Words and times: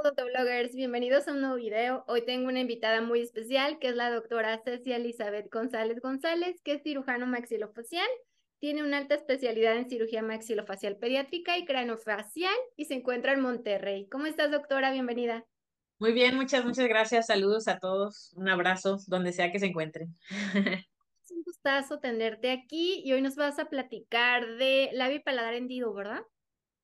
odontobloggers, 0.00 0.74
bienvenidos 0.74 1.28
a 1.28 1.32
un 1.32 1.42
nuevo 1.42 1.56
video. 1.56 2.04
Hoy 2.08 2.24
tengo 2.24 2.48
una 2.48 2.60
invitada 2.60 3.02
muy 3.02 3.20
especial 3.20 3.78
que 3.78 3.88
es 3.88 3.96
la 3.96 4.10
doctora 4.10 4.58
Cecia 4.64 4.96
Elizabeth 4.96 5.52
González 5.52 6.00
González, 6.00 6.58
que 6.64 6.74
es 6.74 6.82
cirujano 6.82 7.26
maxilofacial. 7.26 8.08
Tiene 8.60 8.82
una 8.82 8.96
alta 8.96 9.14
especialidad 9.14 9.76
en 9.76 9.90
cirugía 9.90 10.22
maxilofacial 10.22 10.96
pediátrica 10.96 11.58
y 11.58 11.66
craneofacial 11.66 12.54
y 12.76 12.86
se 12.86 12.94
encuentra 12.94 13.34
en 13.34 13.40
Monterrey. 13.40 14.08
¿Cómo 14.08 14.24
estás, 14.24 14.50
doctora? 14.50 14.90
Bienvenida. 14.90 15.44
Muy 15.98 16.12
bien, 16.12 16.34
muchas, 16.34 16.64
muchas 16.64 16.88
gracias. 16.88 17.26
Saludos 17.26 17.68
a 17.68 17.78
todos. 17.78 18.32
Un 18.36 18.48
abrazo 18.48 18.96
donde 19.06 19.32
sea 19.32 19.52
que 19.52 19.58
se 19.58 19.66
encuentren. 19.66 20.16
Es 21.22 21.30
un 21.32 21.42
gustazo 21.42 22.00
tenerte 22.00 22.50
aquí 22.50 23.02
y 23.04 23.12
hoy 23.12 23.20
nos 23.20 23.36
vas 23.36 23.58
a 23.58 23.66
platicar 23.66 24.56
de 24.56 24.88
labio 24.94 25.18
y 25.18 25.22
paladar 25.22 25.54
hendido, 25.54 25.92
¿verdad? 25.92 26.22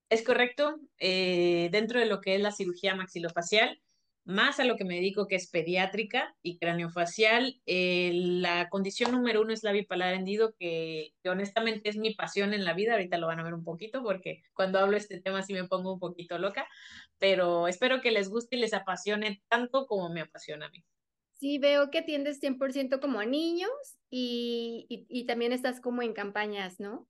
Es 0.08 0.22
correcto, 0.22 0.78
eh, 0.98 1.68
dentro 1.72 1.98
de 1.98 2.06
lo 2.06 2.20
que 2.20 2.36
es 2.36 2.40
la 2.40 2.52
cirugía 2.52 2.94
maxilofacial, 2.94 3.80
más 4.24 4.58
a 4.58 4.64
lo 4.64 4.76
que 4.76 4.84
me 4.84 4.96
dedico 4.96 5.28
que 5.28 5.36
es 5.36 5.48
pediátrica 5.48 6.36
y 6.42 6.58
craneofacial, 6.58 7.60
eh, 7.66 8.10
la 8.12 8.68
condición 8.68 9.12
número 9.12 9.40
uno 9.40 9.52
es 9.52 9.62
la 9.62 9.72
bipalar 9.72 10.14
hendido, 10.14 10.54
que, 10.58 11.14
que, 11.22 11.28
honestamente 11.28 11.88
es 11.88 11.96
mi 11.96 12.14
pasión 12.14 12.52
en 12.52 12.64
la 12.64 12.74
vida, 12.74 12.92
ahorita 12.92 13.18
lo 13.18 13.28
van 13.28 13.38
a 13.40 13.44
ver 13.44 13.54
un 13.54 13.64
poquito 13.64 14.02
porque 14.02 14.42
cuando 14.52 14.80
hablo 14.80 14.96
este 14.96 15.20
tema 15.20 15.42
sí 15.42 15.52
me 15.54 15.68
pongo 15.68 15.94
un 15.94 16.00
poquito 16.00 16.38
loca, 16.38 16.68
pero 17.18 17.68
espero 17.68 18.00
que 18.00 18.10
les 18.10 18.28
guste 18.28 18.56
y 18.56 18.60
les 18.60 18.74
apasione 18.74 19.42
tanto 19.48 19.86
como 19.86 20.08
me 20.08 20.22
apasiona 20.22 20.66
a 20.66 20.70
mí. 20.70 20.84
Sí, 21.34 21.58
veo 21.58 21.90
que 21.90 21.98
atiendes 21.98 22.40
100% 22.40 23.00
como 23.00 23.20
a 23.20 23.26
niños 23.26 23.70
y, 24.10 24.86
y 24.88 25.26
también 25.26 25.52
estás 25.52 25.80
como 25.80 26.02
en 26.02 26.14
campañas, 26.14 26.80
¿no? 26.80 27.08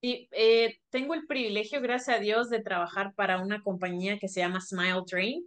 Sí, 0.00 0.28
eh, 0.30 0.78
tengo 0.90 1.14
el 1.14 1.26
privilegio, 1.26 1.80
gracias 1.80 2.16
a 2.16 2.20
Dios, 2.20 2.50
de 2.50 2.62
trabajar 2.62 3.14
para 3.16 3.42
una 3.42 3.62
compañía 3.62 4.18
que 4.18 4.28
se 4.28 4.40
llama 4.40 4.60
Smile 4.60 5.02
Train. 5.06 5.44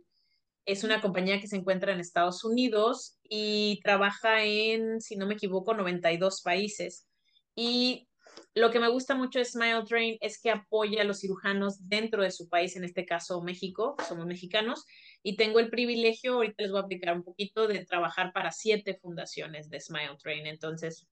Es 0.65 0.83
una 0.83 1.01
compañía 1.01 1.39
que 1.39 1.47
se 1.47 1.55
encuentra 1.55 1.93
en 1.93 2.01
Estados 2.01 2.43
Unidos 2.43 3.17
y 3.23 3.79
trabaja 3.83 4.43
en, 4.43 4.99
si 4.99 5.15
no 5.15 5.25
me 5.25 5.35
equivoco, 5.35 5.73
92 5.73 6.41
países. 6.41 7.07
Y 7.55 8.09
lo 8.53 8.71
que 8.71 8.79
me 8.81 8.89
gusta 8.89 9.15
mucho 9.15 9.39
de 9.39 9.45
Smile 9.45 9.85
Train 9.87 10.17
es 10.19 10.41
que 10.41 10.51
apoya 10.51 11.01
a 11.01 11.05
los 11.05 11.21
cirujanos 11.21 11.87
dentro 11.87 12.21
de 12.21 12.31
su 12.31 12.49
país, 12.49 12.75
en 12.75 12.83
este 12.83 13.05
caso 13.05 13.41
México, 13.41 13.95
somos 14.07 14.25
mexicanos, 14.25 14.85
y 15.23 15.37
tengo 15.37 15.59
el 15.59 15.69
privilegio, 15.69 16.33
ahorita 16.33 16.61
les 16.63 16.71
voy 16.71 16.81
a 16.81 16.83
aplicar 16.83 17.15
un 17.15 17.23
poquito, 17.23 17.67
de 17.67 17.85
trabajar 17.85 18.33
para 18.33 18.51
siete 18.51 18.95
fundaciones 18.95 19.69
de 19.69 19.79
Smile 19.79 20.17
Train. 20.21 20.45
Entonces, 20.45 21.07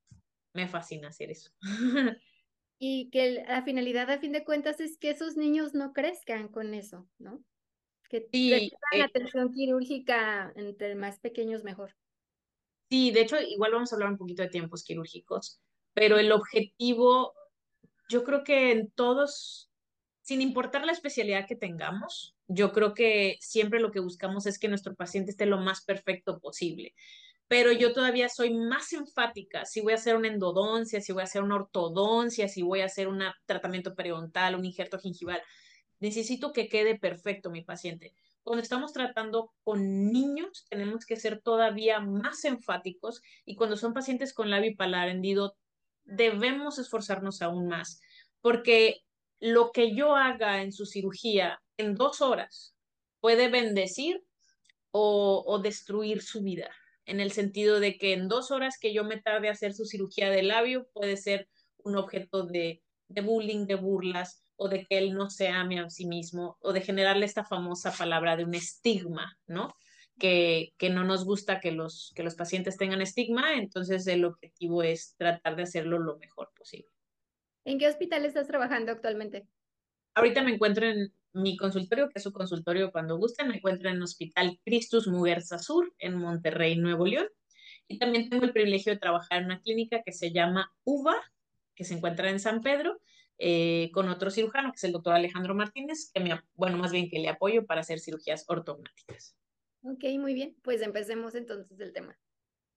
me 0.54 0.68
fascina 0.68 1.08
hacer 1.08 1.32
eso. 1.32 1.52
y 2.80 3.10
que 3.10 3.44
la 3.46 3.62
finalidad 3.64 4.10
a 4.10 4.20
fin 4.20 4.32
de 4.32 4.46
cuentas 4.46 4.80
es 4.80 4.98
que 4.98 5.10
esos 5.10 5.36
niños 5.36 5.74
no 5.74 5.92
crezcan 5.92 6.48
con 6.48 6.74
eso, 6.74 7.08
¿no? 7.20 7.44
Que 8.10 8.28
sí, 8.32 8.50
la 8.50 8.98
eh, 8.98 9.04
atención 9.04 9.52
quirúrgica 9.52 10.52
entre 10.56 10.96
más 10.96 11.20
pequeños 11.20 11.64
mejor. 11.64 11.94
Sí, 12.90 13.12
de 13.12 13.22
hecho, 13.22 13.40
igual 13.40 13.74
vamos 13.74 13.92
a 13.92 13.96
hablar 13.96 14.10
un 14.10 14.18
poquito 14.18 14.42
de 14.42 14.50
tiempos 14.50 14.84
quirúrgicos, 14.84 15.60
pero 15.94 16.18
el 16.18 16.32
objetivo, 16.32 17.34
yo 18.08 18.24
creo 18.24 18.44
que 18.44 18.72
en 18.72 18.90
todos, 18.90 19.70
sin 20.22 20.42
importar 20.42 20.86
la 20.86 20.94
especialidad 20.94 21.46
que 21.48 21.56
tengamos, 21.56 22.36
yo 22.48 22.72
creo 22.72 22.96
que 22.96 23.38
siempre 23.42 23.80
lo 23.80 23.92
que 23.92 24.00
buscamos 24.00 24.48
es 24.48 24.58
que 24.58 24.70
nuestro 24.70 24.96
paciente 24.96 25.32
esté 25.32 25.46
lo 25.46 25.60
más 25.60 25.84
perfecto 25.84 26.40
posible 26.40 26.96
pero 27.50 27.72
yo 27.72 27.94
todavía 27.94 28.30
soy 28.30 28.54
más 28.54 28.94
enfática 28.94 29.66
si 29.66 29.82
voy 29.82 29.94
a 29.94 29.96
hacer 29.96 30.16
una 30.16 30.28
endodoncia, 30.28 31.02
si 31.02 31.12
voy 31.12 31.22
a 31.22 31.24
hacer 31.24 31.42
una 31.42 31.56
ortodoncia, 31.56 32.48
si 32.48 32.62
voy 32.62 32.82
a 32.82 32.86
hacer 32.86 33.08
un 33.08 33.24
tratamiento 33.48 33.96
periodontal, 33.96 34.54
un 34.54 34.66
injerto 34.66 35.00
gingival. 35.00 35.42
Necesito 36.00 36.54
que 36.54 36.70
quede 36.70 37.00
perfecto 37.00 37.50
mi 37.50 37.64
paciente. 37.64 38.14
Cuando 38.44 38.62
estamos 38.62 38.94
tratando 38.94 39.52
con 39.64 40.12
niños, 40.12 40.68
tenemos 40.70 41.08
que 41.08 41.16
ser 41.16 41.42
todavía 41.42 42.00
más 42.00 42.46
enfáticos 42.46 43.20
y 43.46 43.56
cuando 43.56 43.78
son 43.78 43.94
pacientes 43.94 44.32
con 44.32 44.52
labio 44.52 44.76
paladar 44.78 45.10
hendido, 45.10 45.58
debemos 46.04 46.78
esforzarnos 46.78 47.42
aún 47.42 47.68
más, 47.68 48.00
porque 48.42 49.02
lo 49.40 49.72
que 49.72 49.96
yo 49.96 50.16
haga 50.16 50.62
en 50.62 50.72
su 50.72 50.86
cirugía 50.86 51.60
en 51.78 51.96
dos 51.96 52.22
horas 52.22 52.76
puede 53.22 53.50
bendecir 53.50 54.24
o 54.92 55.60
destruir 55.64 56.22
su 56.22 56.44
vida 56.44 56.70
en 57.10 57.20
el 57.20 57.32
sentido 57.32 57.80
de 57.80 57.98
que 57.98 58.14
en 58.14 58.28
dos 58.28 58.52
horas 58.52 58.78
que 58.80 58.94
yo 58.94 59.04
me 59.04 59.20
tarde 59.20 59.50
a 59.50 59.54
hacer 59.54 59.74
su 59.74 59.86
cirugía 59.86 60.30
de 60.30 60.44
labio 60.44 60.88
puede 60.94 61.18
ser 61.18 61.50
un 61.84 61.98
objeto 61.98 62.46
de, 62.46 62.84
de 63.08 63.22
bullying, 63.22 63.66
de 63.66 63.76
burlas, 63.76 64.44
o 64.56 64.70
de 64.70 64.86
que 64.86 64.98
él 64.98 65.14
no 65.16 65.30
se 65.30 65.48
ame 65.48 65.80
a 65.80 65.90
sí 65.90 66.06
mismo, 66.06 66.58
o 66.62 66.74
de 66.74 66.82
generarle 66.82 67.26
esta 67.26 67.46
famosa 67.46 67.92
palabra 67.92 68.36
de 68.36 68.44
un 68.44 68.54
estigma, 68.54 69.38
¿no? 69.48 69.74
Que, 70.20 70.74
que, 70.78 70.90
no 70.90 71.06
nos 71.06 71.24
gusta 71.24 71.62
que 71.62 71.72
los, 71.72 72.12
que 72.14 72.24
los 72.24 72.36
pacientes 72.36 72.78
tengan 72.78 73.02
estigma, 73.02 73.54
entonces 73.54 74.06
el 74.06 74.26
objetivo 74.26 74.84
es 74.84 75.16
tratar 75.18 75.56
de 75.56 75.64
hacerlo 75.64 75.98
lo 75.98 76.18
mejor 76.18 76.52
posible. 76.56 76.90
¿En 77.64 77.80
qué 77.80 77.88
hospital 77.88 78.26
estás 78.26 78.48
trabajando 78.48 78.92
actualmente? 78.92 79.48
Ahorita 80.14 80.44
me 80.44 80.52
encuentro 80.52 80.86
en 80.86 81.14
mi 81.34 81.58
consultorio, 81.58 82.10
que 82.10 82.20
es 82.20 82.24
su 82.24 82.32
consultorio 82.32 82.92
cuando 82.92 83.18
gusten, 83.18 83.48
me 83.48 83.58
encuentro 83.58 83.90
en 83.90 83.98
el 83.98 84.04
Hospital 84.04 84.60
Cristus 84.64 85.08
Muguerza 85.08 85.60
Sur, 85.60 85.94
en 86.00 86.16
Monterrey, 86.16 86.78
Nuevo 86.78 87.06
León. 87.06 87.28
Y 87.88 87.98
también 87.98 88.30
tengo 88.30 88.46
el 88.46 88.54
privilegio 88.54 88.94
de 88.94 89.00
trabajar 89.00 89.40
en 89.40 89.46
una 89.46 89.62
clínica 89.62 90.02
que 90.04 90.12
se 90.12 90.32
llama 90.32 90.72
UVA, 90.84 91.16
que 91.76 91.84
se 91.84 91.96
encuentra 91.96 92.30
en 92.30 92.40
San 92.40 92.62
Pedro, 92.62 93.00
eh, 93.38 93.90
con 93.94 94.10
otro 94.10 94.32
cirujano, 94.32 94.72
que 94.72 94.78
es 94.78 94.84
el 94.84 94.92
doctor 94.92 95.14
Alejandro 95.14 95.56
Martínez, 95.56 96.12
que 96.14 96.20
me, 96.20 96.40
bueno, 96.56 96.78
más 96.78 96.92
bien 96.92 97.10
que 97.10 97.20
le 97.20 97.30
apoyo 97.30 97.66
para 97.66 97.82
hacer 97.82 98.00
cirugías 98.00 98.46
ortognáticas. 98.48 99.36
Ok, 99.82 100.04
muy 100.20 100.34
bien. 100.34 100.56
Pues 100.62 100.82
empecemos 100.82 101.36
entonces 101.36 101.80
el 101.80 101.94
tema. 101.94 102.20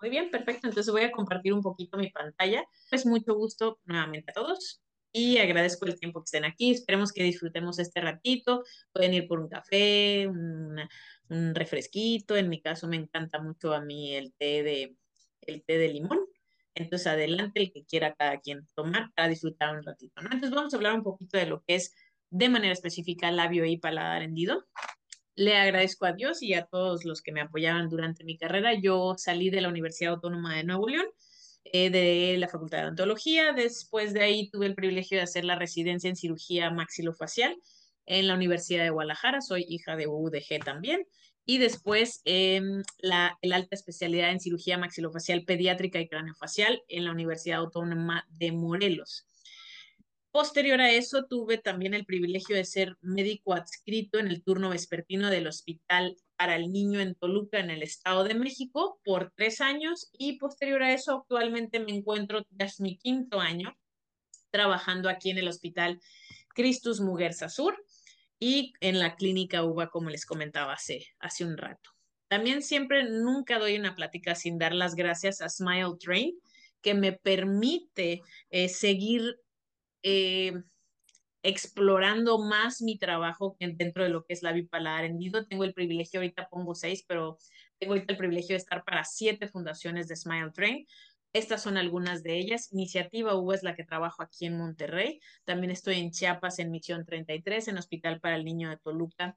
Muy 0.01 0.11
bien, 0.11 0.31
perfecto. 0.31 0.69
Entonces 0.69 0.93
voy 0.93 1.03
a 1.03 1.13
compartir 1.13 1.53
un 1.53 1.63
poquito 1.63 1.99
mi 1.99 2.11
pantalla. 2.11 2.65
Es 2.91 3.07
mucho 3.07 3.35
gusto 3.35 3.81
nuevamente 3.85 4.31
a 4.31 4.35
todos 4.35 4.83
y 5.13 5.39
agradezco 5.39 5.87
el 5.87 5.99
tiempo 5.99 6.21
que 6.21 6.25
estén 6.25 6.45
aquí. 6.45 6.71
Esperemos 6.71 7.13
que 7.13 7.23
disfrutemos 7.23 7.79
este 7.79 8.01
ratito. 8.01 8.65
Pueden 8.93 9.15
ir 9.15 9.29
por 9.29 9.41
un 9.41 9.49
café, 9.49 10.27
un 10.27 11.55
refresquito. 11.55 12.37
En 12.37 12.49
mi 12.49 12.61
caso 12.61 12.89
me 12.89 12.97
encanta 12.97 13.41
mucho 13.41 13.75
a 13.75 13.81
mí 13.81 14.15
el 14.15 14.33
té 14.35 14.63
de, 14.63 14.97
el 15.43 15.63
té 15.65 15.79
de 15.79 15.89
limón. 15.89 16.21
Entonces 16.75 17.07
adelante 17.07 17.61
el 17.61 17.73
que 17.73 17.85
quiera 17.85 18.15
cada 18.15 18.41
quien 18.41 18.67
tomar 18.75 19.13
para 19.15 19.29
disfrutar 19.29 19.77
un 19.77 19.83
ratito. 19.83 20.23
¿no? 20.23 20.31
Entonces 20.33 20.51
vamos 20.51 20.73
a 20.73 20.77
hablar 20.77 20.95
un 20.95 21.03
poquito 21.03 21.37
de 21.37 21.47
lo 21.47 21.63
que 21.63 21.75
es 21.75 21.95
de 22.31 22.49
manera 22.49 22.73
específica 22.73 23.31
labio 23.31 23.67
y 23.67 23.77
paladar 23.77 24.23
hendido. 24.23 24.67
Le 25.35 25.57
agradezco 25.57 26.07
a 26.07 26.13
Dios 26.13 26.43
y 26.43 26.55
a 26.55 26.65
todos 26.65 27.05
los 27.05 27.21
que 27.23 27.33
me 27.33 27.43
apoyaban 27.43 27.89
durante 27.89 28.25
mi 28.25 28.39
carrera. 28.39 28.75
Yo 28.75 29.15
salí 29.19 29.51
de 29.51 29.61
la 29.61 29.69
Universidad 29.69 30.15
Autónoma 30.15 30.57
de 30.57 30.65
Nuevo 30.65 30.89
León 30.89 31.07
eh, 31.65 31.91
de 31.91 32.37
la 32.39 32.49
Facultad 32.49 32.79
de 32.79 32.85
Odontología. 32.85 33.53
Después 33.53 34.13
de 34.13 34.23
ahí 34.23 34.51
tuve 34.51 34.67
el 34.67 34.75
privilegio 34.75 35.19
de 35.19 35.25
hacer 35.25 35.45
la 35.45 35.57
residencia 35.57 36.09
en 36.09 36.17
cirugía 36.17 36.71
maxilofacial 36.71 37.57
en 38.07 38.29
la 38.29 38.35
Universidad 38.35 38.85
de 38.85 38.91
Guadalajara. 38.91 39.41
Soy 39.41 39.65
hija 39.69 39.97
de 39.97 40.07
UDG 40.07 40.65
también. 40.65 41.07
Y 41.45 41.59
después 41.59 42.23
eh, 42.25 42.63
la 42.99 43.39
alta 43.43 43.75
especialidad 43.75 44.31
en 44.31 44.41
cirugía 44.41 44.79
maxilofacial 44.79 45.45
pediátrica 45.45 46.01
y 46.01 46.09
craneofacial 46.09 46.81
en 46.89 47.05
la 47.05 47.13
Universidad 47.13 47.59
Autónoma 47.59 48.27
de 48.31 48.53
Morelos. 48.53 49.27
Posterior 50.33 50.81
a 50.81 50.91
eso, 50.91 51.27
tuve 51.27 51.59
también 51.59 51.93
el 51.93 52.07
privilegio 52.07 52.57
de 52.57 52.65
ser 52.65 52.97
médico 53.03 53.53
adscrito 53.53 54.19
en 54.19 54.29
el 54.29 54.43
turno 54.43 54.71
vespertino 54.71 55.29
del 55.29 55.47
Hospital 55.47 56.17
para 56.43 56.57
el 56.57 56.73
Niño 56.73 56.99
en 56.99 57.15
Toluca, 57.15 57.61
en 57.61 57.71
el 57.71 57.85
Estado 57.85 58.25
de 58.25 58.35
México, 58.35 58.99
por 59.05 59.33
tres 59.37 59.61
años 59.61 60.11
y 60.19 60.39
posterior 60.39 60.83
a 60.83 60.93
eso, 60.93 61.13
actualmente 61.15 61.79
me 61.79 61.93
encuentro, 61.93 62.45
es 62.59 62.81
mi 62.81 62.99
quinto 62.99 63.39
año, 63.39 63.79
trabajando 64.51 65.09
aquí 65.09 65.31
en 65.31 65.39
el 65.39 65.47
Hospital 65.47 66.01
Cristus 66.53 67.01
Muguerza 67.01 67.49
Sur 67.49 67.77
y 68.41 68.73
en 68.81 68.99
la 68.99 69.15
clínica 69.15 69.63
UBA, 69.63 69.91
como 69.91 70.11
les 70.11 70.27
comentaba 70.27 70.73
hace, 70.73 71.07
hace 71.21 71.45
un 71.45 71.57
rato. 71.57 71.91
También 72.27 72.63
siempre, 72.63 73.09
nunca 73.09 73.61
doy 73.61 73.77
una 73.77 73.95
plática 73.95 74.35
sin 74.35 74.59
dar 74.59 74.75
las 74.75 74.97
gracias 74.97 75.43
a 75.43 75.49
Smile 75.49 75.95
Train, 76.01 76.37
que 76.81 76.95
me 76.95 77.13
permite 77.13 78.21
eh, 78.51 78.69
seguir 78.69 79.37
eh, 80.03 80.55
explorando 81.43 82.39
más 82.39 82.83
mi 82.83 82.99
trabajo 82.99 83.57
dentro 83.59 84.05
de 84.05 84.11
lo 84.11 84.25
que 84.25 84.33
es 84.33 84.43
la 84.43 84.53
bipaladar 84.53 85.05
hendido. 85.05 85.47
Tengo 85.47 85.65
el 85.65 85.75
privilegio, 85.75 86.21
ahorita 86.21 86.49
pongo 86.49 86.75
seis, 86.75 87.05
pero 87.07 87.39
tengo 87.79 87.95
ahorita 87.95 88.13
el 88.13 88.19
privilegio 88.19 88.55
de 88.55 88.59
estar 88.59 88.85
para 88.85 89.05
siete 89.05 89.49
fundaciones 89.49 90.09
de 90.09 90.17
Smile 90.17 90.53
Train. 90.53 90.87
Estas 91.33 91.63
son 91.63 91.77
algunas 91.77 92.23
de 92.23 92.39
ellas. 92.39 92.73
Iniciativa 92.73 93.37
U 93.37 93.53
es 93.53 93.63
la 93.63 93.75
que 93.75 93.85
trabajo 93.85 94.23
aquí 94.23 94.47
en 94.47 94.59
Monterrey. 94.59 95.21
También 95.45 95.71
estoy 95.71 95.99
en 95.99 96.11
Chiapas, 96.11 96.59
en 96.59 96.71
Misión 96.71 97.05
33, 97.05 97.69
en 97.69 97.79
Hospital 97.79 98.21
para 98.21 98.37
el 98.37 98.45
Niño 98.45 98.71
de 98.71 98.77
Toluca, 98.77 99.37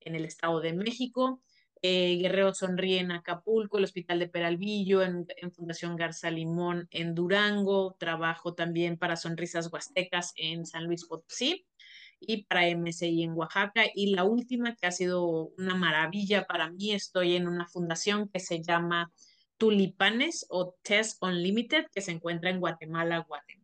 en 0.00 0.14
el 0.14 0.24
Estado 0.24 0.60
de 0.60 0.72
México 0.72 1.42
eh, 1.82 2.16
Guerrero 2.20 2.54
Sonríe 2.54 3.00
en 3.00 3.10
Acapulco, 3.10 3.78
el 3.78 3.84
Hospital 3.84 4.20
de 4.20 4.28
Peralvillo, 4.28 5.02
en, 5.02 5.26
Fundación 5.52 5.96
Garza 5.96 6.30
Limón 6.30 6.88
en 6.90 7.14
Durango, 7.14 7.96
trabajo 7.98 8.54
también 8.54 8.96
para 8.96 9.16
Sonrisas 9.16 9.70
Huastecas 9.72 10.32
en 10.36 10.64
San 10.64 10.86
Luis 10.86 11.04
Potosí. 11.04 11.66
y 12.20 12.44
para 12.44 12.68
MSI 12.68 13.24
en 13.24 13.32
Oaxaca. 13.32 13.82
Y 13.94 14.14
la 14.14 14.22
última 14.24 14.76
que 14.76 14.86
ha 14.86 14.92
sido 14.92 15.50
una 15.58 15.74
maravilla 15.74 16.46
para 16.46 16.70
mí, 16.70 16.92
estoy 16.92 17.34
en 17.34 17.48
una 17.48 17.66
fundación 17.66 18.28
que 18.28 18.38
se 18.38 18.62
llama 18.62 19.12
Tulipanes 19.58 20.46
o 20.50 20.76
Test 20.82 21.20
Unlimited, 21.22 21.86
que 21.92 22.00
se 22.00 22.12
encuentra 22.12 22.50
en 22.50 22.60
Guatemala, 22.60 23.24
Guatemala. 23.26 23.61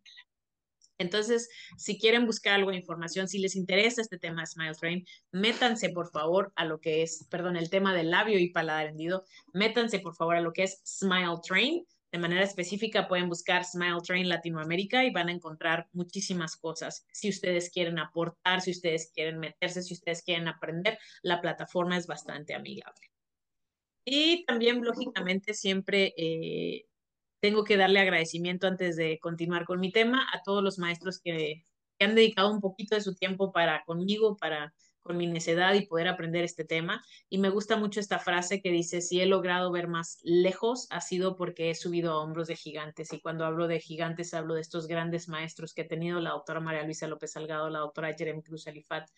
Entonces, 0.98 1.48
si 1.76 1.98
quieren 1.98 2.26
buscar 2.26 2.54
algo 2.54 2.70
de 2.70 2.76
información, 2.76 3.28
si 3.28 3.38
les 3.38 3.56
interesa 3.56 4.02
este 4.02 4.18
tema 4.18 4.42
de 4.42 4.46
Smile 4.48 4.74
Train, 4.74 5.06
métanse 5.32 5.90
por 5.90 6.10
favor 6.10 6.52
a 6.56 6.64
lo 6.64 6.80
que 6.80 7.02
es, 7.02 7.26
perdón, 7.30 7.56
el 7.56 7.70
tema 7.70 7.94
del 7.94 8.10
labio 8.10 8.38
y 8.38 8.50
paladar 8.50 8.86
hendido, 8.86 9.24
métanse 9.52 10.00
por 10.00 10.14
favor 10.16 10.36
a 10.36 10.40
lo 10.40 10.52
que 10.52 10.64
es 10.64 10.80
Smile 10.84 11.38
Train. 11.46 11.86
De 12.10 12.18
manera 12.18 12.42
específica 12.42 13.06
pueden 13.06 13.28
buscar 13.28 13.64
Smile 13.64 14.00
Train 14.02 14.28
Latinoamérica 14.28 15.04
y 15.04 15.10
van 15.10 15.28
a 15.28 15.32
encontrar 15.32 15.88
muchísimas 15.92 16.56
cosas. 16.56 17.06
Si 17.12 17.28
ustedes 17.28 17.70
quieren 17.70 17.98
aportar, 17.98 18.62
si 18.62 18.70
ustedes 18.70 19.12
quieren 19.14 19.38
meterse, 19.38 19.82
si 19.82 19.92
ustedes 19.92 20.22
quieren 20.22 20.48
aprender, 20.48 20.98
la 21.22 21.40
plataforma 21.42 21.98
es 21.98 22.06
bastante 22.06 22.54
amigable. 22.54 23.08
Y 24.06 24.46
también, 24.46 24.82
lógicamente, 24.82 25.52
siempre 25.52 26.14
eh, 26.16 26.86
tengo 27.40 27.64
que 27.64 27.76
darle 27.76 28.00
agradecimiento 28.00 28.66
antes 28.66 28.96
de 28.96 29.18
continuar 29.20 29.64
con 29.64 29.80
mi 29.80 29.92
tema 29.92 30.26
a 30.32 30.42
todos 30.42 30.62
los 30.62 30.78
maestros 30.78 31.20
que, 31.20 31.64
han 32.00 32.14
dedicado 32.14 32.52
un 32.52 32.60
poquito 32.60 32.94
de 32.94 33.00
su 33.00 33.16
tiempo 33.16 33.50
para 33.50 33.82
conmigo, 33.84 34.36
para 34.36 34.72
con 35.00 35.16
mi 35.16 35.26
necedad 35.26 35.74
y 35.74 35.86
poder 35.86 36.06
aprender 36.06 36.44
este 36.44 36.64
tema. 36.64 37.04
Y 37.28 37.38
me 37.38 37.48
gusta 37.50 37.76
mucho 37.76 37.98
esta 37.98 38.20
frase 38.20 38.60
que 38.60 38.70
dice, 38.70 39.00
si 39.00 39.20
he 39.20 39.26
logrado 39.26 39.72
ver 39.72 39.88
más 39.88 40.20
lejos, 40.22 40.86
ha 40.90 41.00
sido 41.00 41.34
porque 41.34 41.70
he 41.70 41.74
subido 41.74 42.12
a 42.12 42.22
hombros 42.22 42.46
de 42.46 42.54
gigantes. 42.54 43.12
Y 43.12 43.20
cuando 43.20 43.44
hablo 43.44 43.66
de 43.66 43.80
gigantes, 43.80 44.32
hablo 44.32 44.54
de 44.54 44.60
estos 44.60 44.86
grandes 44.86 45.28
maestros 45.28 45.74
que 45.74 45.82
he 45.82 45.88
tenido, 45.88 46.20
la 46.20 46.30
doctora 46.30 46.60
María 46.60 46.84
Luisa 46.84 47.08
López 47.08 47.32
Salgado, 47.32 47.68
la 47.68 47.80
doctora 47.80 48.14
Jeremy 48.14 48.42
Cruz 48.42 48.68
Alifat, 48.68 49.08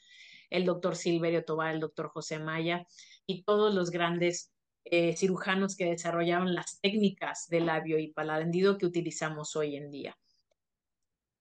el 0.49 0.65
doctor 0.65 0.97
Silverio 0.97 1.45
Tobar, 1.45 1.75
el 1.75 1.81
doctor 1.81 2.09
José 2.09 2.39
Maya 2.39 2.87
y 3.27 3.43
todos 3.43 3.75
los 3.75 3.91
grandes 3.91 4.53
eh, 4.85 5.17
cirujanos 5.17 5.77
que 5.77 5.87
desarrollaron 5.87 6.55
las 6.55 6.81
técnicas 6.81 7.49
de 7.49 7.61
labio 7.61 7.99
y 7.99 8.13
paladar 8.13 8.43
hendido 8.43 8.79
que 8.79 8.87
utilizamos 8.87 9.57
hoy 9.57 9.77
en 9.77 9.91
día. 9.91 10.17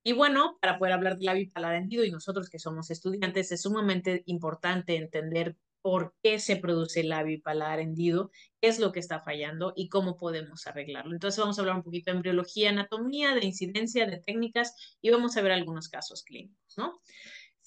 Y 0.03 0.13
bueno, 0.13 0.57
para 0.61 0.79
poder 0.79 0.93
hablar 0.93 1.17
de 1.17 1.25
labio 1.25 1.43
y 1.43 1.49
paladar 1.49 1.77
hendido 1.77 2.03
y 2.03 2.11
nosotros 2.11 2.49
que 2.49 2.59
somos 2.59 2.89
estudiantes, 2.89 3.51
es 3.51 3.61
sumamente 3.61 4.23
importante 4.25 4.95
entender 4.95 5.57
por 5.81 6.13
qué 6.21 6.39
se 6.39 6.57
produce 6.57 7.01
el 7.01 7.09
labio 7.09 7.35
y 7.35 7.41
paladar 7.41 7.79
hendido, 7.79 8.31
qué 8.61 8.67
es 8.67 8.79
lo 8.79 8.91
que 8.91 8.99
está 8.99 9.19
fallando 9.19 9.73
y 9.75 9.89
cómo 9.89 10.17
podemos 10.17 10.67
arreglarlo. 10.67 11.13
Entonces 11.13 11.39
vamos 11.39 11.57
a 11.57 11.61
hablar 11.61 11.77
un 11.77 11.83
poquito 11.83 12.11
de 12.11 12.17
embriología, 12.17 12.69
anatomía, 12.69 13.33
de 13.33 13.45
incidencia, 13.45 14.05
de 14.05 14.17
técnicas 14.17 14.97
y 15.01 15.09
vamos 15.09 15.37
a 15.37 15.41
ver 15.41 15.51
algunos 15.51 15.87
casos 15.87 16.23
clínicos, 16.23 16.77
¿no? 16.77 17.01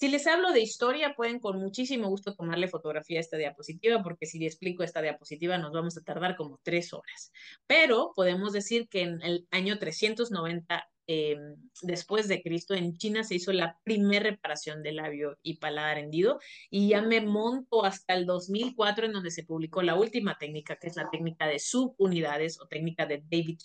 Si 0.03 0.09
les 0.09 0.27
hablo 0.27 0.51
de 0.51 0.59
historia, 0.59 1.15
pueden 1.15 1.39
con 1.39 1.57
muchísimo 1.61 2.09
gusto 2.09 2.35
tomarle 2.35 2.67
fotografía 2.67 3.19
a 3.19 3.21
esta 3.21 3.37
diapositiva, 3.37 4.03
porque 4.03 4.25
si 4.25 4.37
le 4.37 4.47
explico 4.47 4.83
esta 4.83 5.01
diapositiva 5.01 5.57
nos 5.57 5.71
vamos 5.71 5.95
a 5.95 6.01
tardar 6.01 6.35
como 6.35 6.59
tres 6.61 6.91
horas. 6.91 7.31
Pero 7.67 8.11
podemos 8.13 8.51
decir 8.51 8.89
que 8.89 9.03
en 9.03 9.21
el 9.21 9.47
año 9.49 9.79
390 9.79 10.89
em, 11.07 11.55
después 11.83 12.27
de 12.27 12.43
Cristo, 12.43 12.73
en 12.73 12.97
China 12.97 13.23
se 13.23 13.35
hizo 13.35 13.53
la 13.53 13.79
primera 13.85 14.31
reparación 14.31 14.83
del 14.83 14.97
labio 14.97 15.37
y 15.41 15.55
paladar 15.59 15.97
hendido, 15.97 16.37
y 16.69 16.89
ya 16.89 17.01
me 17.01 17.21
monto 17.21 17.85
hasta 17.85 18.13
el 18.13 18.25
2004, 18.25 19.05
en 19.05 19.13
donde 19.13 19.31
se 19.31 19.45
publicó 19.45 19.83
la 19.83 19.95
última 19.95 20.37
técnica, 20.37 20.75
que 20.75 20.87
es 20.87 20.97
la 20.97 21.09
técnica 21.09 21.47
de 21.47 21.59
subunidades 21.59 22.59
o 22.59 22.67
técnica 22.67 23.05
de 23.05 23.23
David 23.31 23.57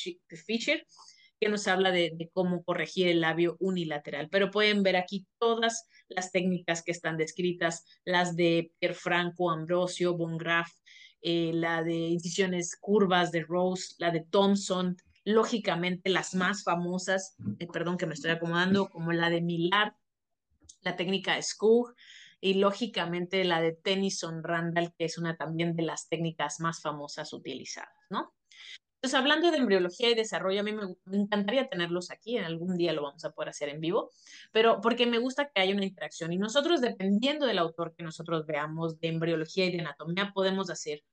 Fisher, 0.46 0.86
que 1.40 1.48
nos 1.48 1.68
habla 1.68 1.90
de, 1.90 2.12
de 2.14 2.28
cómo 2.32 2.62
corregir 2.62 3.08
el 3.08 3.20
labio 3.20 3.56
unilateral. 3.60 4.28
Pero 4.30 4.50
pueden 4.50 4.82
ver 4.82 4.96
aquí 4.96 5.26
todas 5.38 5.86
las 6.08 6.32
técnicas 6.32 6.82
que 6.82 6.92
están 6.92 7.16
descritas, 7.16 7.84
las 8.04 8.36
de 8.36 8.72
Franco, 8.94 9.50
Ambrosio, 9.50 10.16
Von 10.16 10.38
Graf, 10.38 10.68
eh, 11.20 11.50
la 11.52 11.82
de 11.82 11.94
incisiones 11.94 12.76
curvas 12.76 13.32
de 13.32 13.42
Rose, 13.42 13.94
la 13.98 14.10
de 14.10 14.20
Thompson, 14.20 14.96
lógicamente 15.24 16.10
las 16.10 16.34
más 16.34 16.62
famosas, 16.62 17.36
eh, 17.58 17.66
perdón 17.66 17.98
que 17.98 18.06
me 18.06 18.14
estoy 18.14 18.30
acomodando, 18.30 18.88
como 18.88 19.12
la 19.12 19.28
de 19.28 19.40
Millar, 19.40 19.96
la 20.82 20.96
técnica 20.96 21.40
Skug, 21.42 21.94
y 22.40 22.54
lógicamente 22.54 23.42
la 23.44 23.60
de 23.60 23.72
Tennyson 23.72 24.44
Randall, 24.44 24.94
que 24.96 25.06
es 25.06 25.18
una 25.18 25.36
también 25.36 25.74
de 25.74 25.82
las 25.82 26.08
técnicas 26.08 26.60
más 26.60 26.80
famosas 26.80 27.32
utilizadas, 27.32 27.92
¿no? 28.10 28.32
Entonces, 29.00 29.16
hablando 29.16 29.52
de 29.52 29.58
embriología 29.58 30.10
y 30.10 30.16
desarrollo, 30.16 30.58
a 30.58 30.64
mí 30.64 30.72
me, 30.72 31.16
encantaría 31.16 31.68
tenerlos 31.68 32.10
aquí, 32.10 32.36
en 32.36 32.44
algún 32.44 32.76
día 32.76 32.92
lo 32.92 33.02
vamos 33.02 33.24
a 33.24 33.30
poder 33.30 33.50
hacer 33.50 33.68
en 33.68 33.80
vivo, 33.80 34.10
pero 34.50 34.80
porque 34.80 35.06
me 35.06 35.18
gusta 35.18 35.48
que 35.48 35.60
haya 35.60 35.72
una 35.72 35.84
interacción 35.84 36.32
y 36.32 36.36
nosotros, 36.36 36.80
dependiendo 36.80 37.46
del 37.46 37.58
autor 37.58 37.94
que 37.94 38.02
nosotros 38.02 38.44
veamos 38.44 38.98
de 38.98 39.08
embriología 39.08 39.66
y 39.66 39.70
de 39.70 39.80
anatomía, 39.80 40.32
podemos 40.34 40.68
hacer 40.68 41.04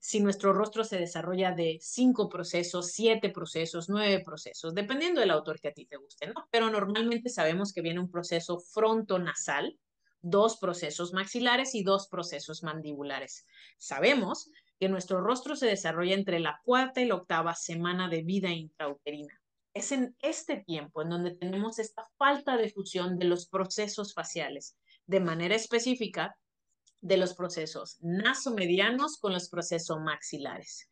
si 0.00 0.18
nuestro 0.20 0.52
rostro 0.52 0.82
se 0.82 0.98
desarrolla 0.98 1.52
de 1.52 1.78
cinco 1.80 2.28
procesos, 2.28 2.90
siete 2.90 3.30
procesos, 3.30 3.88
nueve 3.88 4.22
procesos, 4.24 4.74
dependiendo 4.74 5.20
del 5.20 5.30
autor 5.30 5.60
que 5.60 5.68
a 5.68 5.72
ti 5.72 5.86
te 5.86 5.98
guste. 5.98 6.32
Pero 6.50 6.68
normalmente 6.70 7.28
sabemos 7.28 7.72
que 7.72 7.82
viene 7.82 8.00
un 8.00 8.10
proceso 8.10 8.58
frontonasal, 8.58 9.78
dos 10.22 10.58
procesos 10.58 11.12
maxilares 11.12 11.74
y 11.74 11.82
dos 11.82 12.08
procesos 12.08 12.62
mandibulares. 12.62 13.46
Sabemos 13.78 14.50
que 14.80 14.88
nuestro 14.88 15.20
rostro 15.20 15.54
se 15.56 15.66
desarrolla 15.66 16.14
entre 16.14 16.40
la 16.40 16.60
cuarta 16.64 17.02
y 17.02 17.06
la 17.06 17.16
octava 17.16 17.54
semana 17.54 18.08
de 18.08 18.22
vida 18.22 18.48
intrauterina. 18.48 19.38
Es 19.74 19.92
en 19.92 20.16
este 20.20 20.56
tiempo 20.56 21.02
en 21.02 21.10
donde 21.10 21.36
tenemos 21.36 21.78
esta 21.78 22.08
falta 22.16 22.56
de 22.56 22.70
fusión 22.70 23.18
de 23.18 23.26
los 23.26 23.46
procesos 23.46 24.14
faciales, 24.14 24.76
de 25.06 25.20
manera 25.20 25.54
específica 25.54 26.36
de 27.02 27.18
los 27.18 27.34
procesos 27.34 27.98
nasomedianos 28.00 29.18
con 29.18 29.34
los 29.34 29.50
procesos 29.50 30.00
maxilares. 30.00 30.88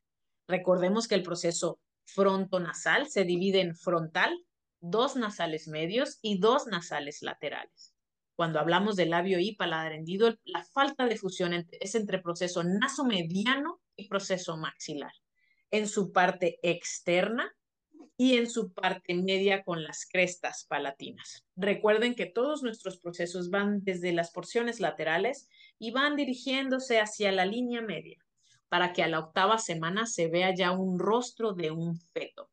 Recordemos 0.47 1.09
que 1.09 1.15
el 1.15 1.23
proceso 1.23 1.81
frontonasal 2.05 3.09
se 3.09 3.25
divide 3.25 3.61
en 3.61 3.75
frontal, 3.75 4.33
dos 4.81 5.17
nasales 5.17 5.67
medios 5.67 6.19
y 6.21 6.39
dos 6.39 6.67
nasales 6.67 7.23
laterales. 7.23 7.95
Cuando 8.39 8.61
hablamos 8.61 8.95
de 8.95 9.07
labio 9.07 9.41
y 9.41 9.57
paladar 9.57 9.93
hendido, 9.93 10.33
la 10.45 10.63
falta 10.63 11.07
de 11.07 11.17
fusión 11.17 11.67
es 11.73 11.95
entre 11.97 12.21
proceso 12.21 12.63
nasomediano 12.63 13.81
y 13.97 14.07
proceso 14.07 14.57
maxilar. 14.57 15.11
En 15.73 15.89
su 15.89 16.13
parte 16.13 16.61
externa 16.63 17.53
y 18.17 18.37
en 18.37 18.49
su 18.49 18.73
parte 18.73 19.15
media 19.15 19.65
con 19.65 19.83
las 19.83 20.07
crestas 20.07 20.67
palatinas. 20.69 21.47
Recuerden 21.57 22.15
que 22.15 22.27
todos 22.27 22.63
nuestros 22.63 23.01
procesos 23.01 23.51
van 23.51 23.83
desde 23.83 24.13
las 24.13 24.31
porciones 24.31 24.79
laterales 24.79 25.49
y 25.81 25.91
van 25.91 26.15
dirigiéndose 26.15 27.01
hacia 27.01 27.33
la 27.33 27.45
línea 27.45 27.83
media 27.83 28.25
para 28.69 28.93
que 28.93 29.03
a 29.03 29.09
la 29.09 29.19
octava 29.19 29.59
semana 29.59 30.07
se 30.07 30.29
vea 30.29 30.55
ya 30.55 30.71
un 30.71 31.01
rostro 31.01 31.55
de 31.55 31.73
un 31.73 31.99
feto. 31.99 32.49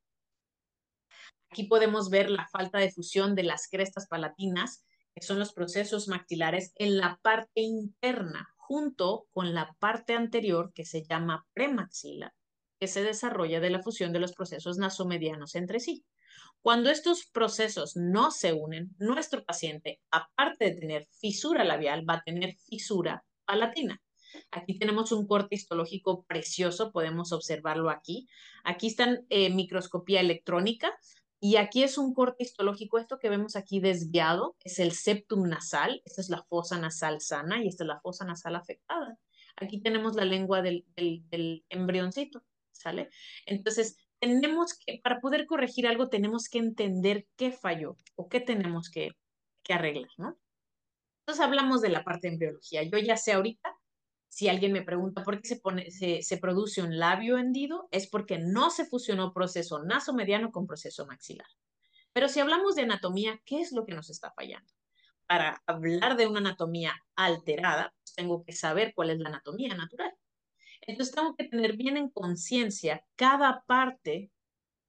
Aquí 1.52 1.66
podemos 1.66 2.10
ver 2.10 2.32
la 2.32 2.48
falta 2.48 2.80
de 2.80 2.92
fusión 2.92 3.36
de 3.36 3.44
las 3.44 3.68
crestas 3.70 4.08
palatinas 4.08 4.84
que 5.16 5.26
son 5.26 5.40
los 5.40 5.54
procesos 5.54 6.10
maxilares 6.10 6.74
en 6.76 6.98
la 6.98 7.20
parte 7.24 7.62
interna, 7.62 8.50
junto 8.58 9.28
con 9.32 9.54
la 9.54 9.76
parte 9.80 10.14
anterior 10.14 10.74
que 10.74 10.84
se 10.84 11.04
llama 11.04 11.48
premaxila, 11.54 12.36
que 12.80 12.88
se 12.88 13.02
desarrolla 13.02 13.62
de 13.62 13.70
la 13.70 13.82
fusión 13.82 14.12
de 14.12 14.20
los 14.20 14.34
procesos 14.34 14.78
nasomedianos 14.78 15.56
entre 15.56 15.80
sí. 15.80 16.06
Cuando 16.62 16.90
estos 16.90 17.28
procesos 17.28 17.96
no 17.96 18.32
se 18.32 18.52
unen, 18.52 18.90
nuestro 18.98 19.46
paciente, 19.46 20.02
aparte 20.12 20.66
de 20.66 20.80
tener 20.80 21.08
fisura 21.20 21.64
labial, 21.64 22.10
va 22.10 22.16
a 22.16 22.24
tener 22.24 22.56
fisura 22.56 23.24
palatina. 23.46 24.02
Aquí 24.52 24.78
tenemos 24.78 25.12
un 25.12 25.28
corte 25.28 25.56
histológico 25.56 26.26
precioso, 26.26 26.92
podemos 26.92 27.32
observarlo 27.32 27.90
aquí. 27.90 28.28
Aquí 28.64 28.88
están 28.88 29.26
eh, 29.30 29.50
microscopía 29.50 30.20
electrónica, 30.20 30.92
y 31.48 31.58
aquí 31.58 31.84
es 31.84 32.00
un 32.00 32.16
corte 32.16 32.44
histológico, 32.44 32.98
esto 32.98 33.20
que 33.20 33.30
vemos 33.30 33.56
aquí 33.56 33.80
desviado 33.80 34.56
es 34.64 34.80
el 34.80 34.94
septum 34.94 35.48
nasal, 35.48 36.02
esta 36.04 36.22
es 36.22 36.30
la 36.32 36.42
fosa 36.42 36.80
nasal 36.80 37.22
sana 37.22 37.64
y 37.64 37.68
esta 37.68 37.84
es 37.84 37.88
la 37.88 38.00
fosa 38.00 38.26
nasal 38.26 38.56
afectada. 38.56 39.20
Aquí 39.56 39.80
tenemos 39.80 40.16
la 40.16 40.26
lengua 40.26 40.64
del, 40.64 40.86
del, 40.96 41.64
embrioncito, 41.70 42.42
¿sale? 42.72 43.12
Entonces, 43.46 43.96
tenemos 44.18 44.74
que, 44.74 45.00
para 45.04 45.20
poder 45.20 45.46
corregir 45.46 45.86
algo, 45.86 46.10
tenemos 46.10 46.50
que 46.50 46.58
entender 46.58 47.28
qué 47.36 47.52
falló 47.52 47.96
o 48.16 48.28
qué 48.28 48.40
tenemos 48.40 48.90
que, 48.90 49.12
que 49.62 49.74
arreglar, 49.74 50.10
¿no? 50.18 50.40
Entonces 51.20 51.46
hablamos 51.46 51.80
de 51.82 51.90
la 51.90 52.04
parte 52.04 52.28
de 52.28 52.34
embriología. 52.34 52.82
Yo 52.82 52.98
ya 52.98 53.18
sé 53.18 53.34
ahorita 53.34 53.78
si 54.36 54.50
alguien 54.50 54.74
me 54.74 54.82
pregunta 54.82 55.24
por 55.24 55.42
qué 55.42 55.48
se, 55.48 56.38
produce 56.40 56.82
un 56.82 57.00
labio 57.00 57.38
hendido, 57.38 57.88
es 57.92 58.06
porque 58.06 58.38
no 58.38 58.70
se 58.70 58.84
fusionó 58.84 59.32
proceso 59.32 59.82
nasomediano 59.82 60.52
con 60.52 60.68
proceso 60.68 61.06
maxilar. 61.06 61.48
Pero 62.12 62.28
si 62.28 62.42
hablamos 62.42 62.76
de 62.76 62.82
anatomía, 62.82 63.42
¿qué 63.46 63.62
es 63.62 63.72
lo 63.72 63.86
que 63.86 63.94
nos 63.94 64.10
está 64.10 64.34
fallando? 64.36 64.70
Para 65.26 65.64
hablar 65.66 66.18
de 66.18 66.28
una 66.28 66.42
anatomía 66.42 67.02
alterada, 67.16 67.94
pues 67.98 68.14
tengo 68.14 68.44
que 68.44 68.52
saber 68.52 68.92
cuál 68.94 69.12
es 69.12 69.20
la 69.20 69.30
anatomía 69.30 69.74
natural. 69.74 70.14
Entonces 70.82 71.16
tengo 71.16 71.34
que 71.38 71.46
tener 71.46 71.78
bien 71.78 71.96
en 71.96 72.10
conciencia 72.10 73.06
cada 73.16 73.64
parte 73.66 74.34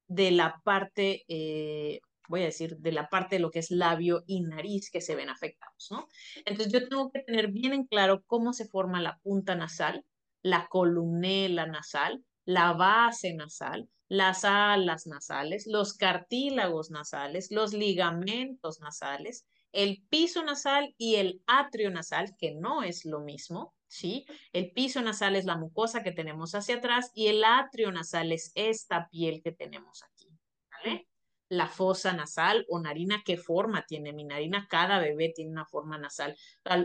de 0.08 0.32
la 0.32 0.60
parte 0.64 1.24
eh, 1.28 2.00
voy 2.28 2.42
a 2.42 2.46
decir, 2.46 2.76
de 2.78 2.92
la 2.92 3.08
parte 3.08 3.36
de 3.36 3.40
lo 3.40 3.50
que 3.50 3.58
es 3.60 3.70
labio 3.70 4.22
y 4.26 4.42
nariz 4.42 4.90
que 4.90 5.00
se 5.00 5.14
ven 5.14 5.28
afectados, 5.28 5.88
¿no? 5.90 6.08
Entonces 6.44 6.72
yo 6.72 6.88
tengo 6.88 7.10
que 7.10 7.20
tener 7.20 7.48
bien 7.48 7.72
en 7.72 7.86
claro 7.86 8.22
cómo 8.26 8.52
se 8.52 8.66
forma 8.66 9.00
la 9.00 9.18
punta 9.22 9.54
nasal, 9.54 10.04
la 10.42 10.68
columnela 10.68 11.66
nasal, 11.66 12.24
la 12.44 12.72
base 12.72 13.34
nasal, 13.34 13.88
las 14.08 14.44
alas 14.44 15.06
nasales, 15.06 15.66
los 15.66 15.94
cartílagos 15.94 16.90
nasales, 16.90 17.50
los 17.50 17.72
ligamentos 17.72 18.80
nasales, 18.80 19.46
el 19.72 20.02
piso 20.08 20.42
nasal 20.42 20.94
y 20.96 21.16
el 21.16 21.42
atrio 21.46 21.90
nasal, 21.90 22.34
que 22.38 22.54
no 22.54 22.82
es 22.82 23.04
lo 23.04 23.20
mismo, 23.20 23.74
¿sí? 23.88 24.24
El 24.52 24.72
piso 24.72 25.02
nasal 25.02 25.36
es 25.36 25.44
la 25.44 25.56
mucosa 25.56 26.02
que 26.02 26.12
tenemos 26.12 26.54
hacia 26.54 26.76
atrás 26.76 27.10
y 27.14 27.26
el 27.28 27.44
atrio 27.44 27.92
nasal 27.92 28.32
es 28.32 28.52
esta 28.54 29.08
piel 29.10 29.42
que 29.42 29.52
tenemos 29.52 30.02
aquí, 30.02 30.30
¿vale? 30.70 31.08
La 31.48 31.68
fosa 31.68 32.12
nasal 32.12 32.66
o 32.68 32.80
narina, 32.80 33.22
¿qué 33.24 33.36
forma 33.36 33.84
tiene 33.86 34.12
mi 34.12 34.24
narina? 34.24 34.66
Cada 34.68 34.98
bebé 34.98 35.32
tiene 35.34 35.52
una 35.52 35.64
forma 35.64 35.96
nasal. 35.98 36.36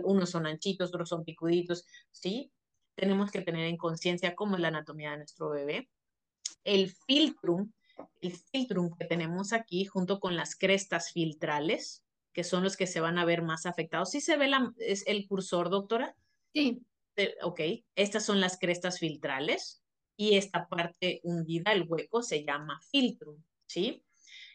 Unos 0.03 0.30
son 0.30 0.46
anchitos, 0.46 0.89
otros 0.89 1.10
son 1.10 1.24
picuditos, 1.24 1.86
¿sí? 2.12 2.51
Tenemos 2.96 3.32
que 3.32 3.41
tener 3.41 3.65
en 3.65 3.77
conciencia 3.77 4.36
cómo 4.36 4.56
es 4.56 4.62
la 4.62 4.68
anatomía 4.68 5.12
de 5.12 5.18
nuestro 5.18 5.50
bebé. 5.50 5.89
El 6.63 6.91
filtrum, 6.91 7.72
el 8.22 8.34
filtrum 8.34 8.91
que 8.98 9.06
tenemos 9.06 9.53
aquí 9.53 9.86
junto 9.86 10.20
con 10.20 10.36
las 10.36 10.56
crestas 10.56 11.12
filtrales, 11.12 12.03
que 12.34 12.44
son 12.44 12.63
los 12.63 12.77
que 12.77 12.88
se 12.88 13.00
van 13.00 13.18
a 13.18 13.25
ver 13.25 13.41
más 13.41 13.65
afectados. 13.65 14.12
¿Sí 14.12 14.22
se 14.22 14.38
ve 14.38 14.48
la, 14.48 14.74
es 14.77 15.06
el 15.08 15.27
cursor, 15.27 15.70
doctora? 15.70 16.15
Sí. 16.53 16.82
Eh, 17.18 17.36
ok, 17.41 17.60
estas 17.96 18.25
son 18.25 18.39
las 18.39 18.58
crestas 18.58 19.00
filtrales 19.00 19.84
y 20.15 20.36
esta 20.36 20.68
parte 20.70 21.20
hundida, 21.24 21.74
el 21.74 21.86
hueco, 21.88 22.22
se 22.22 22.44
llama 22.44 22.80
filtrum, 22.89 23.44
¿sí? 23.65 24.03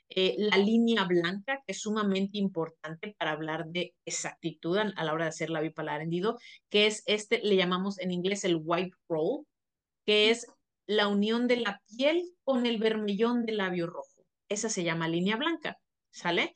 Eh, 0.09 0.37
la 0.39 0.57
línea 0.57 1.05
blanca, 1.05 1.63
que 1.67 1.73
es 1.73 1.81
sumamente 1.81 2.39
importante 2.39 3.15
para 3.19 3.33
hablar 3.33 3.67
de 3.67 3.95
exactitud 4.05 4.79
a, 4.79 5.05
la 5.05 5.13
hora 5.13 5.25
de 5.25 5.31
hacer 5.31 5.51
la 5.51 5.61
bipalar 5.61 6.01
hendido, 6.01 6.39
que 6.71 6.87
es 6.87 7.03
este, 7.07 7.41
le 7.43 7.57
llamamos 7.57 7.99
en 7.99 8.13
inglés 8.13 8.45
el 8.45 8.61
white 8.63 8.97
roll, 9.09 9.47
que 10.05 10.31
es 10.31 10.47
la 10.87 11.09
unión 11.09 11.49
de 11.49 11.57
la 11.57 11.83
piel 11.89 12.23
con 12.45 12.67
el 12.67 12.79
vermellón 12.79 13.45
del 13.45 13.57
labio 13.59 13.89
rojo. 13.89 14.25
Esa 14.49 14.69
se 14.69 14.85
llama 14.85 15.09
línea 15.09 15.37
blanca, 15.37 15.79
¿sale? 16.13 16.55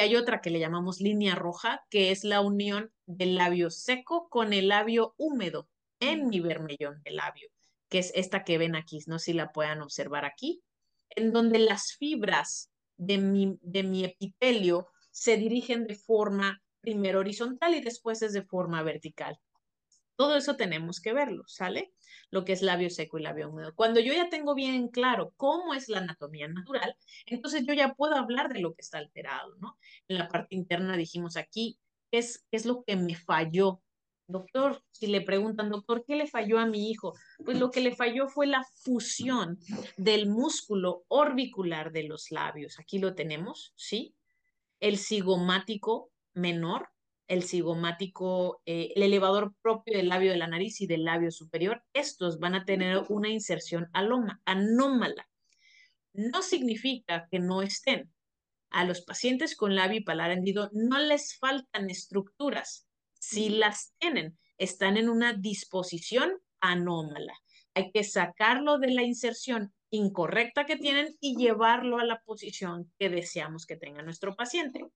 hay 0.00 0.16
otra 0.16 0.40
que 0.40 0.50
le 0.50 0.60
llamamos 0.60 1.00
línea 1.00 1.34
roja, 1.34 1.84
que 1.90 2.10
es 2.10 2.24
la 2.24 2.40
unión 2.40 2.92
del 3.06 3.34
labio 3.36 3.70
seco 3.70 4.28
con 4.28 4.52
el 4.52 4.68
labio 4.68 5.14
húmedo 5.16 5.68
en 6.00 6.28
mi 6.28 6.40
vermellón 6.40 7.02
del 7.02 7.16
labio, 7.16 7.48
que 7.88 7.98
es 7.98 8.12
esta 8.14 8.44
que 8.44 8.58
ven 8.58 8.76
aquí, 8.76 9.00
no 9.06 9.18
sé 9.18 9.26
si 9.26 9.32
la 9.34 9.52
puedan 9.52 9.82
observar 9.82 10.24
aquí, 10.24 10.62
en 11.10 11.32
donde 11.32 11.58
las 11.58 11.92
fibras 11.98 12.69
de 13.00 13.18
mi, 13.18 13.58
de 13.62 13.82
mi 13.82 14.04
epitelio 14.04 14.88
se 15.10 15.36
dirigen 15.36 15.86
de 15.86 15.94
forma 15.94 16.62
primero 16.80 17.20
horizontal 17.20 17.74
y 17.74 17.80
después 17.80 18.22
es 18.22 18.32
de 18.32 18.42
forma 18.42 18.82
vertical. 18.82 19.38
Todo 20.16 20.36
eso 20.36 20.56
tenemos 20.56 21.00
que 21.00 21.14
verlo, 21.14 21.44
¿sale? 21.46 21.94
Lo 22.30 22.44
que 22.44 22.52
es 22.52 22.60
labio 22.60 22.90
seco 22.90 23.18
y 23.18 23.22
labio 23.22 23.48
húmedo. 23.48 23.74
Cuando 23.74 24.00
yo 24.00 24.12
ya 24.12 24.28
tengo 24.28 24.54
bien 24.54 24.88
claro 24.88 25.32
cómo 25.38 25.72
es 25.72 25.88
la 25.88 25.98
anatomía 25.98 26.46
natural, 26.46 26.94
entonces 27.24 27.64
yo 27.66 27.72
ya 27.72 27.94
puedo 27.94 28.16
hablar 28.16 28.52
de 28.52 28.60
lo 28.60 28.74
que 28.74 28.82
está 28.82 28.98
alterado, 28.98 29.56
¿no? 29.56 29.78
En 30.08 30.18
la 30.18 30.28
parte 30.28 30.54
interna 30.54 30.98
dijimos 30.98 31.38
aquí, 31.38 31.78
¿qué 32.10 32.18
es, 32.18 32.44
qué 32.50 32.58
es 32.58 32.66
lo 32.66 32.84
que 32.84 32.96
me 32.96 33.14
falló? 33.14 33.82
Doctor, 34.30 34.82
si 34.90 35.06
le 35.06 35.20
preguntan, 35.20 35.70
doctor, 35.70 36.04
¿qué 36.06 36.16
le 36.16 36.26
falló 36.26 36.58
a 36.58 36.66
mi 36.66 36.90
hijo? 36.90 37.14
Pues 37.44 37.58
lo 37.58 37.70
que 37.70 37.80
le 37.80 37.94
falló 37.94 38.28
fue 38.28 38.46
la 38.46 38.64
fusión 38.82 39.58
del 39.96 40.28
músculo 40.28 41.04
orbicular 41.08 41.92
de 41.92 42.04
los 42.04 42.30
labios. 42.30 42.78
Aquí 42.78 42.98
lo 42.98 43.14
tenemos, 43.14 43.72
¿sí? 43.76 44.14
El 44.78 44.98
cigomático 44.98 46.10
menor 46.32 46.88
el 47.30 47.44
cigomático, 47.44 48.60
eh, 48.66 48.92
el 48.96 49.04
elevador 49.04 49.54
propio 49.62 49.96
del 49.96 50.08
labio 50.08 50.32
de 50.32 50.36
la 50.36 50.48
nariz 50.48 50.80
y 50.80 50.88
del 50.88 51.04
labio 51.04 51.30
superior, 51.30 51.84
estos 51.92 52.40
van 52.40 52.56
a 52.56 52.64
tener 52.64 53.04
una 53.08 53.28
inserción 53.28 53.88
anómala. 53.92 55.28
No 56.12 56.42
significa 56.42 57.28
que 57.30 57.38
no 57.38 57.62
estén. 57.62 58.12
A 58.70 58.84
los 58.84 59.02
pacientes 59.02 59.54
con 59.54 59.76
labio 59.76 60.00
y 60.00 60.04
palar 60.04 60.32
hendido 60.32 60.70
no 60.72 60.98
les 60.98 61.38
faltan 61.38 61.88
estructuras. 61.88 62.88
Si 63.20 63.50
las 63.50 63.94
tienen, 63.98 64.38
están 64.56 64.96
en 64.96 65.10
una 65.10 65.34
disposición 65.34 66.40
anómala. 66.60 67.34
Hay 67.74 67.92
que 67.92 68.02
sacarlo 68.02 68.78
de 68.78 68.92
la 68.92 69.02
inserción 69.02 69.72
incorrecta 69.90 70.64
que 70.64 70.76
tienen 70.76 71.16
y 71.20 71.36
llevarlo 71.36 71.98
a 71.98 72.04
la 72.04 72.22
posición 72.22 72.90
que 72.98 73.10
deseamos 73.10 73.66
que 73.66 73.76
tenga 73.76 74.02
nuestro 74.02 74.34
paciente. 74.34 74.86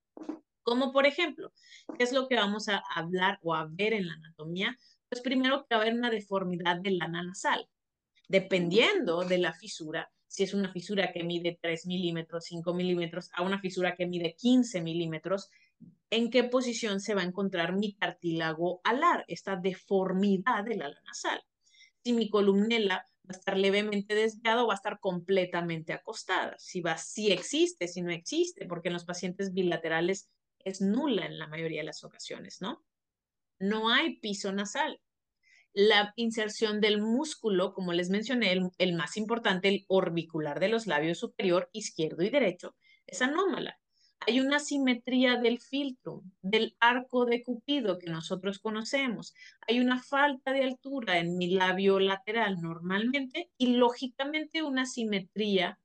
Como 0.62 0.90
por 0.90 1.07
ejemplo, 1.07 1.52
¿qué 1.99 2.04
es 2.04 2.12
lo 2.12 2.26
que 2.26 2.37
vamos 2.37 2.69
a 2.69 2.83
hablar 2.95 3.38
o 3.43 3.54
a 3.54 3.69
ver 3.71 3.93
en 3.93 4.09
la 4.09 4.14
anatomía? 4.14 4.78
Pues 5.11 5.21
primero 5.21 5.66
que 5.66 5.75
va 5.75 5.83
a 5.83 5.85
haber 5.85 5.95
una 5.95 6.11
deformidad 6.11 6.81
del 6.81 6.97
lana 6.97 7.23
nasal. 7.23 7.69
Dependiendo 8.26 9.23
de 9.25 9.37
la 9.37 9.52
fisura, 9.52 10.11
si 10.26 10.45
es 10.45 10.54
una 10.54 10.73
fisura 10.73 11.12
que 11.12 11.23
mide 11.23 11.59
3 11.61 11.87
milímetros, 11.87 12.47
5 12.47 12.73
milímetros, 12.73 13.28
a 13.35 13.43
una 13.43 13.61
fisura 13.61 13.95
que 13.95 14.07
mide 14.07 14.35
15 14.35 14.81
milímetros, 14.81 15.50
¿en 16.10 16.30
qué 16.30 16.44
posición 16.44 17.00
se 17.00 17.14
va 17.14 17.22
a 17.22 17.26
encontrar 17.26 17.74
mi 17.74 17.94
cartílago 17.94 18.80
alar, 18.84 19.24
esta 19.28 19.56
deformidad 19.56 20.64
del 20.64 20.82
ala 20.82 21.00
nasal? 21.06 21.42
Si 22.02 22.12
mi 22.12 22.28
columnela 22.28 23.08
va 23.24 23.34
a 23.34 23.38
estar 23.38 23.56
levemente 23.56 24.14
desviado, 24.14 24.66
va 24.66 24.74
a 24.74 24.76
estar 24.76 25.00
completamente 25.00 25.92
acostada. 25.92 26.54
Si 26.58 26.80
va, 26.80 26.98
si 26.98 27.32
existe, 27.32 27.88
si 27.88 28.02
no 28.02 28.10
existe, 28.10 28.66
porque 28.66 28.88
en 28.88 28.94
los 28.94 29.04
pacientes 29.04 29.52
bilaterales 29.54 30.28
es 30.58 30.80
nula 30.80 31.26
en 31.26 31.38
la 31.38 31.46
mayoría 31.46 31.80
de 31.80 31.86
las 31.86 32.04
ocasiones, 32.04 32.58
¿no? 32.60 32.84
No 33.58 33.90
hay 33.90 34.18
piso 34.18 34.52
nasal. 34.52 35.00
La 35.72 36.12
inserción 36.16 36.80
del 36.80 37.00
músculo, 37.00 37.72
como 37.72 37.92
les 37.92 38.10
mencioné, 38.10 38.56
el, 38.78 38.94
más 38.94 39.16
importante, 39.16 39.68
el 39.68 39.84
orbicular 39.88 40.60
de 40.60 40.68
los 40.68 40.86
labios 40.86 41.18
superior, 41.18 41.68
izquierdo 41.72 42.22
y 42.22 42.30
derecho, 42.30 42.76
es 43.06 43.22
anómala. 43.22 43.80
Hay 44.26 44.40
una 44.40 44.59
simetría 44.59 45.37
del 45.37 45.61
filtro, 45.61 46.23
del 46.40 46.76
arco 46.81 47.26
de 47.26 47.43
Cupido 47.43 47.99
que 47.99 48.11
nosotros 48.11 48.59
conocemos. 48.59 49.35
Hay 49.69 49.81
una 49.81 50.02
falta 50.02 50.52
de 50.52 50.64
altura 50.64 51.19
en 51.19 51.37
mi 51.37 51.50
labio 51.50 52.00
lateral 52.00 52.61
normalmente 52.62 53.50
y 53.59 53.76
lógicamente 53.76 54.62
una 54.62 54.87
simetría 54.87 55.78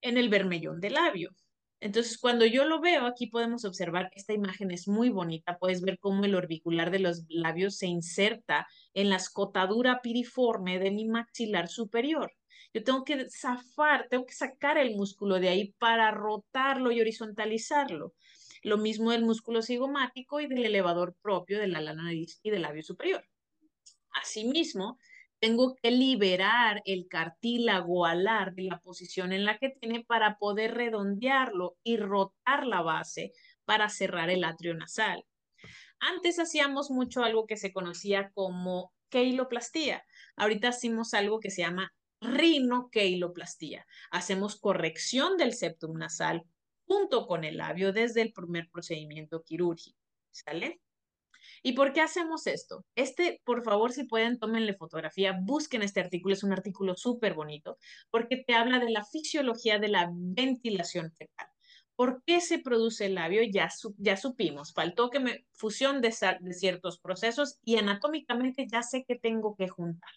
en 0.00 0.16
el 0.16 0.30
vermellón 0.30 0.80
del 0.80 0.94
labio. 0.94 1.34
Entonces, 1.80 2.18
cuando 2.18 2.46
yo 2.46 2.64
lo 2.64 2.80
veo, 2.80 3.06
aquí 3.06 3.26
podemos 3.26 3.64
observar, 3.64 4.10
esta 4.14 4.32
imagen 4.32 4.70
es 4.70 4.88
muy 4.88 5.10
bonita, 5.10 5.58
puedes 5.58 5.82
ver 5.82 5.98
cómo 5.98 6.24
el 6.24 6.34
orbicular 6.34 6.90
de 6.90 7.00
los 7.00 7.24
labios 7.28 7.76
se 7.76 7.86
inserta 7.86 8.66
en 8.94 9.10
la 9.10 9.16
escotadura 9.16 10.00
piriforme 10.02 10.78
de 10.78 10.90
mi 10.90 11.06
maxilar 11.06 11.68
superior. 11.68 12.32
Yo 12.72 12.84
tengo 12.84 13.04
que 13.04 13.28
zafar, 13.30 14.06
tengo 14.08 14.26
que 14.26 14.34
sacar 14.34 14.78
el 14.78 14.94
músculo 14.96 15.40
de 15.40 15.48
ahí 15.48 15.74
para 15.78 16.10
rotarlo 16.12 16.92
y 16.92 17.00
horizontalizarlo. 17.00 18.14
Lo 18.62 18.78
mismo 18.78 19.10
del 19.10 19.24
músculo 19.24 19.62
cigomático 19.62 20.40
y 20.40 20.46
del 20.46 20.66
elevador 20.66 21.16
propio 21.20 21.58
de 21.58 21.66
la 21.66 21.94
nariz 21.94 22.38
y 22.42 22.50
del 22.50 22.62
labio 22.62 22.82
superior. 22.82 23.26
Asimismo, 24.12 24.98
tengo 25.40 25.74
que 25.76 25.90
liberar 25.90 26.82
el 26.84 27.08
cartílago 27.08 28.04
alar 28.04 28.54
de 28.54 28.64
la 28.64 28.78
posición 28.80 29.32
en 29.32 29.46
la 29.46 29.58
que 29.58 29.70
tiene 29.70 30.04
para 30.04 30.36
poder 30.36 30.74
redondearlo 30.74 31.78
y 31.82 31.96
rotar 31.96 32.66
la 32.66 32.82
base 32.82 33.32
para 33.64 33.88
cerrar 33.88 34.28
el 34.30 34.44
atrio 34.44 34.74
nasal. 34.74 35.24
Antes 35.98 36.38
hacíamos 36.38 36.90
mucho 36.90 37.24
algo 37.24 37.46
que 37.46 37.56
se 37.56 37.72
conocía 37.72 38.30
como 38.32 38.92
keiloplastía. 39.08 40.04
Ahorita 40.36 40.68
hacemos 40.68 41.14
algo 41.14 41.40
que 41.40 41.50
se 41.50 41.62
llama 41.62 41.92
rinoqueiloplastía. 42.20 43.86
Hacemos 44.10 44.56
corrección 44.56 45.36
del 45.36 45.54
septum 45.54 45.98
nasal 45.98 46.44
junto 46.86 47.26
con 47.26 47.44
el 47.44 47.58
labio 47.58 47.92
desde 47.92 48.22
el 48.22 48.32
primer 48.32 48.68
procedimiento 48.70 49.42
quirúrgico. 49.42 49.98
¿Sale? 50.30 50.80
¿Y 51.62 51.72
por 51.72 51.92
qué 51.92 52.00
hacemos 52.00 52.46
esto? 52.46 52.84
Este, 52.94 53.40
por 53.44 53.62
favor, 53.62 53.92
si 53.92 54.04
pueden, 54.04 54.38
tómenle 54.38 54.74
fotografía, 54.74 55.38
busquen 55.40 55.82
este 55.82 56.00
artículo, 56.00 56.34
es 56.34 56.42
un 56.42 56.52
artículo 56.52 56.94
súper 56.96 57.34
bonito, 57.34 57.78
porque 58.10 58.42
te 58.46 58.54
habla 58.54 58.78
de 58.78 58.90
la 58.90 59.04
fisiología 59.04 59.78
de 59.78 59.88
la 59.88 60.10
ventilación 60.12 61.12
fecal. 61.12 61.48
¿Por 61.96 62.22
qué 62.24 62.40
se 62.40 62.58
produce 62.58 63.06
el 63.06 63.16
labio? 63.16 63.42
Ya, 63.42 63.68
ya 63.98 64.16
supimos, 64.16 64.72
faltó 64.72 65.10
que 65.10 65.20
me 65.20 65.46
fusión 65.52 66.00
de, 66.00 66.14
de 66.40 66.54
ciertos 66.54 66.98
procesos 66.98 67.58
y 67.62 67.76
anatómicamente 67.76 68.66
ya 68.66 68.82
sé 68.82 69.04
que 69.04 69.16
tengo 69.16 69.54
que 69.54 69.68
juntar. 69.68 70.10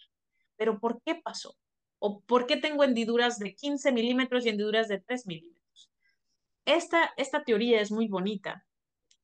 Pero 0.56 0.80
¿por 0.80 1.02
qué 1.04 1.16
pasó? 1.16 1.58
¿O 2.06 2.20
por 2.20 2.48
qué 2.48 2.58
tengo 2.58 2.84
hendiduras 2.84 3.40
de 3.40 3.56
15 3.56 3.94
milímetros 3.94 4.46
y 4.46 4.50
hendiduras 4.50 4.90
de 4.90 5.00
3 5.00 5.26
milímetros? 5.26 5.90
Esta, 6.66 7.14
esta 7.16 7.46
teoría 7.46 7.80
es 7.80 7.94
muy 7.94 8.10
bonita 8.10 8.66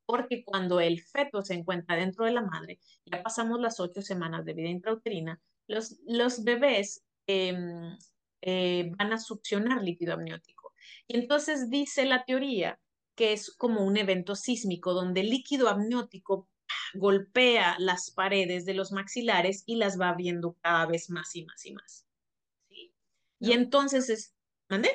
porque 0.05 0.45
cuando 0.45 0.79
el 0.79 1.01
feto 1.01 1.41
se 1.41 1.55
encuentra 1.55 1.97
dentro 1.97 2.23
de 2.23 2.31
la 2.31 2.41
madre, 2.41 2.79
ya 3.05 3.21
pasamos 3.21 3.59
las 3.59 3.81
ocho 3.81 4.01
semanas 4.01 4.45
de 4.45 4.53
vida 4.53 4.69
intrauterina, 4.69 5.41
los, 5.67 5.97
los 6.07 6.45
bebés 6.45 7.03
em, 7.27 7.97
eh, 8.41 8.89
van 8.97 9.11
a 9.11 9.19
succionar 9.19 9.83
líquido 9.83 10.13
amniótico. 10.13 10.73
Y 11.05 11.17
entonces 11.17 11.69
dice 11.69 12.05
la 12.05 12.23
teoría 12.23 12.79
que 13.13 13.33
es 13.33 13.53
como 13.57 13.83
un 13.83 13.97
evento 13.97 14.35
sísmico 14.35 14.93
donde 14.93 15.19
el 15.19 15.29
líquido 15.29 15.67
amniótico 15.67 16.47
golpea 16.93 17.75
las 17.77 18.09
paredes 18.09 18.63
de 18.63 18.73
los 18.73 18.93
maxilares 18.93 19.63
y 19.65 19.75
las 19.75 19.99
va 19.99 20.07
abriendo 20.07 20.55
cada 20.61 20.85
vez 20.85 21.09
más 21.09 21.35
y 21.35 21.43
más 21.43 21.65
y 21.65 21.73
más. 21.73 22.08
Y 23.39 23.53
entonces 23.53 24.09
es, 24.09 24.33
¿mande? 24.69 24.89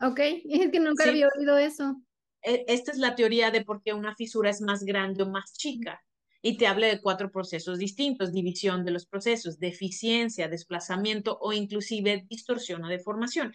Ok, 0.00 0.18
es 0.44 0.70
que 0.70 0.80
nunca 0.80 1.08
había 1.08 1.28
oído 1.36 1.58
eso. 1.58 2.02
E, 2.42 2.64
esta 2.68 2.92
es 2.92 2.98
la 2.98 3.14
teoría 3.14 3.50
de 3.50 3.64
por 3.64 3.82
qué 3.82 3.92
una 3.92 4.14
fisura 4.14 4.50
es 4.50 4.60
más 4.60 4.82
grande 4.84 5.22
o 5.22 5.28
más 5.28 5.52
chica. 5.54 6.02
Y 6.44 6.56
te 6.56 6.66
habla 6.66 6.88
de 6.88 7.00
cuatro 7.00 7.30
procesos 7.30 7.78
distintos, 7.78 8.32
división 8.32 8.84
de 8.84 8.90
los 8.90 9.06
procesos, 9.06 9.60
deficiencia, 9.60 10.48
desplazamiento 10.48 11.38
o 11.40 11.52
inclusive 11.52 12.26
distorsión 12.28 12.82
o 12.84 12.88
deformación. 12.88 13.54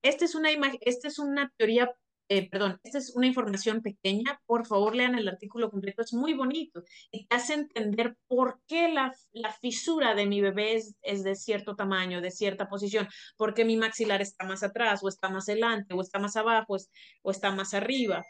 Esta 0.00 0.24
es 0.24 0.36
una, 0.36 0.50
esta 0.82 1.08
es 1.08 1.18
una 1.18 1.52
teoría 1.56 1.92
eh, 2.28 2.48
perdón, 2.48 2.80
esta 2.82 2.98
es 2.98 3.14
una 3.14 3.26
información 3.26 3.82
pequeña, 3.82 4.40
por 4.46 4.66
favor 4.66 4.96
lean 4.96 5.14
el 5.14 5.28
artículo 5.28 5.70
completo, 5.70 6.02
es 6.02 6.14
muy 6.14 6.32
bonito 6.32 6.82
y 7.10 7.26
te 7.26 7.36
hace 7.36 7.54
entender 7.54 8.16
por 8.26 8.60
qué 8.66 8.88
la, 8.88 9.14
la 9.32 9.52
fisura 9.52 10.14
de 10.14 10.26
mi 10.26 10.40
bebé 10.40 10.74
es, 10.74 10.96
es, 11.02 11.22
de 11.22 11.34
cierto 11.34 11.76
tamaño, 11.76 12.20
de 12.20 12.30
cierta 12.30 12.68
posición, 12.68 13.08
por 13.36 13.52
qué 13.52 13.64
mi 13.64 13.76
maxilar 13.76 14.22
está 14.22 14.46
más 14.46 14.62
atrás 14.62 15.04
o 15.04 15.08
está 15.08 15.28
más 15.28 15.48
adelante 15.48 15.94
o 15.94 16.00
está 16.00 16.18
más 16.18 16.36
abajo 16.36 16.76
o 17.22 17.30
está 17.30 17.50
más 17.50 17.74
arriba, 17.74 18.24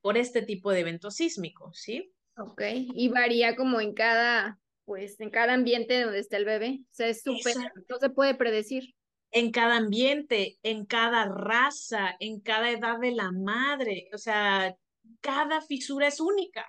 por 0.00 0.16
este 0.16 0.42
tipo 0.42 0.70
de 0.70 0.80
eventos 0.80 1.16
sísmicos, 1.16 1.80
¿sí? 1.80 2.12
Ok, 2.38 2.62
y 2.94 3.08
varía 3.08 3.56
como 3.56 3.80
en 3.80 3.92
cada, 3.92 4.60
pues 4.84 5.18
en 5.20 5.30
cada 5.30 5.54
ambiente 5.54 6.00
donde 6.00 6.20
está 6.20 6.36
el 6.36 6.44
bebé, 6.44 6.80
o 6.82 6.94
sea, 6.94 7.08
es 7.08 7.22
súper, 7.22 7.56
no 7.88 7.98
se 7.98 8.10
puede 8.10 8.34
predecir 8.34 8.94
en 9.30 9.50
cada 9.50 9.76
ambiente, 9.76 10.58
en 10.62 10.86
cada 10.86 11.26
raza, 11.26 12.16
en 12.20 12.40
cada 12.40 12.70
edad 12.70 12.98
de 12.98 13.12
la 13.12 13.32
madre. 13.32 14.08
O 14.14 14.18
sea, 14.18 14.74
cada 15.20 15.60
fisura 15.60 16.08
es 16.08 16.20
única. 16.20 16.66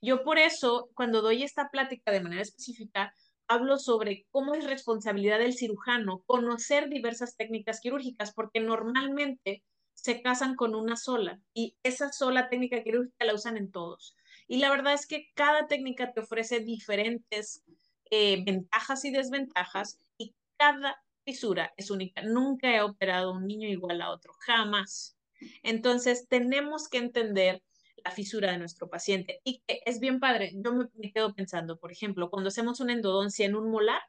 Yo 0.00 0.24
por 0.24 0.38
eso, 0.38 0.90
cuando 0.94 1.22
doy 1.22 1.42
esta 1.42 1.70
plática 1.70 2.10
de 2.10 2.20
manera 2.20 2.42
específica, 2.42 3.14
hablo 3.46 3.78
sobre 3.78 4.26
cómo 4.30 4.54
es 4.54 4.64
responsabilidad 4.64 5.38
del 5.38 5.54
cirujano 5.54 6.22
conocer 6.26 6.88
diversas 6.88 7.36
técnicas 7.36 7.80
quirúrgicas, 7.80 8.32
porque 8.32 8.60
normalmente 8.60 9.62
se 9.94 10.22
casan 10.22 10.56
con 10.56 10.74
una 10.74 10.96
sola 10.96 11.40
y 11.54 11.76
esa 11.82 12.10
sola 12.10 12.48
técnica 12.48 12.82
quirúrgica 12.82 13.24
la 13.24 13.34
usan 13.34 13.56
en 13.56 13.70
todos. 13.70 14.16
Y 14.48 14.58
la 14.58 14.70
verdad 14.70 14.94
es 14.94 15.06
que 15.06 15.30
cada 15.34 15.68
técnica 15.68 16.12
te 16.12 16.20
ofrece 16.20 16.60
diferentes 16.60 17.62
eh, 18.10 18.42
ventajas 18.44 19.04
y 19.04 19.10
desventajas 19.10 19.98
y 20.18 20.34
cada 20.56 21.01
fisura 21.24 21.72
es 21.76 21.90
única. 21.90 22.22
Nunca 22.22 22.74
he 22.74 22.82
operado 22.82 23.32
un 23.32 23.46
niño 23.46 23.68
igual 23.68 24.00
a 24.02 24.10
otro, 24.10 24.32
jamás. 24.40 25.16
Entonces, 25.62 26.28
tenemos 26.28 26.88
que 26.88 26.98
entender 26.98 27.62
la 28.04 28.10
fisura 28.10 28.52
de 28.52 28.58
nuestro 28.58 28.88
paciente 28.88 29.40
y 29.44 29.60
que 29.66 29.80
es 29.86 30.00
bien 30.00 30.20
padre. 30.20 30.52
Yo 30.54 30.72
me, 30.74 31.12
quedo 31.12 31.34
pensando, 31.34 31.78
por 31.78 31.92
ejemplo, 31.92 32.30
cuando 32.30 32.48
hacemos 32.48 32.80
una 32.80 32.92
endodoncia 32.92 33.46
en 33.46 33.54
un 33.54 33.70
molar, 33.70 34.02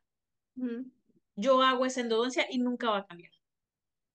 yo 1.36 1.62
hago 1.62 1.86
esa 1.86 2.01
endodoncia 2.01 2.46
y 2.50 2.60
nunca 2.60 2.89
va 2.89 3.00
a 3.00 3.05
cambiar. 3.05 3.32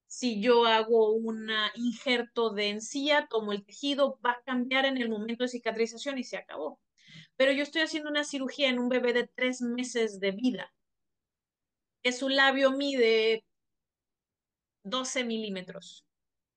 Si 0.06 0.40
yo 0.40 0.64
hago 0.64 1.12
un 1.12 1.50
injerto 1.74 2.50
de 2.50 2.70
encía, 2.70 3.26
tomo 3.28 3.52
el 3.52 3.64
tejido, 3.64 4.18
va 4.24 4.32
a 4.32 4.42
cambiar 4.42 4.86
en 4.86 4.96
el 4.96 5.10
momento 5.10 5.44
de 5.44 5.48
cicatrización 5.48 6.18
y 6.18 6.24
se 6.24 6.38
acabó. 6.38 6.80
Pero 7.36 7.52
yo 7.52 7.62
estoy 7.62 7.82
haciendo 7.82 8.10
una 8.10 8.24
cirugía 8.24 8.68
en 8.68 8.78
un 8.78 8.88
bebé 8.88 9.12
de 9.12 9.26
tres 9.26 9.60
meses 9.60 10.18
de 10.18 10.32
vida 10.32 10.72
que 12.02 12.12
su 12.12 12.28
labio 12.28 12.72
mide 12.72 13.44
12 14.84 15.24
milímetros. 15.24 16.04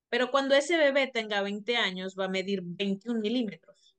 Pero 0.09 0.31
cuando 0.31 0.55
ese 0.55 0.77
bebé 0.77 1.07
tenga 1.07 1.41
20 1.41 1.77
años, 1.77 2.15
va 2.19 2.25
a 2.25 2.29
medir 2.29 2.61
21 2.63 3.19
milímetros. 3.21 3.95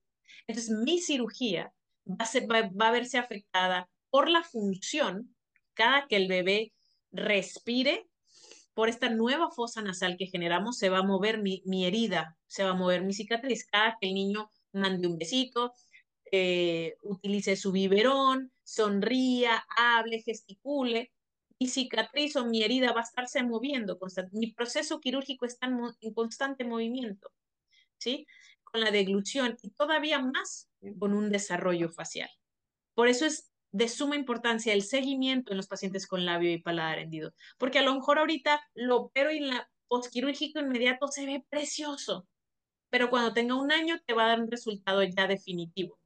Entonces, 0.47 0.71
mi 0.71 1.01
cirugía 1.01 1.73
va 2.07 2.27
a, 2.89 2.93
verse 2.93 3.19
afectada 3.19 3.89
por 4.11 4.29
la 4.29 4.43
función 4.43 5.35
cada 5.75 6.07
que 6.07 6.17
el 6.17 6.29
bebé 6.29 6.73
respire 7.13 8.07
por 8.75 8.89
esta 8.89 9.09
nueva 9.11 9.51
fosa 9.51 9.83
nasal 9.83 10.17
que 10.17 10.27
generamos, 10.27 10.79
se 10.79 10.89
va 10.89 10.99
a 10.99 11.03
mover 11.03 11.43
mi, 11.43 11.63
mi, 11.67 11.87
herida, 11.87 12.37
se 12.47 12.65
va 12.65 12.71
a 12.71 12.75
mover 12.75 13.03
mi 13.03 13.13
cicatriz. 13.13 13.67
Cada 13.67 13.97
que 14.01 14.09
el 14.09 14.15
niño 14.15 14.51
mande 14.73 15.07
un 15.07 15.19
besito, 15.19 15.73
eh, 16.31 16.95
utilice 17.03 17.57
su 17.57 17.73
biberón, 17.73 18.51
sonría, 18.65 19.65
hable, 19.77 20.23
gesticule, 20.23 21.13
mi 21.63 21.69
cicatriz 21.69 22.35
o 22.35 22.45
mi 22.45 22.65
herida 22.65 22.93
va 22.93 23.01
a 23.01 23.05
estarse 23.05 23.41
moviendo, 23.45 23.97
mi 24.33 24.49
proceso 24.51 25.01
quirúrgico 25.01 25.47
está 25.47 25.69
en, 26.01 26.13
constante 26.13 26.65
movimiento, 26.65 27.31
¿sí? 27.99 28.27
Con 28.65 28.81
la 28.81 28.91
deglución 28.91 29.57
y 29.63 29.71
todavía 29.71 30.19
más 30.19 30.69
con 30.99 31.15
un 31.15 31.31
desarrollo 31.31 31.89
facial. 31.89 32.31
Por 32.95 33.07
eso 33.07 33.27
es 33.27 33.53
de 33.71 33.89
suma 33.89 34.17
importancia 34.17 34.73
el 34.73 34.83
seguimiento 34.83 35.53
en 35.53 35.57
los 35.57 35.69
pacientes 35.69 36.09
con 36.09 36.27
labio 36.27 36.51
y 36.51 36.59
paladar 36.59 36.99
hendido, 36.99 37.33
porque 37.59 37.79
a 37.79 37.83
lo 37.83 37.95
mejor 37.95 38.19
ahorita 38.19 38.61
lo 38.75 38.97
opero 38.97 39.31
y 39.31 39.39
la 39.39 39.71
posquirúrgico 39.87 40.59
inmediato 40.59 41.07
se 41.07 41.27
ve 41.27 41.47
precioso, 41.49 42.27
pero 42.91 43.09
cuando 43.09 43.33
tenga 43.33 43.55
un 43.55 43.71
año 43.71 44.01
te 44.05 44.15
va 44.15 44.25
a 44.25 44.29
dar 44.31 44.41
un 44.41 44.51
resultado 44.51 45.05
ya 45.05 45.29
definitivo. 45.29 45.97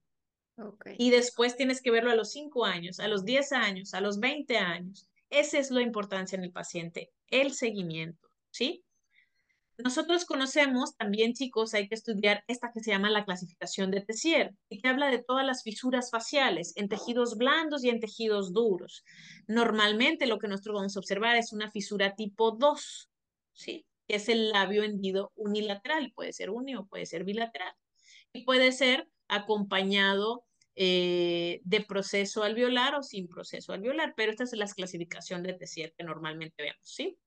Y 0.99 1.11
después 1.11 1.57
tienes 1.57 1.81
que 1.81 1.91
verlo 1.91 2.11
a 2.11 2.15
los 2.15 2.31
5 2.33 2.65
años, 2.65 3.01
a 3.01 3.09
los 3.09 3.25
10 3.25 3.53
años, 3.53 3.95
a 3.95 4.01
los 4.01 4.21
20 4.21 4.57
años. 4.59 5.09
Esa 5.31 5.59
es 5.59 5.71
la 5.71 5.83
importancia 5.83 6.37
en 6.37 6.45
el 6.45 6.53
paciente, 6.53 7.13
el 7.29 7.53
seguimiento, 7.53 8.29
¿sí? 8.51 8.85
Nosotros 9.79 10.25
conocemos 10.25 10.97
también, 10.97 11.35
chicos, 11.35 11.75
hay 11.75 11.87
que 11.87 11.97
estudiar 11.97 12.43
esta 12.47 12.71
que 12.73 12.81
se 12.81 12.93
llama 12.93 13.11
la 13.11 13.27
clasificación 13.27 13.91
de 13.91 14.01
Tessier, 14.01 14.55
y 14.71 14.81
que 14.81 14.89
habla 14.89 15.11
de 15.11 15.23
todas 15.23 15.45
las 15.45 15.63
fisuras 15.63 16.11
faciales 16.11 16.73
en 16.77 16.89
tejidos 16.89 17.37
blandos 17.37 17.85
y 17.85 17.91
en 17.91 18.01
tejidos 18.01 18.55
duros. 18.55 19.05
Normalmente 19.47 20.27
lo 20.27 20.39
que 20.39 20.49
nosotros 20.49 20.77
vamos 20.77 20.97
a 20.97 21.01
observar 21.01 21.37
es 21.37 21.53
una 21.53 21.71
fisura 21.71 22.15
tipo 22.15 22.53
2, 22.53 23.11
¿sí? 23.53 23.87
Que 24.09 24.17
es 24.17 24.31
el 24.31 24.49
labio 24.49 24.83
hendido 24.83 25.33
unilateral, 25.35 26.11
puede 26.15 26.33
ser 26.33 26.49
unio, 26.49 26.87
puede 26.89 27.05
ser 27.05 27.25
bilateral, 27.25 27.75
y 28.33 28.45
puede 28.45 28.73
ser 28.73 29.11
acompañado 29.29 30.46
eh, 30.77 31.61
de 31.65 31.81
proceso 31.81 32.43
alveolar 32.43 32.95
o 32.95 33.03
sin 33.03 33.29
proceso 33.29 33.73
alveolar, 33.73 34.13
pero 34.15 34.31
esta 34.31 34.45
es 34.45 34.53
la 34.53 34.67
clasificación 34.67 35.43
de 35.43 35.59
T7 35.59 35.95
que 35.97 36.05
normalmente 36.05 36.63
vemos, 36.63 36.79
¿sí? 36.83 37.19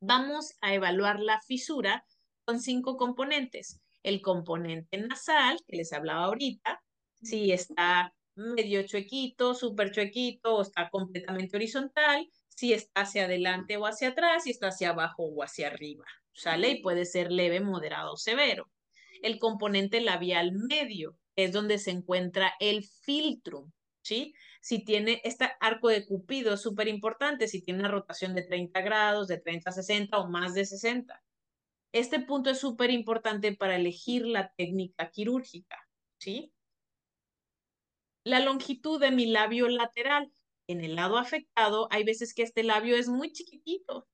Vamos 0.00 0.54
a 0.60 0.74
evaluar 0.74 1.18
la 1.18 1.40
fisura 1.40 2.04
con 2.44 2.60
cinco 2.60 2.96
componentes. 2.96 3.80
El 4.04 4.22
componente 4.22 4.96
nasal, 4.96 5.58
que 5.66 5.76
les 5.76 5.92
hablaba 5.92 6.24
ahorita, 6.26 6.80
si 7.20 7.50
está 7.50 8.14
medio 8.36 8.86
chuequito, 8.86 9.54
súper 9.54 9.90
chuequito 9.90 10.54
o 10.54 10.62
está 10.62 10.88
completamente 10.88 11.56
horizontal, 11.56 12.30
si 12.48 12.72
está 12.72 13.02
hacia 13.02 13.24
adelante 13.24 13.76
o 13.76 13.86
hacia 13.86 14.10
atrás, 14.10 14.44
si 14.44 14.50
está 14.50 14.68
hacia 14.68 14.90
abajo 14.90 15.24
o 15.24 15.42
hacia 15.42 15.66
arriba, 15.66 16.04
¿sale? 16.32 16.70
Y 16.70 16.82
puede 16.82 17.04
ser 17.04 17.32
leve, 17.32 17.60
moderado 17.60 18.12
o 18.12 18.16
severo. 18.16 18.70
El 19.22 19.38
componente 19.40 20.00
labial 20.00 20.52
medio, 20.52 21.16
es 21.38 21.52
donde 21.52 21.78
se 21.78 21.92
encuentra 21.92 22.52
el 22.58 22.82
filtro, 22.82 23.72
¿sí? 24.02 24.34
Si 24.60 24.84
tiene 24.84 25.20
este 25.22 25.48
arco 25.60 25.88
de 25.88 26.04
cupido 26.04 26.54
es 26.54 26.60
súper 26.62 26.88
importante, 26.88 27.46
si 27.46 27.62
tiene 27.62 27.78
una 27.78 27.90
rotación 27.90 28.34
de 28.34 28.42
30 28.42 28.80
grados, 28.80 29.28
de 29.28 29.38
30 29.38 29.70
a 29.70 29.72
60 29.72 30.18
o 30.18 30.28
más 30.28 30.54
de 30.54 30.66
60. 30.66 31.22
Este 31.92 32.18
punto 32.18 32.50
es 32.50 32.58
súper 32.58 32.90
importante 32.90 33.54
para 33.54 33.76
elegir 33.76 34.26
la 34.26 34.52
técnica 34.56 35.12
quirúrgica, 35.12 35.78
¿sí? 36.18 36.52
La 38.24 38.40
longitud 38.40 39.00
de 39.00 39.12
mi 39.12 39.26
labio 39.26 39.68
lateral. 39.68 40.32
En 40.66 40.82
el 40.82 40.96
lado 40.96 41.18
afectado, 41.18 41.86
hay 41.92 42.02
veces 42.02 42.34
que 42.34 42.42
este 42.42 42.64
labio 42.64 42.96
es 42.96 43.08
muy 43.08 43.32
chiquitito 43.32 44.08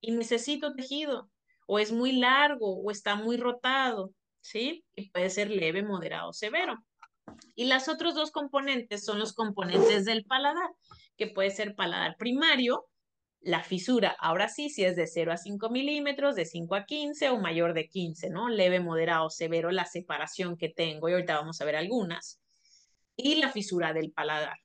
y 0.00 0.10
necesito 0.10 0.74
tejido, 0.74 1.30
o 1.68 1.78
es 1.78 1.92
muy 1.92 2.12
largo, 2.12 2.82
o 2.82 2.90
está 2.90 3.14
muy 3.14 3.36
rotado. 3.36 4.12
¿Sí? 4.44 4.84
Y 4.94 5.10
puede 5.10 5.30
ser 5.30 5.50
leve, 5.50 5.82
moderado, 5.82 6.32
severo. 6.32 6.76
Y 7.54 7.64
las 7.64 7.88
otros 7.88 8.14
dos 8.14 8.30
componentes 8.30 9.04
son 9.04 9.18
los 9.18 9.32
componentes 9.32 10.04
del 10.04 10.24
paladar, 10.24 10.70
que 11.16 11.28
puede 11.28 11.50
ser 11.50 11.74
paladar 11.74 12.16
primario, 12.18 12.86
la 13.40 13.62
fisura, 13.62 14.16
ahora 14.20 14.48
sí, 14.48 14.70
si 14.70 14.84
es 14.84 14.96
de 14.96 15.06
0 15.06 15.32
a 15.32 15.36
5 15.36 15.68
milímetros, 15.68 16.34
de 16.34 16.46
5 16.46 16.74
a 16.74 16.86
15 16.86 17.28
o 17.28 17.38
mayor 17.38 17.74
de 17.74 17.88
15, 17.88 18.30
¿no? 18.30 18.48
Leve, 18.48 18.80
moderado, 18.80 19.28
severo, 19.28 19.70
la 19.70 19.84
separación 19.84 20.56
que 20.56 20.70
tengo, 20.70 21.08
y 21.08 21.12
ahorita 21.12 21.36
vamos 21.36 21.60
a 21.60 21.66
ver 21.66 21.76
algunas. 21.76 22.40
Y 23.16 23.36
la 23.36 23.50
fisura 23.50 23.92
del 23.92 24.12
paladar. 24.12 24.56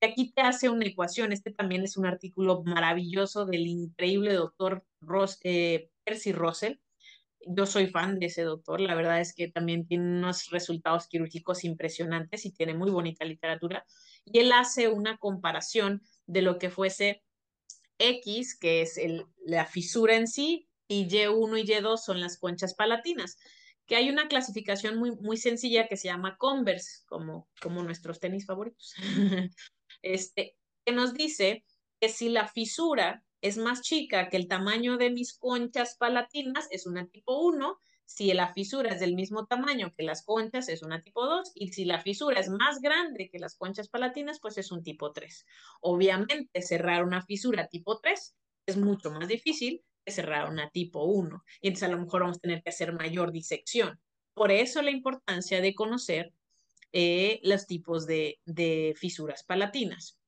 Y 0.00 0.06
aquí 0.06 0.32
te 0.32 0.42
hace 0.42 0.68
una 0.68 0.84
ecuación, 0.84 1.32
este 1.32 1.50
también 1.50 1.82
es 1.82 1.96
un 1.96 2.04
artículo 2.04 2.62
maravilloso 2.64 3.46
del 3.46 3.66
increíble 3.66 4.34
doctor 4.34 4.84
Ross, 5.00 5.38
eh, 5.42 5.88
Percy 6.04 6.32
Russell, 6.32 6.76
yo 7.46 7.66
soy 7.66 7.86
fan 7.86 8.18
de 8.18 8.26
ese 8.26 8.42
doctor, 8.42 8.80
la 8.80 8.94
verdad 8.94 9.20
es 9.20 9.34
que 9.34 9.48
también 9.48 9.86
tiene 9.86 10.04
unos 10.18 10.50
resultados 10.50 11.06
quirúrgicos 11.08 11.64
impresionantes 11.64 12.44
y 12.44 12.52
tiene 12.52 12.74
muy 12.74 12.90
bonita 12.90 13.24
literatura. 13.24 13.84
Y 14.24 14.40
él 14.40 14.52
hace 14.52 14.88
una 14.88 15.18
comparación 15.18 16.02
de 16.26 16.42
lo 16.42 16.58
que 16.58 16.70
fuese 16.70 17.22
X, 17.98 18.58
que 18.58 18.82
es 18.82 18.98
el, 18.98 19.26
la 19.44 19.66
fisura 19.66 20.16
en 20.16 20.26
sí, 20.26 20.68
y 20.88 21.08
Y1 21.08 21.58
y 21.58 21.64
Y2 21.64 21.98
son 21.98 22.20
las 22.20 22.38
conchas 22.38 22.74
palatinas, 22.74 23.38
que 23.86 23.96
hay 23.96 24.10
una 24.10 24.28
clasificación 24.28 24.98
muy, 24.98 25.12
muy 25.16 25.36
sencilla 25.36 25.88
que 25.88 25.96
se 25.96 26.08
llama 26.08 26.36
Converse, 26.38 27.04
como, 27.06 27.48
como 27.60 27.82
nuestros 27.82 28.20
tenis 28.20 28.46
favoritos, 28.46 28.94
este, 30.02 30.56
que 30.84 30.92
nos 30.92 31.14
dice 31.14 31.64
que 32.00 32.08
si 32.08 32.28
la 32.28 32.48
fisura 32.48 33.24
es 33.40 33.58
más 33.58 33.82
chica 33.82 34.28
que 34.28 34.36
el 34.36 34.48
tamaño 34.48 34.96
de 34.96 35.10
mis 35.10 35.38
conchas 35.38 35.96
palatinas, 35.96 36.66
es 36.70 36.86
una 36.86 37.06
tipo 37.08 37.40
1, 37.46 37.78
si 38.04 38.32
la 38.32 38.52
fisura 38.52 38.94
es 38.94 39.00
del 39.00 39.14
mismo 39.14 39.46
tamaño 39.46 39.92
que 39.96 40.04
las 40.04 40.24
conchas, 40.24 40.68
es 40.68 40.82
una 40.82 41.02
tipo 41.02 41.26
2, 41.26 41.52
y 41.54 41.72
si 41.72 41.84
la 41.84 42.00
fisura 42.00 42.40
es 42.40 42.48
más 42.48 42.80
grande 42.80 43.28
que 43.30 43.38
las 43.38 43.56
conchas 43.56 43.88
palatinas, 43.88 44.38
pues 44.40 44.58
es 44.58 44.70
un 44.70 44.82
tipo 44.82 45.12
3. 45.12 45.44
Obviamente, 45.80 46.62
cerrar 46.62 47.04
una 47.04 47.22
fisura 47.22 47.66
tipo 47.66 47.98
3 47.98 48.36
es 48.66 48.76
mucho 48.76 49.10
más 49.10 49.28
difícil 49.28 49.84
que 50.04 50.12
cerrar 50.12 50.48
una 50.48 50.70
tipo 50.70 51.04
1, 51.04 51.44
y 51.60 51.68
entonces 51.68 51.88
a 51.88 51.92
lo 51.92 52.00
mejor 52.00 52.22
vamos 52.22 52.38
a 52.38 52.40
tener 52.40 52.62
que 52.62 52.70
hacer 52.70 52.92
mayor 52.92 53.32
disección. 53.32 54.00
Por 54.34 54.52
eso 54.52 54.82
la 54.82 54.90
importancia 54.90 55.60
de 55.60 55.74
conocer 55.74 56.32
eh, 56.92 57.40
los 57.42 57.66
tipos 57.66 58.06
de, 58.06 58.40
de 58.44 58.94
fisuras 58.96 59.42
palatinas. 59.42 60.18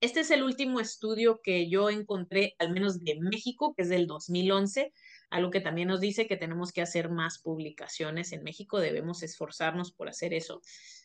Este 0.00 0.20
es 0.20 0.30
el 0.30 0.44
último 0.44 0.78
estudio 0.78 1.40
que 1.42 1.68
yo 1.68 1.90
encontré, 1.90 2.54
al 2.60 2.70
menos 2.70 3.00
de 3.00 3.18
México, 3.18 3.74
que 3.74 3.82
es 3.82 3.88
del 3.88 4.06
2011, 4.06 4.92
algo 5.28 5.50
que 5.50 5.60
también 5.60 5.88
nos 5.88 6.00
dice 6.00 6.28
que 6.28 6.36
tenemos 6.36 6.70
que 6.72 6.82
hacer 6.82 7.10
más 7.10 7.40
publicaciones 7.40 8.30
en 8.30 8.44
México, 8.44 8.78
debemos 8.78 9.24
esforzarnos 9.24 9.90
por 9.90 10.08
hacer 10.08 10.34
eso. 10.34 10.62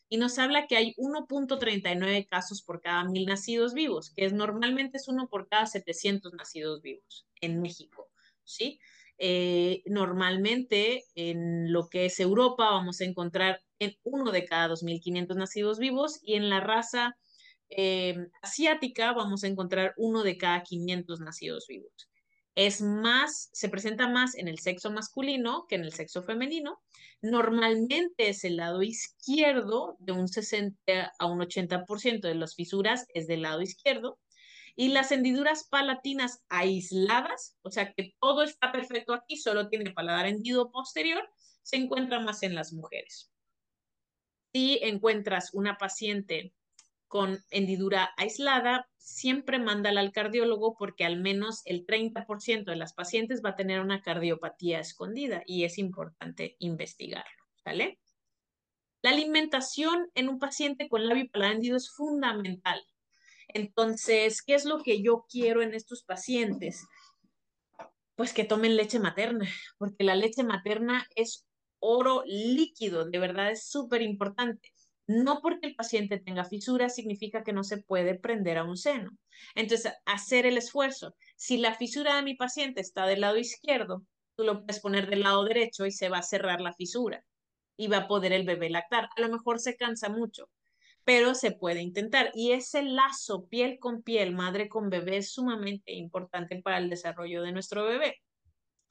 Y 0.10 0.18
nos 0.18 0.38
habla 0.38 0.68
que 0.68 0.76
hay 0.76 0.94
1.39 0.98 2.28
casos 2.28 2.62
por 2.62 2.82
cada 2.82 3.04
mil 3.06 3.26
nacidos 3.26 3.74
vivos, 3.74 4.14
que 4.16 4.26
es 4.26 4.34
normalmente 4.34 4.98
es 4.98 5.08
uno 5.08 5.28
por 5.28 5.48
cada 5.48 5.66
700 5.66 6.34
nacidos 6.34 6.84
vivos 6.84 7.26
en 7.42 7.62
México, 7.62 8.12
¿sí? 8.44 8.80
Eh, 9.18 9.82
normalmente 9.88 11.06
en 11.16 11.72
lo 11.72 11.90
que 11.90 12.06
es 12.06 12.20
Europa 12.20 12.70
vamos 12.70 13.02
a 13.02 13.06
encontrar 13.06 13.62
en 13.80 13.96
uno 14.04 14.32
de 14.32 14.46
cada 14.46 14.68
2.500 14.68 15.36
nacidos 15.36 15.80
vivos 15.80 16.20
y 16.22 16.36
en 16.36 16.50
la 16.50 16.60
raza 16.60 17.18
eh, 17.78 18.28
asiática 18.42 19.14
vamos 19.14 19.44
a 19.44 19.48
encontrar 19.48 19.94
uno 19.98 20.24
de 20.24 20.38
cada 20.38 20.64
500 20.64 21.20
nacidos 21.20 21.66
vivos 21.68 22.10
es 22.56 22.82
más, 22.82 23.50
se 23.52 23.70
presenta 23.70 24.08
más 24.08 24.36
en 24.36 24.48
el 24.48 24.60
sexo 24.60 24.92
masculino 24.92 25.66
que 25.68 25.76
en 25.76 25.84
el 25.84 25.94
sexo 25.94 26.24
femenino. 26.24 26.80
Normalmente 27.22 28.30
es 28.30 28.44
el 28.44 28.58
lado 28.58 28.84
izquierdo, 28.84 29.96
de 30.00 30.12
un 30.12 30.28
60 30.28 31.14
a 31.18 31.26
un 31.26 31.40
80% 31.40 32.22
de 32.22 32.36
las 32.36 32.56
fisuras 32.56 33.06
es 33.14 33.28
del 33.28 33.42
lado 33.42 33.62
izquierdo. 33.62 34.20
Y 34.76 34.90
las 34.90 35.12
hendiduras 35.12 35.68
palatinas 35.70 36.44
aisladas, 36.50 37.58
o 37.62 37.72
sea 37.72 37.94
que 37.94 38.14
todo 38.20 38.44
está 38.44 38.72
perfecto 38.72 39.14
aquí, 39.14 39.38
solo 39.38 39.70
tiene 39.70 39.92
paladar 39.92 40.28
hendido 40.28 40.72
posterior, 40.72 41.28
se 41.64 41.78
encuentra 41.78 42.20
más 42.20 42.44
en 42.44 42.56
las 42.56 42.74
mujeres. 42.74 43.32
Si 44.52 44.80
encuentras 44.84 45.54
una 45.54 45.78
paciente 45.78 46.54
con 47.14 47.46
hendidura 47.52 48.12
aislada, 48.18 48.90
siempre 48.98 49.60
mándala 49.60 50.02
al 50.02 50.12
cardiólogo 50.12 50.76
porque 50.76 51.06
al 51.06 51.22
menos 51.22 51.62
el 51.66 51.86
30% 51.86 52.72
de 52.72 52.76
las 52.76 52.94
pacientes 52.94 53.44
va 53.46 53.52
a 53.52 53.56
tener 53.56 53.82
una 53.82 54.02
cardiopatía 54.02 54.80
escondida 54.80 55.44
y 55.46 55.64
es 55.64 55.78
importante 55.78 56.56
investigarlo, 56.58 57.44
¿vale? 57.64 58.00
La 59.04 59.12
alimentación 59.12 60.10
en 60.16 60.28
un 60.28 60.40
paciente 60.40 60.90
con 60.90 61.08
labio 61.08 61.30
paladar 61.30 61.58
hendido 61.58 61.78
es 61.78 61.92
fundamental. 61.92 62.84
Entonces, 63.50 64.42
¿qué 64.42 64.56
es 64.56 64.66
lo 64.66 64.82
que 64.82 65.04
yo 65.04 65.28
quiero 65.30 65.62
en 65.62 65.76
estos 65.76 66.02
pacientes? 66.02 66.88
Pues 68.16 68.34
que 68.34 68.44
tomen 68.44 68.76
leche 68.76 68.98
materna, 68.98 69.48
porque 69.78 70.04
la 70.04 70.16
leche 70.16 70.44
materna 70.44 71.06
es 71.16 71.46
oro 71.78 72.24
líquido, 72.26 73.06
de 73.06 73.20
verdad 73.20 73.52
es 73.52 73.70
súper 73.70 74.02
importante. 74.02 74.73
No 75.08 75.42
porque 75.42 75.68
el 75.68 75.76
paciente 75.76 76.18
tenga 76.18 76.46
fisura 76.46 76.90
significa 76.90 77.44
que 77.44 77.54
no 77.54 77.64
se 77.64 77.78
puede 77.78 78.16
prender 78.16 78.58
a 78.58 78.64
un 78.64 78.78
seno. 78.78 79.12
Entonces, 79.56 79.94
hacer 80.06 80.46
el 80.46 80.58
esfuerzo. 80.58 81.16
Si 81.36 81.58
la 81.58 81.76
fisura 81.76 82.16
de 82.16 82.24
mi 82.24 82.36
paciente 82.36 82.82
está 82.82 83.06
del 83.06 83.22
lado 83.22 83.38
izquierdo, 83.38 84.06
tú 84.36 84.44
lo 84.44 84.60
puedes 84.60 84.80
poner 84.80 85.10
del 85.10 85.22
lado 85.22 85.44
derecho 85.44 85.86
y 85.86 85.92
se 85.92 86.10
va 86.10 86.20
a 86.20 86.24
cerrar 86.24 86.62
la 86.62 86.74
fisura 86.74 87.24
y 87.76 87.88
va 87.88 87.98
a 87.98 88.08
poder 88.08 88.34
el 88.34 88.46
bebé 88.46 88.70
lactar. 88.70 89.10
A 89.16 89.22
lo 89.22 89.30
mejor 89.30 89.60
se 89.60 89.76
cansa 89.76 90.10
mucho, 90.10 90.50
pero 91.04 91.36
se 91.36 91.52
puede 91.52 91.82
intentar. 91.82 92.32
Y 92.34 92.52
ese 92.52 92.84
lazo 92.84 93.48
piel 93.48 93.80
con 93.80 94.04
piel, 94.04 94.34
madre 94.34 94.70
con 94.70 94.90
bebé, 94.90 95.18
es 95.18 95.34
sumamente 95.34 95.94
importante 95.94 96.62
para 96.62 96.78
el 96.78 96.90
desarrollo 96.90 97.42
de 97.42 97.52
nuestro 97.52 97.84
bebé. 97.86 98.22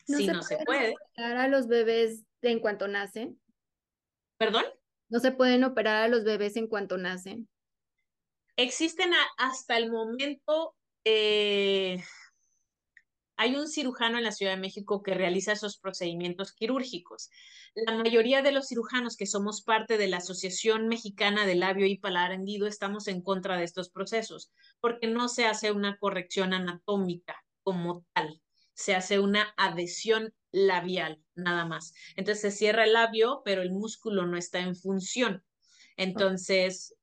si 0.04 0.26
no 0.26 0.42
se 0.42 0.58
puede. 0.64 0.94
a 1.16 1.48
los 1.48 1.68
bebés 1.68 2.24
en 2.42 2.60
cuanto 2.60 2.88
nacen? 2.88 3.40
¿Perdón? 4.36 4.64
No 5.12 5.20
se 5.20 5.30
pueden 5.30 5.62
operar 5.62 6.04
a 6.04 6.08
los 6.08 6.24
bebés 6.24 6.56
en 6.56 6.68
cuanto 6.68 6.96
nacen. 6.96 7.46
Existen 8.56 9.10
hasta 9.36 9.76
el 9.76 9.90
momento, 9.90 10.74
eh, 11.04 12.02
hay 13.36 13.56
un 13.56 13.68
cirujano 13.68 14.16
en 14.16 14.24
la 14.24 14.32
Ciudad 14.32 14.52
de 14.52 14.60
México 14.62 15.02
que 15.02 15.12
realiza 15.12 15.52
esos 15.52 15.76
procedimientos 15.76 16.54
quirúrgicos. 16.54 17.28
La 17.74 17.94
mayoría 17.94 18.40
de 18.40 18.52
los 18.52 18.68
cirujanos 18.68 19.18
que 19.18 19.26
somos 19.26 19.60
parte 19.60 19.98
de 19.98 20.08
la 20.08 20.16
Asociación 20.16 20.88
Mexicana 20.88 21.44
de 21.44 21.56
Labio 21.56 21.84
y 21.84 21.98
Paladar 21.98 22.32
Hendido 22.32 22.66
estamos 22.66 23.06
en 23.06 23.20
contra 23.20 23.58
de 23.58 23.64
estos 23.64 23.90
procesos, 23.90 24.50
porque 24.80 25.08
no 25.08 25.28
se 25.28 25.44
hace 25.44 25.72
una 25.72 25.98
corrección 25.98 26.54
anatómica 26.54 27.36
como 27.62 28.06
tal, 28.14 28.40
se 28.82 28.96
hace 28.96 29.20
una 29.20 29.54
adhesión 29.56 30.34
labial, 30.50 31.22
nada 31.36 31.64
más. 31.64 31.94
Entonces 32.16 32.42
se 32.42 32.50
cierra 32.50 32.84
el 32.84 32.94
labio, 32.94 33.42
pero 33.44 33.62
el 33.62 33.70
músculo 33.70 34.26
no 34.26 34.36
está 34.36 34.58
en 34.58 34.74
función. 34.74 35.44
Entonces, 35.96 36.96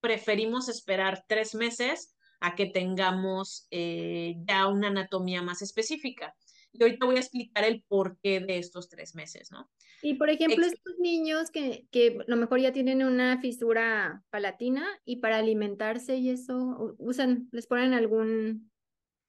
preferimos 0.00 0.68
esperar 0.68 1.24
tres 1.26 1.54
meses 1.54 2.14
a 2.40 2.54
que 2.54 2.66
tengamos 2.66 3.66
eh, 3.70 4.34
ya 4.46 4.66
una 4.66 4.88
anatomía 4.88 5.40
más 5.40 5.62
específica. 5.62 6.34
Y 6.70 6.82
ahorita 6.82 7.06
voy 7.06 7.16
a 7.16 7.20
explicar 7.20 7.64
el 7.64 7.82
porqué 7.82 8.40
de 8.40 8.58
estos 8.58 8.90
tres 8.90 9.14
meses, 9.14 9.50
¿no? 9.50 9.70
Y 10.02 10.14
por 10.14 10.28
ejemplo, 10.28 10.66
estos 10.66 10.98
niños 10.98 11.50
que, 11.50 11.86
que 11.90 12.18
a 12.20 12.24
lo 12.26 12.36
mejor 12.36 12.60
ya 12.60 12.72
tienen 12.72 13.02
una 13.04 13.40
fisura 13.40 14.22
palatina 14.30 14.86
y 15.04 15.16
para 15.16 15.38
alimentarse 15.38 16.16
y 16.16 16.28
eso, 16.28 16.94
usan, 16.98 17.48
les 17.52 17.66
ponen 17.66 17.94
algún 17.94 18.71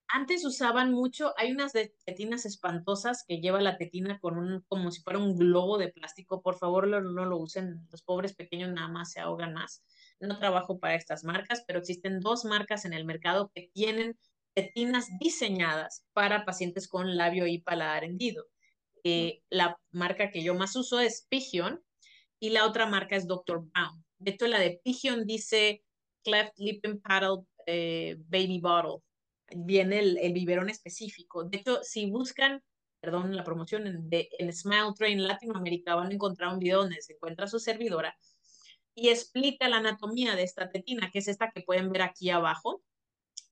antes 0.08 0.46
usaban 0.46 0.92
mucho, 0.92 1.34
hay 1.38 1.52
unas 1.52 1.74
de 1.74 1.94
tetinas 2.06 2.46
espantosas 2.46 3.24
que 3.28 3.40
lleva 3.40 3.62
la 3.62 3.78
tetina 3.78 4.20
con 4.20 4.38
un, 4.38 4.62
como 4.68 4.92
si 4.92 5.02
fuera 5.02 5.20
un 5.20 5.36
globo 5.36 5.78
de 5.78 5.90
plástico. 5.90 6.42
Por 6.42 6.58
favor, 6.58 6.88
no, 6.88 7.02
lo 7.02 7.38
usen. 7.38 7.88
Los 7.92 8.04
pobres 8.04 8.36
pequeños 8.36 8.72
nada 8.72 8.88
más 8.88 9.12
se 9.12 9.20
ahogan 9.20 9.54
más. 9.54 9.84
No 10.20 10.38
trabajo 10.40 10.80
para 10.80 10.96
estas 10.96 11.24
marcas, 11.24 11.64
pero 11.66 11.80
existen 11.80 12.20
dos 12.20 12.46
marcas 12.46 12.86
en 12.86 12.94
el 12.94 13.06
mercado 13.06 13.52
que 13.54 13.70
tienen 13.74 14.18
tetinas 14.54 15.08
diseñadas 15.20 16.06
para 16.14 16.46
pacientes 16.46 16.88
con 16.88 17.16
labio 17.18 17.48
y 17.48 17.60
paladar 17.60 18.04
hendido. 18.04 18.46
Eh, 19.04 19.42
la 19.50 19.80
marca 19.92 20.30
que 20.32 20.44
yo 20.44 20.54
más 20.54 20.76
uso 20.76 21.00
es 21.00 21.26
Pigeon 21.30 21.84
y 22.40 22.52
la 22.52 22.66
otra 22.66 22.86
marca 22.86 23.16
es 23.16 23.28
Dr. 23.28 23.64
Brown. 23.66 24.06
De 24.20 24.32
hecho, 24.32 24.48
la 24.48 24.60
de 24.60 24.80
Pigeon 24.84 25.26
dice 25.26 25.84
Cleft 26.24 26.58
Lip 26.58 26.86
and 26.86 27.02
Paddle 27.02 27.46
eh, 27.66 28.16
Baby 28.30 28.60
Bottle 28.60 29.02
viene 29.56 30.00
el, 30.00 30.18
el 30.18 30.34
biberón 30.34 30.70
específico. 30.70 31.44
De 31.44 31.58
hecho, 31.58 31.84
si 31.84 32.10
buscan, 32.10 32.62
perdón, 33.00 33.36
la 33.36 33.44
promoción 33.44 33.88
en, 33.88 34.10
de, 34.10 34.30
en 34.38 34.54
Smile 34.54 34.94
Train 34.98 35.28
Latinoamérica, 35.28 35.96
van 35.96 36.12
a 36.12 36.14
encontrar 36.14 36.54
un 36.54 36.60
video 36.60 36.82
donde 36.82 37.02
se 37.02 37.14
encuentra 37.14 37.48
su 37.48 37.60
servidora 37.60 38.16
y 38.96 39.10
explica 39.10 39.68
la 39.68 39.78
anatomía 39.78 40.36
de 40.36 40.44
esta 40.44 40.70
tetina, 40.70 41.10
que 41.12 41.20
es 41.20 41.28
esta 41.28 41.52
que 41.52 41.62
pueden 41.62 41.92
ver 41.92 42.04
aquí 42.04 42.30
abajo. 42.30 42.84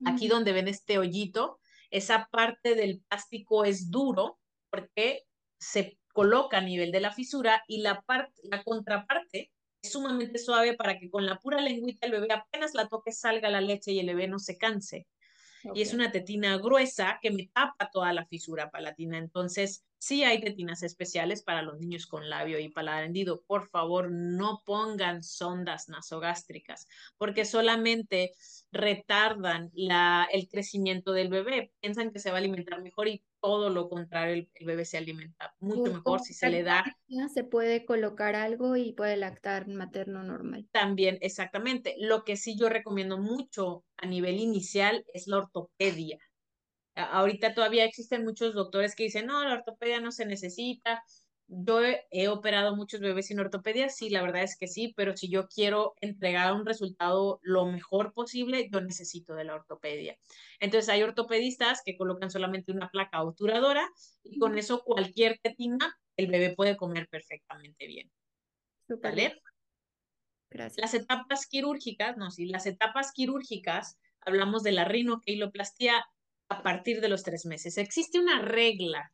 Aquí 0.06 0.28
donde 0.28 0.52
ven 0.52 0.68
este 0.68 0.98
hoyito, 0.98 1.60
esa 1.92 2.28
parte 2.32 2.74
del 2.74 3.04
plástico 3.08 3.66
es 3.66 3.92
duro 3.92 4.40
porque 4.72 5.26
se 5.60 6.00
coloca 6.14 6.58
a 6.58 6.62
nivel 6.62 6.92
de 6.92 7.02
la 7.02 7.12
fisura 7.12 7.64
y 7.68 7.82
la, 7.82 8.02
parte, 8.02 8.34
la 8.44 8.64
contraparte 8.64 9.52
es 9.82 9.92
sumamente 9.92 10.40
suave 10.40 10.76
para 10.76 10.98
que 11.00 11.10
con 11.10 11.26
la 11.26 11.40
pura 11.40 11.62
lengüita 11.62 12.08
el 12.08 12.14
bebé 12.14 12.34
apenas 12.34 12.74
la 12.74 12.88
toque 12.88 13.12
salga 13.12 13.50
la 13.50 13.62
leche 13.62 13.92
y 13.92 14.00
el 14.00 14.08
bebé 14.08 14.28
no 14.28 14.40
se 14.40 14.58
canse. 14.58 15.08
Y 15.74 15.82
es 15.82 15.94
una 15.94 16.12
tetina 16.12 16.58
gruesa 16.58 17.20
que 17.22 17.32
me 17.32 17.48
tapa 17.54 17.90
toda 17.92 18.14
la 18.14 18.26
fisura 18.26 18.72
palatina. 18.72 19.18
Entonces, 19.18 19.84
sí 19.98 20.24
hay 20.24 20.42
tetinas 20.42 20.82
especiales 20.84 21.44
para 21.44 21.62
los 21.62 21.80
niños 21.80 22.08
con 22.08 22.30
labio 22.30 22.60
y 22.60 22.70
paladar 22.70 23.04
hendido. 23.04 23.42
Por 23.42 23.68
favor, 23.68 24.12
no 24.12 24.64
pongan 24.66 25.24
sondas 25.24 25.90
nasogástricas, 25.90 26.88
porque 27.18 27.46
solamente 27.46 28.34
retardan 28.72 29.70
la, 29.74 30.28
el 30.32 30.48
crecimiento 30.48 31.12
del 31.14 31.30
bebé. 31.30 31.72
Piensan 31.80 32.12
que 32.12 32.20
se 32.20 32.32
va 32.32 32.38
a 32.38 32.40
alimentar 32.40 32.82
mejor 32.82 33.08
y 33.08 33.24
todo 33.42 33.70
lo 33.70 33.90
contrario, 33.90 34.48
el, 34.54 34.66
bebé 34.66 34.86
se 34.86 34.98
alimenta 34.98 35.54
mucho 35.60 35.92
mejor 35.92 36.22
si 36.22 36.34
se 36.34 36.50
le 36.50 36.64
da. 36.64 36.84
Se 37.34 37.44
puede 37.44 37.86
colocar 37.86 38.36
algo 38.36 38.76
y 38.78 38.94
puede 38.94 39.18
lactar 39.18 39.68
materno 39.68 40.24
normal. 40.24 40.68
También, 40.72 41.18
exactamente. 41.22 41.96
Lo 42.00 42.24
que 42.24 42.38
sí 42.38 42.56
yo 42.58 42.70
recomiendo 42.70 43.18
mucho 43.18 43.84
a 43.98 44.06
nivel 44.06 44.40
inicial 44.40 45.04
es 45.14 45.28
la 45.28 45.40
ortopedia. 45.40 46.20
Ahorita 46.96 47.54
todavía 47.54 47.86
existen 47.86 48.24
muchos 48.24 48.54
doctores 48.54 48.96
que 48.96 49.04
dicen, 49.04 49.26
no, 49.26 49.44
la 49.44 49.56
ortopedia 49.56 50.00
no 50.00 50.12
se 50.12 50.26
necesita. 50.26 51.04
Yo 51.54 51.82
he, 51.84 52.30
operado 52.30 52.78
muchos 52.78 53.02
bebés 53.02 53.28
sin 53.28 53.42
ortopedia, 53.42 53.90
sí, 53.90 54.10
la 54.10 54.22
verdad 54.22 54.42
es 54.42 54.58
que 54.58 54.70
sí, 54.70 54.94
pero 54.96 55.18
si 55.18 55.30
yo 55.30 55.50
quiero 55.50 55.96
entregar 56.00 56.54
un 56.54 56.66
resultado 56.66 57.42
lo 57.44 57.66
mejor 57.66 58.14
posible, 58.14 58.70
yo 58.72 58.80
necesito 58.80 59.36
de 59.36 59.44
la 59.44 59.56
ortopedia. 59.56 60.18
Entonces 60.62 60.88
hay 60.88 61.04
ortopedistas 61.04 61.82
que 61.84 61.98
colocan 61.98 62.32
solamente 62.32 62.72
una 62.72 62.90
placa 62.90 63.22
obturadora 63.22 63.86
y 64.24 64.40
con 64.40 64.58
eso 64.58 64.82
cualquier 64.82 65.40
tetina 65.40 66.00
el 66.16 66.28
bebé 66.28 66.56
puede 66.56 66.78
comer 66.78 67.10
perfectamente 67.10 67.86
bien. 67.86 68.10
¿Vale? 68.88 69.42
Gracias. 70.50 70.78
Las 70.78 70.94
etapas 70.94 71.48
quirúrgicas, 71.48 72.16
no, 72.16 72.32
sí, 72.32 72.46
las 72.46 72.66
etapas 72.66 73.12
quirúrgicas, 73.12 74.00
hablamos 74.22 74.64
de 74.64 74.72
la 74.72 74.86
rinoqueiloplastia 74.86 76.02
a 76.48 76.64
partir 76.64 77.02
de 77.02 77.10
los 77.10 77.24
tres 77.24 77.46
meses. 77.46 77.78
Existe 77.78 78.20
una 78.20 78.42
regla 78.42 79.12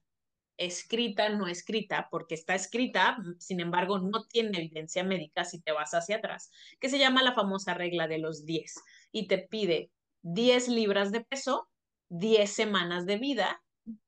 escrita, 0.57 1.29
no 1.29 1.47
escrita, 1.47 2.07
porque 2.09 2.35
está 2.35 2.55
escrita, 2.55 3.17
sin 3.39 3.59
embargo, 3.59 3.99
no 3.99 4.25
tiene 4.25 4.57
evidencia 4.57 5.03
médica 5.03 5.45
si 5.45 5.61
te 5.61 5.71
vas 5.71 5.93
hacia 5.93 6.17
atrás, 6.17 6.51
que 6.79 6.89
se 6.89 6.99
llama 6.99 7.23
la 7.23 7.33
famosa 7.33 7.73
regla 7.73 8.07
de 8.07 8.17
los 8.17 8.45
10 8.45 8.75
y 9.11 9.27
te 9.27 9.37
pide 9.37 9.91
10 10.23 10.69
libras 10.69 11.11
de 11.11 11.21
peso, 11.21 11.69
10 12.09 12.51
semanas 12.51 13.05
de 13.05 13.17
vida, 13.17 13.63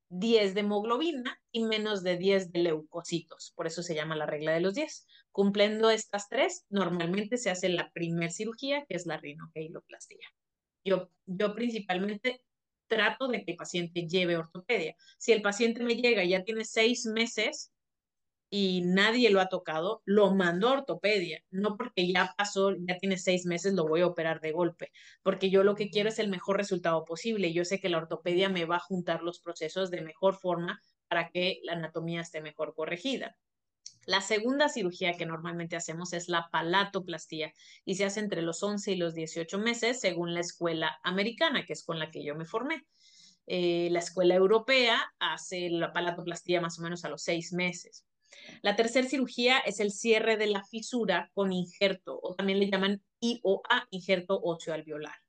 10 0.10 0.56
de 0.56 0.62
hemoglobina 0.62 1.40
y 1.52 1.66
menos 1.66 2.04
de 2.04 2.18
10 2.18 2.52
de 2.52 2.60
leucocitos. 2.60 3.54
Por 3.56 3.68
eso 3.68 3.84
se 3.84 3.94
llama 3.94 4.16
la 4.16 4.26
regla 4.26 4.52
de 4.52 4.60
los 4.60 4.74
10. 4.74 5.06
Cumpliendo 5.32 5.92
estas 5.92 6.28
tres, 6.30 6.66
normalmente 6.70 7.38
se 7.38 7.52
hace 7.52 7.70
la 7.70 7.92
primer 7.92 8.32
cirugía, 8.32 8.86
que 8.88 8.96
es 8.96 9.06
la 9.06 9.18
rinoqueiloplastia. 9.18 10.28
Yo, 10.84 11.10
yo 11.26 11.54
principalmente 11.54 12.42
trato 12.89 13.28
de 13.30 13.45
que 13.45 13.52
el 13.52 13.58
paciente 13.58 14.08
lleve 14.08 14.38
ortopedia. 14.38 14.95
Si 15.17 15.32
el 15.32 15.41
paciente 15.41 15.84
me 15.84 15.95
llega 15.95 16.23
y 16.23 16.30
ya 16.30 16.43
tiene 16.43 16.65
seis 16.65 17.06
meses 17.06 17.71
y 18.49 18.82
nadie 18.82 19.30
lo 19.30 19.39
ha 19.41 19.47
tocado, 19.47 20.02
lo 20.06 20.34
mando 20.34 20.69
a 20.69 20.73
ortopedia. 20.73 21.43
No 21.52 21.78
porque 21.78 22.12
ya 22.12 22.34
pasó, 22.38 22.75
ya 22.88 22.97
tiene 22.97 23.17
seis 23.17 23.45
meses, 23.45 23.73
lo 23.73 23.88
voy 23.88 24.02
a 24.02 24.08
operar 24.08 24.41
de 24.41 24.52
golpe, 24.52 24.91
porque 25.23 25.49
yo 25.49 25.63
lo 25.63 25.75
que 25.75 25.89
quiero 25.89 26.10
es 26.10 26.19
el 26.19 26.30
mejor 26.30 26.58
resultado 26.58 27.06
posible. 27.06 27.54
Yo 27.54 27.63
sé 27.65 27.80
que 27.80 27.89
la 27.89 27.99
ortopedia 27.99 28.49
me 28.49 28.65
va 28.65 28.78
a 28.78 28.80
juntar 28.80 29.23
los 29.23 29.39
procesos 29.39 29.91
de 29.91 30.02
mejor 30.02 30.36
forma 30.36 30.82
para 31.08 31.30
que 31.30 31.60
la 31.63 31.73
anatomía 31.73 32.21
esté 32.21 32.41
mejor 32.41 32.73
corregida. 32.75 33.38
La 34.10 34.22
segunda 34.22 34.69
cirugía 34.69 35.13
que 35.13 35.28
normalmente 35.28 35.76
hacemos 35.76 36.13
es 36.13 36.30
la 36.30 36.50
palatoplastía 36.52 37.54
y 37.86 37.93
se 37.93 38.06
hace 38.06 38.19
entre 38.19 38.41
los 38.41 38.63
11 38.63 38.93
y 38.93 38.95
los 38.95 39.13
18 39.13 39.60
meses 39.60 40.00
según 40.00 40.34
la 40.34 40.39
escuela 40.39 41.00
americana, 41.04 41.63
que 41.63 41.74
es 41.74 41.84
con 41.84 42.00
la 42.00 42.10
que 42.10 42.24
yo 42.24 42.34
me 42.34 42.45
formé. 42.45 42.88
Eh, 43.45 43.88
la 43.91 44.00
escuela 44.00 44.34
europea 44.34 45.13
hace 45.19 45.69
la 45.69 45.93
palatoplastía 45.93 46.60
más 46.60 46.80
o 46.80 46.82
menos 46.82 47.06
a 47.06 47.10
los 47.10 47.22
seis 47.22 47.54
meses. 47.54 48.04
La 48.63 48.76
tercera 48.76 49.08
cirugía 49.08 49.60
es 49.60 49.80
el 49.80 49.91
cierre 49.91 50.38
de 50.38 50.48
la 50.48 50.63
fisura 50.63 51.30
con 51.36 51.54
injerto, 51.54 52.19
o 52.19 52.34
también 52.34 52.60
le 52.60 52.72
llaman 52.72 53.04
IOA, 53.19 53.89
injerto 53.91 54.41
óseo 54.41 54.74
alveolar. 54.74 55.19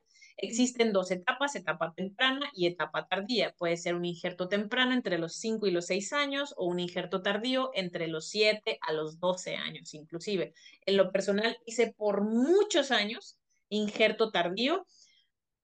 Existen 0.42 0.94
dos 0.94 1.11
etapas, 1.11 1.55
etapa 1.55 1.92
temprana 1.94 2.50
y 2.55 2.66
etapa 2.66 3.07
tardía. 3.07 3.53
Puede 3.59 3.76
ser 3.76 3.94
un 3.94 4.07
injerto 4.07 4.48
temprano 4.48 4.94
entre 4.94 5.18
los 5.18 5.35
5 5.35 5.66
y 5.66 5.70
los 5.70 5.87
6 5.87 6.14
años 6.14 6.55
o 6.57 6.64
un 6.64 6.81
injerto 6.81 7.20
tardío 7.20 7.70
entre 7.74 8.09
los 8.09 8.29
7 8.29 8.79
a 8.81 8.92
los 8.94 9.20
12 9.20 9.57
años 9.57 9.92
inclusive. 9.92 10.55
En 10.87 10.96
lo 10.96 11.12
personal 11.12 11.59
hice 11.66 11.92
por 11.94 12.22
muchos 12.22 12.90
años 12.90 13.38
injerto 13.68 14.31
tardío 14.31 14.87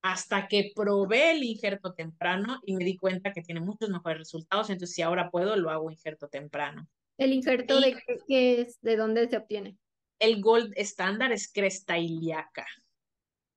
hasta 0.02 0.46
que 0.46 0.72
probé 0.74 1.32
el 1.32 1.42
injerto 1.42 1.94
temprano 1.94 2.60
y 2.66 2.76
me 2.76 2.84
di 2.84 2.98
cuenta 2.98 3.32
que 3.32 3.42
tiene 3.42 3.60
muchos 3.60 3.88
mejores 3.88 4.18
resultados. 4.18 4.68
Entonces, 4.68 4.94
si 4.94 5.00
ahora 5.00 5.30
puedo, 5.30 5.56
lo 5.56 5.70
hago 5.70 5.90
injerto 5.90 6.28
temprano. 6.28 6.86
¿El 7.16 7.32
injerto 7.32 7.80
de 7.80 7.96
qué 8.28 8.60
es? 8.60 8.78
¿De 8.82 8.96
dónde 8.96 9.26
se 9.28 9.38
obtiene? 9.38 9.78
El 10.18 10.42
gold 10.42 10.72
estándar 10.76 11.32
es 11.32 11.50
cresta 11.50 11.98
ilíaca. 11.98 12.66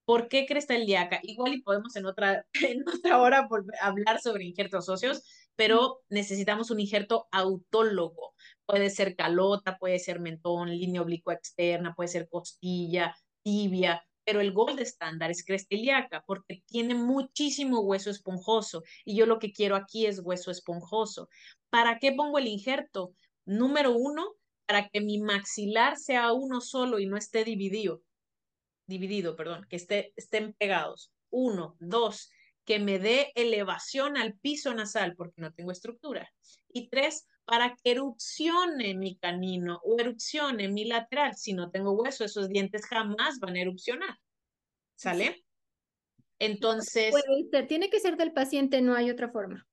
¿Por 0.10 0.28
qué 0.28 0.48
cresta 0.48 0.76
ilíaca? 0.76 1.20
Igual 1.22 1.54
y 1.54 1.62
podemos 1.62 1.96
en 1.96 2.08
otra, 2.08 2.44
en 2.68 2.84
otra 2.90 3.22
hora 3.22 3.48
hablar 3.80 4.20
sobre 4.20 4.44
injertos 4.44 4.90
óseos, 4.90 5.22
pero 5.56 6.00
necesitamos 6.10 6.72
un 6.72 6.80
injerto 6.80 7.28
autólogo. 7.32 8.34
Puede 8.66 8.90
ser 8.90 9.16
calota, 9.16 9.78
puede 9.78 10.00
ser 10.00 10.20
mentón, 10.20 10.72
línea 10.72 11.04
oblicua 11.04 11.36
externa, 11.36 11.94
puede 11.94 12.08
ser 12.08 12.28
costilla, 12.28 13.16
tibia, 13.44 14.04
pero 14.26 14.42
el 14.42 14.52
gold 14.52 14.80
estándar 14.80 15.30
es 15.30 15.46
cresta 15.46 15.76
ilíaca 15.76 16.24
porque 16.26 16.64
tiene 16.66 16.96
muchísimo 16.96 17.82
hueso 17.82 18.10
esponjoso 18.10 18.82
y 19.06 19.16
yo 19.16 19.28
lo 19.28 19.38
que 19.38 19.52
quiero 19.52 19.76
aquí 19.76 20.08
es 20.08 20.22
hueso 20.24 20.50
esponjoso. 20.50 21.30
¿Para 21.70 22.00
qué 22.00 22.14
pongo 22.14 22.40
el 22.40 22.48
injerto? 22.48 23.14
Número 23.46 23.96
uno, 23.96 24.26
para 24.66 24.90
que 24.90 25.02
mi 25.02 25.20
maxilar 25.20 25.98
sea 25.98 26.34
uno 26.34 26.62
solo 26.62 26.98
y 26.98 27.06
no 27.06 27.16
esté 27.16 27.44
dividido 27.44 28.02
dividido, 28.90 29.38
perdón, 29.38 29.66
que 29.70 29.78
esté, 29.78 30.14
estén 30.18 30.54
pegados. 30.54 31.14
Uno, 31.30 31.78
dos, 31.80 32.30
que 32.66 32.80
me 32.80 33.00
dé 33.00 33.32
elevación 33.36 34.18
al 34.18 34.38
piso 34.38 34.74
nasal 34.74 35.16
porque 35.16 35.42
no 35.42 35.54
tengo 35.54 35.72
estructura. 35.72 36.30
Y 36.68 36.90
tres, 36.90 37.26
para 37.46 37.76
que 37.76 37.92
erupcione 37.92 38.96
mi 38.96 39.18
canino 39.18 39.80
o 39.84 39.98
erupcione 40.00 40.68
mi 40.68 40.86
lateral. 40.86 41.36
Si 41.38 41.54
no 41.54 41.72
tengo 41.72 41.94
hueso, 41.94 42.26
esos 42.26 42.50
dientes 42.50 42.86
jamás 42.86 43.40
van 43.40 43.56
a 43.56 43.62
erupcionar. 43.62 44.18
¿Sale? 44.96 45.46
Entonces... 46.40 47.14
tiene 47.68 47.90
que 47.90 48.00
ser 48.00 48.18
del 48.18 48.34
paciente, 48.34 48.82
no 48.82 48.96
hay 48.96 49.10
otra 49.10 49.30
forma. 49.30 49.68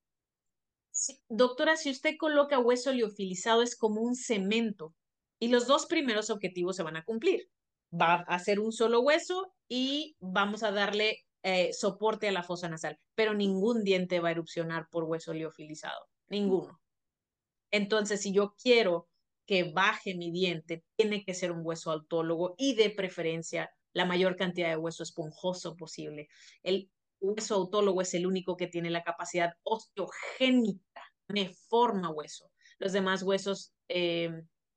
doctora, 1.29 1.77
si 1.77 1.91
usted 1.91 2.17
coloca 2.19 2.59
hueso 2.59 2.93
liofilizado 2.93 3.63
es 3.63 3.77
como 3.77 4.03
un 4.03 4.15
cemento 4.15 4.95
y 5.39 5.49
los 5.49 5.67
dos 5.67 5.87
primeros 5.87 6.31
objetivos 6.31 6.77
se 6.77 6.83
van 6.83 6.97
a 6.97 7.05
cumplir 7.05 7.49
va 7.93 8.25
a 8.27 8.35
hacer 8.35 8.61
un 8.61 8.73
solo 8.73 9.01
hueso 9.01 9.53
y 9.69 10.17
vamos 10.21 10.63
a 10.63 10.71
darle 10.71 11.25
eh, 11.43 11.73
soporte 11.73 12.29
a 12.29 12.33
la 12.33 12.43
fosa 12.43 12.69
nasal, 12.69 12.99
pero 13.15 13.35
ningún 13.35 13.85
diente 13.85 14.21
va 14.21 14.29
a 14.29 14.33
erupcionar 14.33 14.89
por 14.91 15.05
hueso 15.05 15.33
liofilizado, 15.33 16.09
ninguno. 16.29 16.81
Entonces, 17.71 18.21
si 18.21 18.33
yo 18.33 18.55
quiero 18.61 19.09
que 19.47 19.65
baje 19.65 20.15
mi 20.15 20.31
diente, 20.31 20.83
tiene 20.97 21.25
que 21.25 21.35
ser 21.35 21.53
un 21.53 21.61
hueso 21.65 21.93
autólogo 21.93 22.55
y 22.59 22.75
de 22.75 22.91
preferencia 22.91 23.71
la 23.93 24.05
mayor 24.05 24.37
cantidad 24.37 24.69
de 24.69 24.77
hueso 24.77 25.03
esponjoso 25.03 25.77
posible. 25.77 26.29
El 26.63 26.91
hueso 27.21 27.55
autólogo 27.55 28.03
es 28.03 28.13
el 28.15 28.27
único 28.27 28.57
que 28.57 28.67
tiene 28.67 28.91
la 28.91 29.03
capacidad 29.03 29.55
osteogénica, 29.63 31.03
me 31.29 31.55
forma 31.69 32.11
hueso. 32.11 32.51
Los 32.79 32.93
demás 32.93 33.23
huesos, 33.23 33.73
eh, 33.89 34.31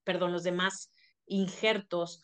perdón, 0.04 0.32
los 0.32 0.44
demás 0.44 0.92
injertos 1.26 2.22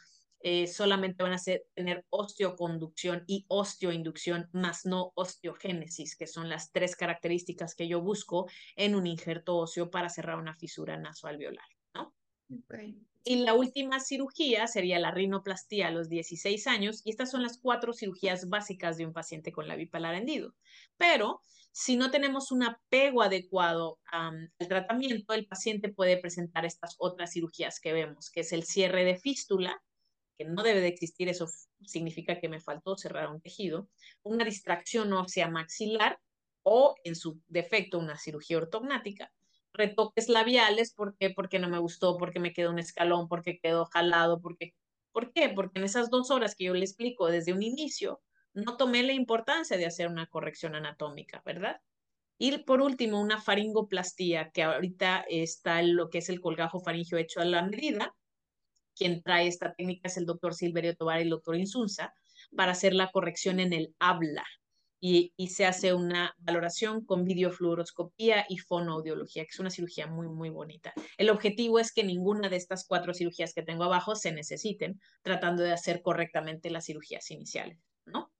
eh, 0.47 0.67
solamente 0.67 1.23
van 1.23 1.33
a 1.33 1.39
ser, 1.39 1.65
tener 1.73 2.05
osteoconducción 2.11 3.23
y 3.25 3.45
osteoinducción, 3.47 4.47
más 4.51 4.85
no 4.85 5.11
osteogénesis, 5.15 6.15
que 6.15 6.27
son 6.27 6.49
las 6.49 6.71
tres 6.71 6.95
características 6.95 7.73
que 7.73 7.87
yo 7.87 7.99
busco 7.99 8.47
en 8.75 8.93
un 8.93 9.07
injerto 9.07 9.57
óseo 9.57 9.89
para 9.89 10.07
cerrar 10.07 10.37
una 10.37 10.53
fisura 10.53 10.97
nasoalveolar, 10.97 11.65
¿no? 11.95 12.13
Y 13.23 13.37
la 13.37 13.55
última 13.55 13.99
cirugía 13.99 14.67
sería 14.67 14.99
la 14.99 15.09
rinoplastía 15.09 15.87
a 15.87 15.91
los 15.91 16.09
16 16.09 16.67
años, 16.67 17.01
y 17.03 17.09
estas 17.09 17.31
son 17.31 17.41
las 17.41 17.57
cuatro 17.57 17.91
cirugías 17.91 18.47
básicas 18.47 18.97
de 18.97 19.07
un 19.07 19.13
paciente 19.13 19.51
con 19.51 19.67
la 19.67 19.75
bipalar 19.75 20.13
hendido. 20.13 20.53
Pero 20.95 21.41
si 21.71 21.95
no 21.95 22.11
tenemos 22.11 22.51
un 22.51 22.61
apego 22.61 23.23
adecuado 23.23 23.97
al 24.11 24.51
tratamiento, 24.59 25.33
el 25.33 25.47
paciente 25.47 25.89
puede 25.89 26.17
presentar 26.17 26.65
estas 26.65 26.93
otras 26.99 27.31
cirugías 27.33 27.79
que 27.79 27.93
vemos, 27.93 28.29
que 28.29 28.41
es 28.41 28.53
el 28.53 28.63
cierre 28.63 29.05
de 29.05 29.17
fístula, 29.17 29.81
que 30.37 30.45
no 30.45 30.63
debe 30.63 30.81
de 30.81 30.87
existir, 30.87 31.29
eso 31.29 31.47
significa 31.83 32.39
que 32.39 32.49
me 32.49 32.59
faltó 32.59 32.97
cerrar 32.97 33.29
un 33.29 33.41
tejido, 33.41 33.89
una 34.23 34.45
distracción 34.45 35.11
ósea 35.13 35.49
maxilar 35.49 36.19
o, 36.63 36.95
en 37.03 37.15
su 37.15 37.41
defecto, 37.47 37.99
una 37.99 38.17
cirugía 38.17 38.57
ortognática. 38.57 39.31
Retoques 39.73 40.29
labiales, 40.29 40.93
¿por 40.93 41.15
qué? 41.17 41.29
Porque 41.29 41.59
no 41.59 41.69
me 41.69 41.79
gustó, 41.79 42.17
porque 42.17 42.39
me 42.39 42.53
quedó 42.53 42.71
un 42.71 42.79
escalón, 42.79 43.27
porque 43.27 43.59
quedó 43.59 43.85
jalado, 43.85 44.41
porque... 44.41 44.73
¿Por 45.11 45.31
qué? 45.31 45.49
Porque 45.49 45.79
en 45.79 45.85
esas 45.85 46.09
dos 46.09 46.29
horas 46.29 46.55
que 46.55 46.65
yo 46.65 46.73
le 46.73 46.83
explico 46.83 47.27
desde 47.27 47.53
un 47.53 47.63
inicio, 47.63 48.21
no 48.53 48.77
tomé 48.77 49.03
la 49.03 49.13
importancia 49.13 49.77
de 49.77 49.85
hacer 49.85 50.07
una 50.07 50.27
corrección 50.27 50.75
anatómica, 50.75 51.41
¿verdad? 51.45 51.81
Y 52.37 52.57
por 52.59 52.81
último, 52.81 53.21
una 53.21 53.41
faringoplastía, 53.41 54.51
que 54.51 54.63
ahorita 54.63 55.25
está 55.29 55.81
lo 55.81 56.09
que 56.09 56.17
es 56.17 56.29
el 56.29 56.41
colgajo 56.41 56.79
faringio 56.79 57.17
hecho 57.17 57.39
a 57.39 57.45
la 57.45 57.63
medida, 57.63 58.13
quien 58.95 59.21
trae 59.21 59.47
esta 59.47 59.73
técnica 59.73 60.07
es 60.07 60.17
el 60.17 60.25
doctor 60.25 60.53
Silverio 60.53 60.95
Tobar 60.95 61.19
y 61.19 61.23
el 61.23 61.29
doctor 61.29 61.55
Insunza, 61.55 62.13
para 62.55 62.71
hacer 62.71 62.93
la 62.93 63.11
corrección 63.11 63.59
en 63.59 63.73
el 63.73 63.95
habla. 63.99 64.45
Y, 65.01 65.33
se 65.49 65.67
hace 65.67 65.93
una 65.93 66.33
valoración 66.39 67.05
con 67.05 67.25
videofluoroscopía 67.25 68.45
y 68.49 68.57
fonoaudiología, 68.57 69.43
que 69.43 69.51
es 69.51 69.59
una 69.59 69.69
cirugía 69.69 70.07
muy, 70.07 70.27
muy 70.27 70.49
bonita. 70.49 70.93
El 71.17 71.29
objetivo 71.29 71.77
es 71.77 71.93
que 71.93 72.03
ninguna 72.03 72.49
de 72.49 72.55
estas 72.55 72.87
cuatro 72.87 73.13
cirugías 73.13 73.53
que 73.53 73.61
tengo 73.61 73.83
abajo 73.83 74.15
se 74.15 74.31
necesiten, 74.31 74.99
tratando 75.21 75.61
de 75.61 75.73
hacer 75.73 76.01
correctamente 76.01 76.71
las 76.71 76.85
cirugías 76.85 77.29
iniciales, 77.29 77.77
¿no? 78.05 78.31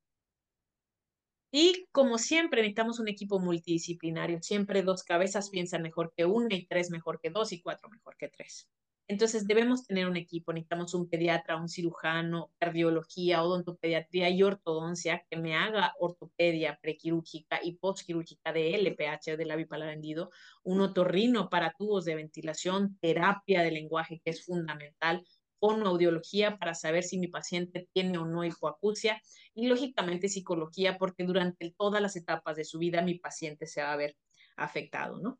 Y 1.52 1.86
como 1.92 2.18
siempre, 2.18 2.60
necesitamos 2.62 2.98
un 2.98 3.08
equipo 3.08 3.38
multidisciplinario. 3.38 4.42
Siempre 4.42 4.82
dos 4.82 5.04
cabezas 5.04 5.50
piensan 5.50 5.82
mejor 5.82 6.12
que 6.16 6.24
una 6.24 6.54
y 6.54 6.66
tres 6.66 6.90
mejor 6.90 7.20
que 7.20 7.30
dos 7.30 7.52
y 7.52 7.62
cuatro 7.62 7.88
mejor 7.88 8.16
que 8.18 8.28
tres. 8.28 8.68
Entonces 9.08 9.46
debemos 9.46 9.86
tener 9.86 10.08
un 10.08 10.16
equipo, 10.16 10.52
necesitamos 10.52 10.92
un 10.94 11.08
pediatra, 11.08 11.56
un 11.56 11.68
cirujano, 11.68 12.50
cardiología, 12.58 13.44
odontopediatría 13.44 14.30
y 14.30 14.42
ortodoncia 14.42 15.24
que 15.30 15.36
me 15.36 15.54
haga 15.54 15.94
ortopedia 16.00 16.78
prequirúrgica 16.82 17.60
y 17.62 17.76
postquirúrgica 17.76 18.52
de 18.52 18.74
LPH, 18.74 19.36
de 19.36 19.44
la 19.44 19.54
bipalar 19.54 19.90
hendido, 19.90 20.30
un 20.64 20.80
otorrino 20.80 21.48
para 21.48 21.72
tubos 21.78 22.04
de 22.04 22.16
ventilación, 22.16 22.98
terapia 23.00 23.62
de 23.62 23.70
lenguaje 23.70 24.20
que 24.24 24.30
es 24.30 24.44
fundamental, 24.44 25.24
fonoaudiología 25.60 26.58
para 26.58 26.74
saber 26.74 27.04
si 27.04 27.18
mi 27.18 27.28
paciente 27.28 27.88
tiene 27.92 28.18
o 28.18 28.26
no 28.26 28.44
hipoacusia 28.44 29.22
y 29.54 29.68
lógicamente 29.68 30.28
psicología 30.28 30.98
porque 30.98 31.24
durante 31.24 31.74
todas 31.78 32.02
las 32.02 32.16
etapas 32.16 32.56
de 32.56 32.64
su 32.64 32.78
vida 32.78 33.02
mi 33.02 33.18
paciente 33.18 33.66
se 33.66 33.82
va 33.82 33.92
a 33.92 33.96
ver 33.96 34.16
afectado, 34.56 35.18
¿no? 35.18 35.38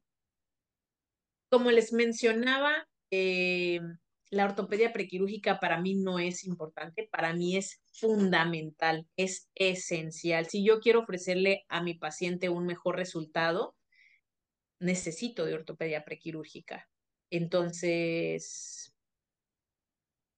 Como 1.51 1.71
les 1.71 1.93
mencionaba, 1.93 2.89
eh, 3.11 3.81
la 4.31 4.45
ortopedia 4.45 4.93
prequirúrgica 4.93 5.61
para 5.61 5.81
mí 5.81 5.95
no 5.95 6.19
es 6.19 6.45
importante, 6.45 7.09
para 7.11 7.33
mí 7.33 7.57
es 7.57 7.83
fundamental, 7.93 9.07
es 9.17 9.49
esencial. 9.55 10.47
Si 10.47 10.65
yo 10.65 10.81
quiero 10.81 11.01
ofrecerle 11.01 11.65
a 11.69 11.83
mi 11.83 11.95
paciente 11.95 12.49
un 12.49 12.67
mejor 12.67 12.97
resultado, 12.97 13.77
necesito 14.81 15.45
de 15.47 15.55
ortopedia 15.55 16.05
prequirúrgica. 16.05 16.89
Entonces, 17.31 18.95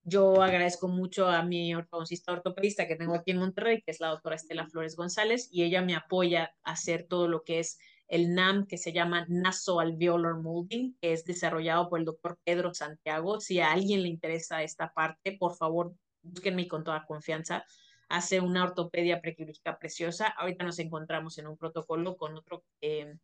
yo 0.04 0.42
agradezco 0.42 0.88
mucho 0.88 1.28
a 1.28 1.42
mi 1.42 1.74
ortodoncista 1.74 2.32
ortopedista 2.32 2.86
que 2.86 2.96
tengo 2.96 3.14
aquí 3.14 3.30
en 3.30 3.38
Monterrey, 3.38 3.82
que 3.82 3.90
es 3.90 4.00
la 4.00 4.08
doctora 4.08 4.36
Estela 4.36 4.66
Flores 4.66 4.96
González, 4.96 5.48
y 5.50 5.64
ella 5.64 5.82
me 5.82 5.96
apoya 5.96 6.54
a 6.62 6.72
hacer 6.72 7.06
todo 7.06 7.28
lo 7.28 7.42
que 7.42 7.58
es 7.60 7.78
el 8.08 8.34
NAM 8.34 8.66
que 8.66 8.78
se 8.78 8.92
llama 8.92 9.26
Nasoalveolar 9.28 10.36
Molding, 10.36 10.96
que 11.00 11.12
es 11.12 11.24
desarrollado 11.24 11.88
por 11.88 11.98
el 11.98 12.06
doctor 12.06 12.38
Pedro 12.42 12.72
Santiago. 12.72 13.40
Si 13.40 13.60
a 13.60 13.72
alguien 13.72 14.02
le 14.02 14.08
interesa 14.08 14.62
esta 14.62 14.92
parte, 14.92 15.36
por 15.38 15.54
favor, 15.56 15.94
búsquenme 16.22 16.66
con 16.66 16.84
toda 16.84 17.04
confianza. 17.04 17.64
Hace 18.08 18.40
una 18.40 18.64
ortopedia 18.64 19.20
prequirúrgica 19.20 19.78
preciosa. 19.78 20.28
Ahorita 20.28 20.64
nos 20.64 20.78
encontramos 20.78 21.36
en 21.36 21.46
un 21.46 21.58
protocolo 21.58 22.16
con 22.16 22.36
otro, 22.36 22.64
eh, 22.80 23.14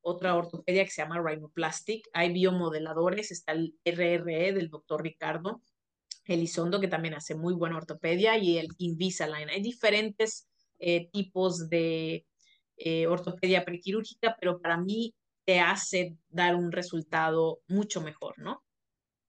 otra 0.00 0.34
ortopedia 0.34 0.84
que 0.84 0.90
se 0.90 1.02
llama 1.02 1.20
Rhinoplastic. 1.22 2.08
Hay 2.14 2.32
biomodeladores, 2.32 3.30
está 3.30 3.52
el 3.52 3.74
RRE 3.84 4.54
del 4.54 4.70
doctor 4.70 5.02
Ricardo 5.02 5.60
Elizondo, 6.24 6.80
que 6.80 6.88
también 6.88 7.14
hace 7.14 7.34
muy 7.34 7.52
buena 7.52 7.76
ortopedia, 7.76 8.38
y 8.38 8.56
el 8.56 8.68
Invisalign. 8.78 9.50
Hay 9.50 9.60
diferentes 9.60 10.48
eh, 10.78 11.10
tipos 11.12 11.68
de 11.68 12.26
eh, 12.76 13.06
ortopedia 13.06 13.64
prequirúrgica, 13.64 14.36
pero 14.40 14.60
para 14.60 14.76
mí 14.76 15.14
te 15.46 15.60
hace 15.60 16.16
dar 16.28 16.56
un 16.56 16.72
resultado 16.72 17.60
mucho 17.68 18.00
mejor, 18.00 18.38
¿no? 18.38 18.62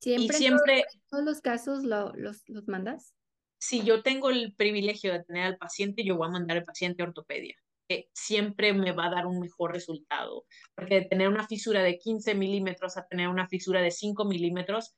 Siempre, 0.01 0.36
y 0.36 0.39
siempre 0.39 0.86
todos, 1.10 1.23
los 1.23 1.41
casos 1.41 1.83
lo, 1.83 2.13
los, 2.13 2.43
los 2.47 2.67
mandas. 2.67 3.13
Si 3.60 3.83
yo 3.83 4.03
tengo 4.03 4.29
el 4.29 4.53
privilegio 4.55 5.12
de 5.12 5.23
tener 5.23 5.43
al 5.43 5.57
paciente, 5.57 6.03
yo 6.03 6.17
voy 6.17 6.27
a 6.27 6.31
mandar 6.31 6.57
al 6.57 6.63
paciente 6.63 7.01
a 7.01 7.07
ortopedia. 7.07 7.55
Que 7.89 8.10
siempre 8.13 8.73
me 8.73 8.91
va 8.91 9.07
a 9.07 9.12
dar 9.12 9.25
un 9.25 9.39
mejor 9.39 9.73
resultado. 9.73 10.45
Porque 10.75 10.95
de 10.95 11.05
tener 11.05 11.29
una 11.29 11.47
fisura 11.47 11.81
de 11.81 11.97
15 11.97 12.36
milímetros 12.36 12.97
a 12.97 13.07
tener 13.07 13.27
una 13.27 13.47
fisura 13.47 13.81
de 13.81 13.91
5 13.91 14.25
milímetros, 14.25 14.93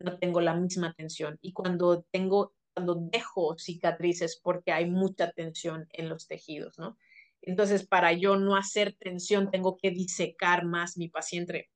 no 0.00 0.18
tengo 0.18 0.40
la 0.40 0.54
misma 0.54 0.94
tensión. 0.94 1.38
Y 1.40 1.52
cuando 1.52 2.04
tengo, 2.10 2.54
cuando 2.74 2.96
dejo 2.96 3.56
cicatrices, 3.58 4.40
porque 4.42 4.72
hay 4.72 4.90
mucha 4.90 5.30
tensión 5.30 5.86
en 5.92 6.08
los 6.08 6.26
tejidos, 6.26 6.78
¿no? 6.78 6.96
Entonces, 7.42 7.86
para 7.86 8.12
yo 8.12 8.36
no 8.36 8.56
hacer 8.56 8.94
tensión, 8.94 9.50
tengo 9.50 9.76
que 9.76 9.90
disecar 9.90 10.64
más 10.64 10.96
mi 10.96 11.08
paciente. 11.08 11.70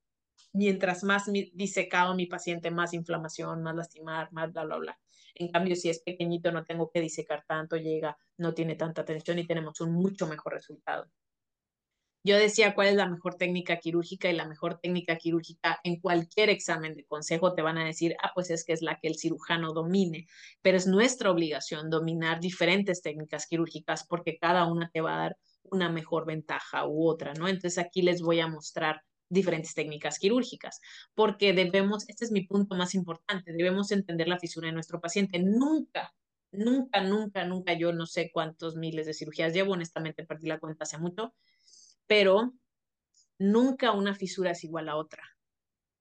Mientras 0.53 1.03
más 1.03 1.25
disecado 1.53 2.15
mi 2.15 2.27
paciente, 2.27 2.71
más 2.71 2.93
inflamación, 2.93 3.61
más 3.61 3.75
lastimar, 3.75 4.31
más 4.31 4.53
bla, 4.53 4.65
bla, 4.65 4.77
bla. 4.77 4.99
En 5.35 5.51
cambio, 5.51 5.75
si 5.75 5.89
es 5.89 5.99
pequeñito, 5.99 6.51
no 6.51 6.63
tengo 6.63 6.89
que 6.89 7.01
disecar 7.01 7.43
tanto, 7.45 7.75
llega, 7.75 8.17
no 8.37 8.53
tiene 8.53 8.75
tanta 8.75 9.03
tensión 9.03 9.37
y 9.39 9.45
tenemos 9.45 9.81
un 9.81 9.91
mucho 9.91 10.27
mejor 10.27 10.53
resultado. 10.53 11.11
Yo 12.27 12.37
decía 12.37 12.73
cuál 12.73 12.87
es 12.87 12.95
la 12.95 13.07
mejor 13.07 13.35
técnica 13.35 13.77
quirúrgica 13.77 14.31
y 14.31 14.33
la 14.33 14.47
mejor 14.47 14.79
técnica 14.79 15.15
quirúrgica 15.15 15.79
en 15.83 15.99
cualquier 15.99 16.49
examen 16.49 16.95
de 16.95 17.05
consejo 17.05 17.53
te 17.53 17.61
van 17.61 17.77
a 17.77 17.85
decir, 17.85 18.15
ah, 18.23 18.31
pues 18.33 18.49
es 18.49 18.65
que 18.65 18.73
es 18.73 18.81
la 18.81 18.97
que 18.97 19.07
el 19.07 19.15
cirujano 19.19 19.73
domine, 19.73 20.25
pero 20.63 20.75
es 20.75 20.87
nuestra 20.87 21.29
obligación 21.29 21.91
dominar 21.91 22.39
diferentes 22.39 23.03
técnicas 23.03 23.45
quirúrgicas 23.45 24.07
porque 24.07 24.39
cada 24.39 24.65
una 24.65 24.89
te 24.89 25.01
va 25.01 25.13
a 25.13 25.19
dar 25.19 25.37
una 25.71 25.89
mejor 25.89 26.25
ventaja 26.25 26.87
u 26.87 27.07
otra, 27.07 27.33
¿no? 27.33 27.47
Entonces 27.47 27.77
aquí 27.77 28.01
les 28.01 28.21
voy 28.21 28.39
a 28.39 28.47
mostrar 28.47 29.01
diferentes 29.29 29.73
técnicas 29.73 30.19
quirúrgicas, 30.19 30.81
porque 31.13 31.53
debemos, 31.53 32.07
este 32.09 32.25
es 32.25 32.31
mi 32.31 32.45
punto 32.45 32.75
más 32.75 32.93
importante, 32.95 33.53
debemos 33.53 33.91
entender 33.91 34.27
la 34.27 34.39
fisura 34.39 34.67
de 34.67 34.73
nuestro 34.73 34.99
paciente. 35.01 35.39
Nunca, 35.39 36.13
nunca, 36.51 37.01
nunca, 37.01 37.45
nunca, 37.45 37.73
yo 37.73 37.91
no 37.91 38.05
sé 38.05 38.29
cuántos 38.31 38.75
miles 38.75 39.07
de 39.07 39.13
cirugías 39.13 39.53
llevo, 39.53 39.73
honestamente 39.73 40.25
perdí 40.25 40.47
la 40.47 40.59
cuenta 40.59 40.83
hace 40.83 40.97
mucho, 40.97 41.33
pero 42.07 42.53
nunca 43.39 43.91
una 43.91 44.13
fisura 44.13 44.51
es 44.51 44.63
igual 44.63 44.89
a 44.89 44.95
otra. 44.95 45.23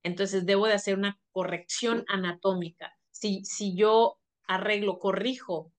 Entonces 0.02 0.44
debo 0.44 0.66
de 0.66 0.74
hacer 0.74 0.96
una 0.98 1.18
corrección 1.32 2.04
anatómica. 2.08 2.94
Si, 3.10 3.42
si 3.44 3.74
yo 3.74 4.18
arreglo, 4.46 4.98
corrijo 4.98 5.72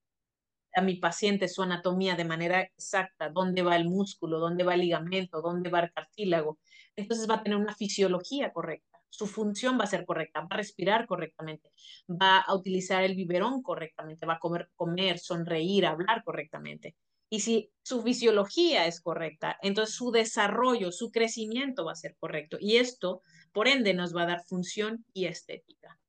a 0.76 0.82
mi 0.82 0.96
paciente 0.96 1.48
su 1.48 1.64
anatomía 1.64 2.16
de 2.16 2.26
manera 2.26 2.62
exacta, 2.62 3.30
dónde 3.30 3.64
va 3.64 3.76
el 3.76 3.86
músculo, 3.86 4.40
dónde 4.40 4.64
va 4.64 4.74
el 4.74 4.82
ligamento, 4.82 5.42
dónde 5.42 5.70
va 5.70 5.80
el 5.80 5.92
cartílago. 5.92 6.60
Entonces 6.96 7.30
va 7.30 7.36
a 7.36 7.44
tener 7.44 7.58
una 7.58 7.76
fisiología 7.76 8.52
correcta, 8.52 9.02
su 9.10 9.28
función 9.28 9.80
va 9.80 9.86
a 9.86 9.88
ser 9.88 10.06
correcta, 10.06 10.42
va 10.42 10.48
a 10.52 10.58
respirar 10.58 11.08
correctamente, 11.08 11.72
va 12.10 12.40
a 12.40 12.54
utilizar 12.56 13.04
el 13.04 13.16
biberón 13.16 13.62
correctamente, 13.62 14.26
va 14.26 14.34
a 14.34 14.40
comer, 14.40 14.70
comer, 14.76 15.20
sonreír, 15.20 15.86
hablar 15.86 16.24
correctamente. 16.24 16.96
Y 17.30 17.40
si 17.40 17.72
su 17.82 18.04
fisiología 18.04 18.86
es 18.86 19.02
correcta, 19.02 19.58
entonces 19.62 19.96
su 19.96 20.12
desarrollo, 20.12 20.92
su 20.92 21.12
crecimiento 21.12 21.86
va 21.86 21.94
a 21.94 21.96
ser 21.96 22.16
correcto. 22.20 22.58
Y 22.60 22.78
esto, 22.78 23.22
por 23.52 23.68
ende, 23.68 23.94
nos 23.94 24.16
va 24.16 24.24
a 24.24 24.28
dar 24.28 24.44
función 24.46 25.06
y 25.14 25.26
estética. 25.26 26.00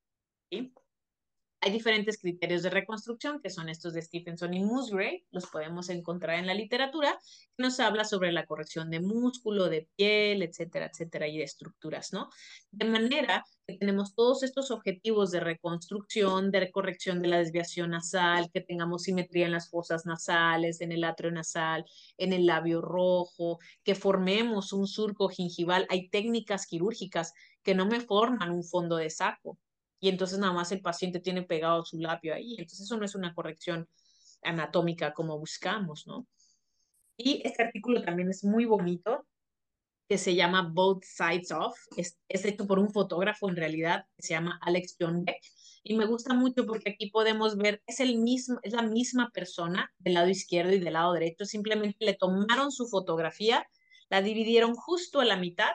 ¿sí? 0.51 0.73
Hay 1.61 1.73
diferentes 1.73 2.19
criterios 2.19 2.63
de 2.63 2.71
reconstrucción, 2.71 3.41
que 3.41 3.51
son 3.51 3.69
estos 3.69 3.95
de 3.95 4.03
Stephenson 4.03 4.53
y 4.55 4.63
Musgrave, 4.63 5.25
los 5.31 5.47
podemos 5.47 5.89
encontrar 5.89 6.39
en 6.39 6.47
la 6.47 6.55
literatura, 6.55 7.19
que 7.57 7.63
nos 7.63 7.81
habla 7.81 8.05
sobre 8.05 8.31
la 8.31 8.47
corrección 8.47 8.91
de 8.91 9.01
músculo, 9.01 9.69
de 9.69 9.89
piel, 9.97 10.43
etcétera, 10.43 10.91
etcétera, 10.93 11.27
y 11.29 11.39
de 11.39 11.45
estructuras, 11.45 12.13
¿no? 12.13 12.29
De 12.71 12.85
manera 12.85 13.45
que 13.67 13.79
tenemos 13.79 14.15
todos 14.15 14.43
estos 14.43 14.71
objetivos 14.71 15.31
de 15.31 15.41
reconstrucción, 15.41 16.51
de 16.51 16.71
corrección 16.71 17.23
de 17.23 17.29
la 17.29 17.39
desviación 17.39 17.91
nasal, 17.91 18.51
que 18.53 18.61
tengamos 18.61 19.03
simetría 19.05 19.47
en 19.47 19.53
las 19.53 19.71
fosas 19.71 20.05
nasales, 20.05 20.81
en 20.83 20.93
el 20.93 21.05
atrio 21.05 21.33
nasal, 21.33 21.85
en 22.19 22.33
el 22.33 22.47
labio 22.47 22.83
rojo, 22.83 23.59
que 23.83 23.95
formemos 23.95 24.73
un 24.73 24.87
surco 24.87 25.29
gingival. 25.29 25.87
Hay 25.89 26.11
técnicas 26.11 26.67
quirúrgicas 26.67 27.33
que 27.63 27.75
no 27.75 27.87
me 27.87 28.01
forman 28.01 28.51
un 28.53 28.63
fondo 28.63 28.97
de 28.97 29.11
saco, 29.11 29.59
y 30.01 30.09
entonces 30.09 30.39
nada 30.39 30.53
más 30.53 30.73
el 30.73 30.81
paciente 30.81 31.21
tiene 31.21 31.43
pegado 31.43 31.85
su 31.85 31.99
labio 31.99 32.35
ahí. 32.35 32.57
Entonces 32.59 32.83
eso 32.83 32.97
no 32.97 33.05
es 33.05 33.15
una 33.15 33.35
corrección 33.35 33.89
anatómica 34.43 35.13
como 35.13 35.39
buscamos, 35.39 36.07
¿no? 36.07 36.27
Y 37.17 37.41
este 37.45 37.63
artículo 37.63 38.03
también 38.03 38.29
es 38.29 38.45
muy 38.45 38.67
bonito, 38.67 39.27
que 40.09 40.19
se 40.19 40.35
llama 40.35 40.71
Both 40.73 41.05
Sides 41.05 41.51
Off. 41.51 41.79
Es, 41.97 42.19
es 42.29 42.45
hecho 42.45 42.67
por 42.67 42.79
un 42.79 42.91
fotógrafo 42.91 43.49
en 43.49 43.57
realidad, 43.57 44.07
que 44.17 44.23
se 44.23 44.35
llama 44.35 44.59
Alex 44.63 44.97
John 45.01 45.25
Beck. 45.25 45.41
Y 45.83 45.95
me 45.95 46.05
gusta 46.05 46.35
mucho 46.35 46.67
porque 46.67 46.91
aquí 46.91 47.11
podemos 47.11 47.57
ver, 47.57 47.83
es, 47.87 48.01
el 48.01 48.19
mismo, 48.19 48.59
es 48.63 48.73
la 48.73 48.83
misma 48.83 49.31
persona 49.31 49.93
del 49.99 50.15
lado 50.15 50.29
izquierdo 50.29 50.73
y 50.73 50.79
del 50.79 50.93
lado 50.93 51.13
derecho. 51.13 51.45
Simplemente 51.45 52.05
le 52.05 52.15
tomaron 52.15 52.71
su 52.71 52.87
fotografía, 52.87 53.67
la 54.11 54.21
dividieron 54.21 54.75
justo 54.75 55.21
a 55.21 55.25
la 55.25 55.37
mitad 55.37 55.73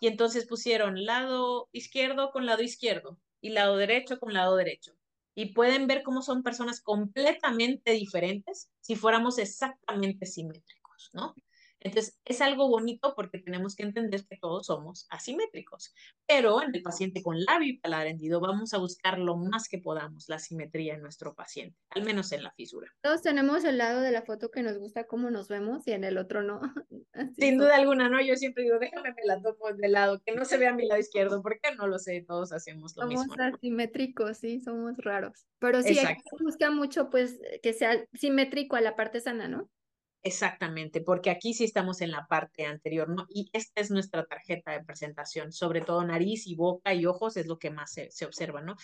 y 0.00 0.08
entonces 0.08 0.46
pusieron 0.46 1.04
lado 1.04 1.68
izquierdo 1.72 2.30
con 2.32 2.44
lado 2.44 2.62
izquierdo 2.62 3.18
y 3.42 3.50
lado 3.50 3.76
derecho 3.76 4.18
con 4.18 4.32
lado 4.32 4.56
derecho. 4.56 4.94
Y 5.34 5.52
pueden 5.52 5.86
ver 5.86 6.02
cómo 6.02 6.22
son 6.22 6.42
personas 6.42 6.80
completamente 6.80 7.92
diferentes 7.92 8.70
si 8.80 8.96
fuéramos 8.96 9.38
exactamente 9.38 10.24
simétricos, 10.24 11.10
¿no? 11.12 11.34
Entonces, 11.84 12.18
es 12.24 12.40
algo 12.40 12.68
bonito 12.68 13.14
porque 13.16 13.38
tenemos 13.38 13.74
que 13.74 13.82
entender 13.82 14.24
que 14.28 14.36
todos 14.36 14.66
somos 14.66 15.06
asimétricos, 15.10 15.92
pero 16.26 16.62
en 16.62 16.74
el 16.74 16.82
paciente 16.82 17.22
con 17.22 17.42
labio 17.42 17.70
y 17.70 17.78
paladar 17.78 18.06
hendido 18.06 18.40
vamos 18.40 18.72
a 18.72 18.78
buscar 18.78 19.18
lo 19.18 19.36
más 19.36 19.68
que 19.68 19.78
podamos 19.78 20.28
la 20.28 20.38
simetría 20.38 20.94
en 20.94 21.02
nuestro 21.02 21.34
paciente, 21.34 21.76
al 21.90 22.04
menos 22.04 22.30
en 22.32 22.44
la 22.44 22.52
fisura. 22.52 22.88
Todos 23.02 23.22
tenemos 23.22 23.64
el 23.64 23.78
lado 23.78 24.00
de 24.00 24.12
la 24.12 24.22
foto 24.22 24.50
que 24.50 24.62
nos 24.62 24.78
gusta 24.78 25.06
cómo 25.06 25.30
nos 25.30 25.48
vemos 25.48 25.86
y 25.86 25.92
en 25.92 26.04
el 26.04 26.18
otro 26.18 26.42
no. 26.42 26.60
Sin 27.36 27.58
duda 27.58 27.76
alguna, 27.76 28.08
¿no? 28.08 28.20
Yo 28.20 28.36
siempre 28.36 28.62
digo, 28.62 28.78
déjame 28.78 29.12
me 29.12 29.24
la 29.26 29.40
tomo 29.42 29.72
de 29.74 29.88
lado, 29.88 30.20
que 30.24 30.34
no 30.34 30.44
se 30.44 30.58
vea 30.58 30.72
mi 30.72 30.86
lado 30.86 31.00
izquierdo, 31.00 31.42
porque 31.42 31.74
no 31.76 31.86
lo 31.86 31.98
sé, 31.98 32.24
todos 32.26 32.52
hacemos 32.52 32.96
lo 32.96 33.06
mismo. 33.06 33.24
Somos 33.24 33.54
asimétricos, 33.54 34.38
sí, 34.38 34.60
somos 34.60 34.96
raros. 34.98 35.46
Pero 35.58 35.82
sí, 35.82 35.98
busca 36.40 36.70
mucho, 36.70 37.10
pues, 37.10 37.38
que 37.62 37.72
sea 37.72 38.04
simétrico 38.14 38.76
a 38.76 38.80
la 38.80 38.96
parte 38.96 39.20
sana, 39.20 39.48
¿no? 39.48 39.68
Exactamente, 40.24 41.00
porque 41.00 41.30
aquí 41.30 41.52
sí 41.52 41.64
estamos 41.64 42.00
en 42.00 42.12
la 42.12 42.26
parte 42.28 42.64
anterior, 42.64 43.08
¿no? 43.08 43.26
Y 43.28 43.50
esta 43.52 43.80
es 43.80 43.90
nuestra 43.90 44.24
tarjeta 44.24 44.70
de 44.70 44.84
presentación, 44.84 45.52
sobre 45.52 45.80
todo 45.80 46.04
nariz 46.04 46.46
y 46.46 46.54
boca 46.54 46.94
y 46.94 47.06
ojos 47.06 47.36
es 47.36 47.46
lo 47.46 47.58
que 47.58 47.70
más 47.70 47.92
se, 47.92 48.08
se 48.12 48.24
observa, 48.24 48.60
¿no? 48.60 48.76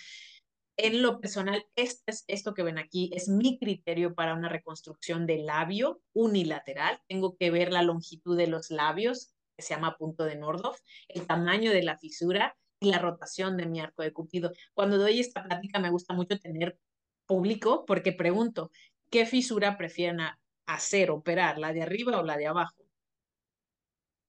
En 0.77 1.03
lo 1.03 1.21
personal, 1.21 1.65
este 1.77 2.11
es, 2.13 2.25
esto 2.29 2.55
que 2.55 2.63
ven 2.65 2.79
aquí 2.79 3.11
es 3.15 3.29
mi 3.29 3.59
criterio 3.59 4.15
para 4.15 4.35
una 4.35 4.49
reconstrucción 4.49 5.27
del 5.27 5.47
labio 5.47 6.01
unilateral. 6.13 7.01
Tengo 7.09 7.37
que 7.37 7.51
ver 7.51 7.73
la 7.73 7.83
longitud 7.83 8.37
de 8.37 8.47
los 8.49 8.71
labios, 8.71 9.33
que 9.57 9.63
se 9.63 9.75
llama 9.75 9.97
punto 9.97 10.25
de 10.25 10.37
Nordhoff, 10.37 10.81
el 11.09 11.27
tamaño 11.27 11.73
de 11.73 11.83
la 11.83 11.99
fisura 11.99 12.57
y 12.81 12.91
la 12.91 12.99
rotación 12.99 13.57
de 13.57 13.67
mi 13.67 13.81
arco 13.81 14.03
de 14.03 14.13
cupido. 14.13 14.53
Cuando 14.75 14.99
doy 14.99 15.21
esta 15.21 15.45
plática 15.45 15.81
me 15.81 15.91
gusta 15.91 16.15
mucho 16.15 16.39
tener 16.39 16.79
público 17.27 17.85
porque 17.85 18.13
pregunto, 18.13 18.71
¿qué 19.11 19.27
fisura 19.27 19.77
prefieren 19.77 20.21
hacer, 20.69 21.11
operar, 21.11 21.59
la 21.59 21.73
de 21.73 21.83
arriba 21.83 22.19
o 22.19 22.23
la 22.23 22.37
de 22.37 22.47
abajo? 22.47 22.85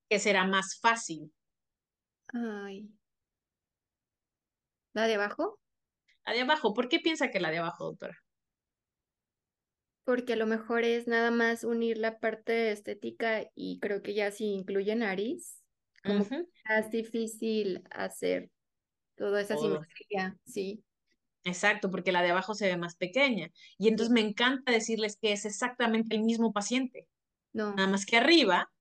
¿Qué 0.10 0.18
será 0.18 0.46
más 0.46 0.80
fácil? 0.82 1.32
Ay. 2.34 2.90
¿La 4.94 5.06
de 5.06 5.16
abajo? 5.16 5.60
La 6.26 6.34
de 6.34 6.42
abajo. 6.42 6.74
¿Por 6.74 6.90
qué 6.90 7.00
piensa 7.00 7.30
que 7.30 7.40
la 7.40 7.52
de 7.52 7.60
abajo, 7.60 7.86
doctora? 7.86 8.18
Porque 10.06 10.34
a 10.34 10.36
lo 10.38 10.48
mejor 10.48 10.84
es 10.84 11.08
nada 11.08 11.30
más 11.30 11.64
unir 11.64 11.98
la 11.98 12.20
parte 12.20 12.72
estética 12.72 13.46
y 13.54 13.80
creo 13.80 14.02
que 14.02 14.16
ya 14.16 14.32
si 14.32 14.46
incluye 14.46 14.96
nariz, 14.96 15.62
como 16.04 16.26
es 16.78 16.90
difícil 16.90 17.84
hacer 17.92 18.50
toda 19.16 19.42
esa 19.42 19.58
simetría, 19.58 20.38
sí. 20.46 20.84
Exacto, 21.44 21.90
porque 21.90 22.12
la 22.12 22.22
de 22.22 22.32
abajo 22.32 22.54
se 22.54 22.68
ve 22.68 22.78
más 22.78 22.96
pequeña. 22.96 23.52
Y 23.78 23.88
entonces 23.88 24.14
me 24.14 24.22
encanta 24.22 24.72
decirles 24.72 25.18
que 25.22 25.32
es 25.32 25.46
exactamente 25.46 26.16
el 26.16 26.24
mismo 26.24 26.52
paciente. 26.52 27.08
No. 27.54 27.74
Nada 27.76 27.88
más 27.88 28.06
que 28.06 28.18
arriba 28.18 28.72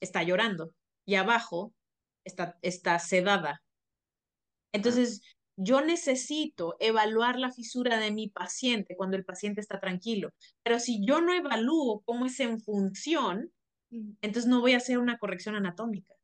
está 0.00 0.22
llorando 0.22 0.74
y 1.06 1.14
abajo 1.14 1.72
está, 2.24 2.58
está 2.62 2.98
sedada. 2.98 3.62
Ah. 3.62 4.68
Entonces, 4.72 5.22
yo 5.56 5.80
necesito 5.80 6.76
evaluar 6.78 7.38
la 7.38 7.50
fisura 7.50 7.98
de 7.98 8.12
mi 8.12 8.28
paciente 8.28 8.96
cuando 8.96 9.16
el 9.16 9.24
paciente 9.24 9.60
está 9.60 9.80
tranquilo. 9.80 10.30
Pero 10.62 10.78
si 10.78 11.04
yo 11.04 11.20
no 11.20 11.32
evalúo 11.32 12.02
cómo 12.04 12.26
es 12.26 12.38
en 12.40 12.60
función, 12.60 13.50
entonces 13.90 14.46
no 14.46 14.60
voy 14.60 14.74
a 14.74 14.76
hacer 14.76 14.98
una 14.98 15.18
corrección 15.18 15.56
anatómica. 15.56 16.14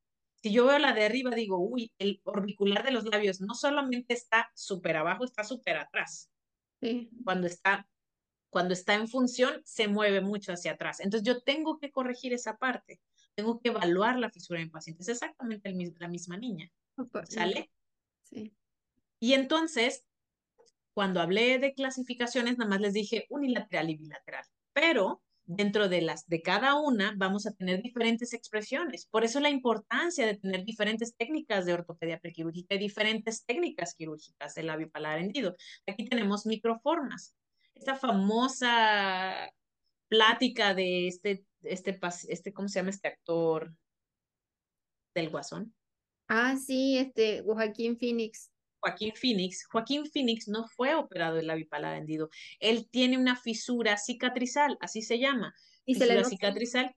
Si 0.44 0.52
yo 0.52 0.66
veo 0.66 0.78
la 0.78 0.92
de 0.92 1.06
arriba, 1.06 1.30
digo, 1.30 1.56
uy, 1.56 1.90
el 1.96 2.20
orbicular 2.22 2.84
de 2.84 2.90
los 2.90 3.06
labios 3.06 3.40
no 3.40 3.54
solamente 3.54 4.12
está 4.12 4.52
súper 4.54 4.98
abajo, 4.98 5.24
está 5.24 5.42
súper 5.42 5.78
atrás. 5.78 6.30
Sí. 6.82 7.08
Cuando 7.24 7.46
está, 7.46 7.88
cuando 8.50 8.74
está 8.74 8.92
en 8.92 9.08
función, 9.08 9.62
se 9.64 9.88
mueve 9.88 10.20
mucho 10.20 10.52
hacia 10.52 10.72
atrás. 10.72 11.00
Entonces 11.00 11.26
yo 11.26 11.40
tengo 11.42 11.78
que 11.78 11.90
corregir 11.90 12.34
esa 12.34 12.58
parte. 12.58 13.00
Tengo 13.34 13.58
que 13.58 13.70
evaluar 13.70 14.18
la 14.18 14.28
fisura 14.28 14.60
en 14.60 14.70
paciente. 14.70 15.02
Es 15.02 15.08
exactamente 15.08 15.74
la 15.98 16.08
misma 16.08 16.36
niña. 16.36 16.70
¿Sale? 17.26 17.70
Sí. 18.24 18.54
Y 19.20 19.32
entonces, 19.32 20.04
cuando 20.92 21.22
hablé 21.22 21.58
de 21.58 21.72
clasificaciones, 21.72 22.58
nada 22.58 22.68
más 22.68 22.82
les 22.82 22.92
dije 22.92 23.24
unilateral 23.30 23.88
y 23.88 23.96
bilateral, 23.96 24.44
pero 24.74 25.22
dentro 25.46 25.88
de 25.88 26.00
las 26.02 26.26
de 26.26 26.42
cada 26.42 26.74
una 26.74 27.14
vamos 27.16 27.46
a 27.46 27.52
tener 27.52 27.82
diferentes 27.82 28.32
expresiones. 28.32 29.06
Por 29.06 29.24
eso 29.24 29.40
la 29.40 29.50
importancia 29.50 30.26
de 30.26 30.36
tener 30.36 30.64
diferentes 30.64 31.14
técnicas 31.16 31.66
de 31.66 31.74
ortopedia 31.74 32.18
prequirúrgica 32.18 32.74
y 32.74 32.78
diferentes 32.78 33.44
técnicas 33.44 33.94
quirúrgicas 33.94 34.54
del 34.54 34.66
labio 34.66 34.90
paladar 34.90 35.18
hendido. 35.18 35.56
Aquí 35.86 36.04
tenemos 36.06 36.46
microformas. 36.46 37.34
Esta 37.74 37.96
famosa 37.96 39.50
plática 40.08 40.74
de 40.74 41.08
este, 41.08 41.44
este, 41.62 41.98
este, 42.28 42.52
¿cómo 42.52 42.68
se 42.68 42.78
llama 42.78 42.90
este 42.90 43.08
actor 43.08 43.74
del 45.14 45.30
Guasón? 45.30 45.74
Ah, 46.28 46.56
sí, 46.56 46.98
este, 46.98 47.42
Joaquín 47.42 47.98
Phoenix. 47.98 48.50
Joaquín 48.84 49.12
Phoenix, 49.14 49.66
Joaquín 49.66 50.04
Phoenix 50.06 50.46
no 50.46 50.66
fue 50.68 50.94
operado 50.94 51.36
del 51.36 51.46
labio 51.46 51.66
hendido. 51.72 52.28
Él 52.60 52.86
tiene 52.90 53.16
una 53.16 53.34
fisura 53.34 53.96
cicatrizal, 53.96 54.76
así 54.80 55.00
se 55.00 55.18
llama. 55.18 55.54
¿Y 55.86 55.94
fisura 55.94 56.22
se 56.24 56.30
cicatrizal. 56.30 56.96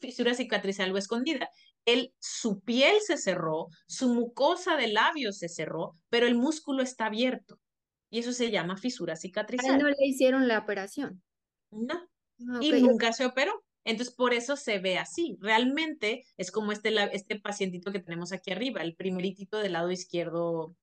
fisura 0.00 0.34
cicatrizal 0.34 0.92
o 0.92 0.98
escondida. 0.98 1.48
Él, 1.84 2.12
su 2.18 2.60
piel 2.60 2.96
se 3.00 3.16
cerró, 3.16 3.68
su 3.86 4.08
mucosa 4.12 4.76
de 4.76 4.88
labios 4.88 5.38
se 5.38 5.48
cerró, 5.48 5.96
pero 6.10 6.26
el 6.26 6.34
músculo 6.34 6.82
está 6.82 7.06
abierto. 7.06 7.60
Y 8.10 8.18
eso 8.18 8.32
se 8.32 8.50
llama 8.50 8.76
fisura 8.76 9.16
cicatrizal. 9.16 9.78
no 9.78 9.88
le 9.88 9.96
hicieron 10.00 10.48
la 10.48 10.58
operación. 10.58 11.22
No. 11.70 11.94
Ah, 12.48 12.58
y 12.60 12.82
nunca 12.82 13.12
se 13.12 13.26
operó. 13.26 13.64
Entonces, 13.84 14.14
por 14.14 14.34
eso 14.34 14.56
se 14.56 14.78
ve 14.78 14.98
así. 14.98 15.36
Realmente 15.40 16.24
es 16.36 16.50
como 16.50 16.72
este, 16.72 16.92
este 17.12 17.40
pacientito 17.40 17.90
que 17.92 18.00
tenemos 18.00 18.32
aquí 18.32 18.50
arriba, 18.50 18.82
el 18.82 18.94
primeritito 18.94 19.58
del 19.58 19.72
lado 19.72 19.90
izquierdo 19.90 20.76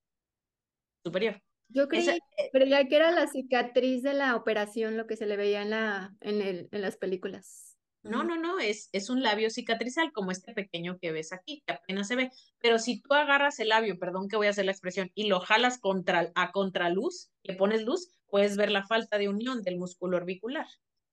superior. 1.04 1.42
Yo 1.70 1.88
creía, 1.88 2.16
eh, 2.16 2.88
que 2.90 2.96
era 2.96 3.12
la 3.12 3.28
cicatriz 3.28 4.02
de 4.02 4.14
la 4.14 4.36
operación 4.36 4.98
lo 4.98 5.06
que 5.06 5.16
se 5.16 5.28
le 5.28 5.38
veía 5.38 5.62
en, 5.62 5.70
la, 5.70 6.16
en, 6.22 6.42
el, 6.42 6.68
en 6.72 6.82
las 6.82 6.98
películas. 6.98 7.78
No, 8.02 8.24
no, 8.24 8.38
no, 8.38 8.60
es, 8.60 8.90
es 8.94 9.10
un 9.10 9.22
labio 9.22 9.50
cicatrizal 9.50 10.12
como 10.14 10.32
este 10.32 10.54
pequeño 10.54 10.98
que 11.00 11.12
ves 11.12 11.34
aquí, 11.34 11.64
que 11.66 11.74
apenas 11.74 12.08
se 12.08 12.16
ve. 12.16 12.32
Pero 12.60 12.80
si 12.80 13.02
tú 13.02 13.14
agarras 13.14 13.60
el 13.60 13.70
labio, 13.70 14.00
perdón 14.00 14.30
que 14.30 14.38
voy 14.38 14.48
a 14.48 14.52
hacer 14.52 14.66
la 14.66 14.72
expresión, 14.72 15.12
y 15.16 15.28
lo 15.28 15.42
jalas 15.42 15.80
contra, 15.80 16.32
a 16.34 16.52
contraluz, 16.52 17.30
le 17.44 17.56
pones 17.56 17.84
luz, 17.84 18.10
puedes 18.28 18.56
ver 18.56 18.72
la 18.72 18.88
falta 18.88 19.18
de 19.18 19.28
unión 19.28 19.62
del 19.62 19.78
músculo 19.78 20.18
orbicular. 20.18 20.66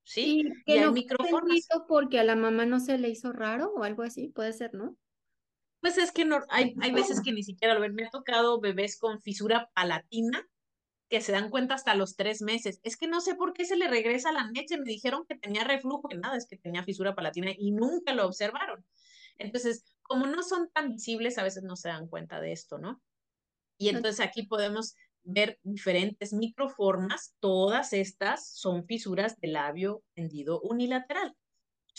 ¿Sí? 0.05 0.43
Y, 0.47 0.63
que 0.65 0.81
no 0.81 0.93
microformas. 0.93 1.67
porque 1.89 2.21
a 2.21 2.25
la 2.25 2.37
mamá 2.37 2.65
no 2.65 2.79
se 2.79 2.97
le 2.97 3.09
hizo 3.09 3.33
raro 3.33 3.73
o 3.75 3.83
algo 3.83 4.05
así, 4.05 4.29
puede 4.29 4.53
ser, 4.53 4.73
¿no? 4.73 4.97
Pues 5.81 5.99
es 5.99 6.13
que 6.13 6.25
no, 6.25 6.41
hay, 6.49 6.75
hay 6.81 6.93
veces 6.93 7.21
que 7.23 7.33
ni 7.33 7.43
siquiera 7.43 7.75
lo 7.75 7.81
ven. 7.81 7.95
Me 7.95 8.07
ha 8.07 8.11
tocado 8.11 8.61
bebés 8.61 8.99
con 8.99 9.21
fisura 9.21 9.71
palatina 9.75 10.49
que 11.09 11.21
se 11.21 11.33
dan 11.33 11.51
cuenta 11.51 11.75
hasta 11.75 11.95
los 11.95 12.17
tres 12.17 12.43
meses. 12.43 12.81
Es 12.83 12.97
que 12.97 13.07
no 13.07 13.21
sé 13.21 13.35
por 13.35 13.53
qué 13.53 13.65
se 13.65 13.77
le 13.77 13.89
regresa 13.89 14.33
la 14.33 14.51
leche. 14.53 14.79
Me 14.79 14.85
dijeron 14.85 15.25
que 15.29 15.37
tenía 15.37 15.65
reflujo 15.65 16.09
y 16.11 16.17
nada, 16.17 16.37
es 16.37 16.47
que 16.47 16.57
tenía 16.57 16.83
fisura 16.83 17.15
palatina 17.15 17.53
y 17.57 17.73
nunca 17.73 18.15
lo 18.15 18.27
observaron. 18.27 18.85
Entonces, 19.39 19.85
como 20.03 20.27
no 20.27 20.43
son 20.43 20.71
tan 20.71 20.89
visibles, 20.89 21.39
a 21.39 21.43
veces 21.43 21.63
no 21.63 21.77
se 21.77 21.89
dan 21.89 22.09
cuenta 22.09 22.41
de 22.41 22.53
esto, 22.53 22.79
¿no? 22.79 23.01
Y 23.79 23.91
entonces 23.91 24.21
aquí 24.21 24.45
podemos 24.45 24.95
ver 25.23 25.59
diferentes 25.63 26.33
microformas. 26.33 27.35
Todas 27.41 27.93
estas 27.93 28.49
son 28.55 28.87
fisuras 28.87 29.39
del 29.39 29.53
labio 29.53 30.03
hendido 30.15 30.61
unilateral. 30.63 31.37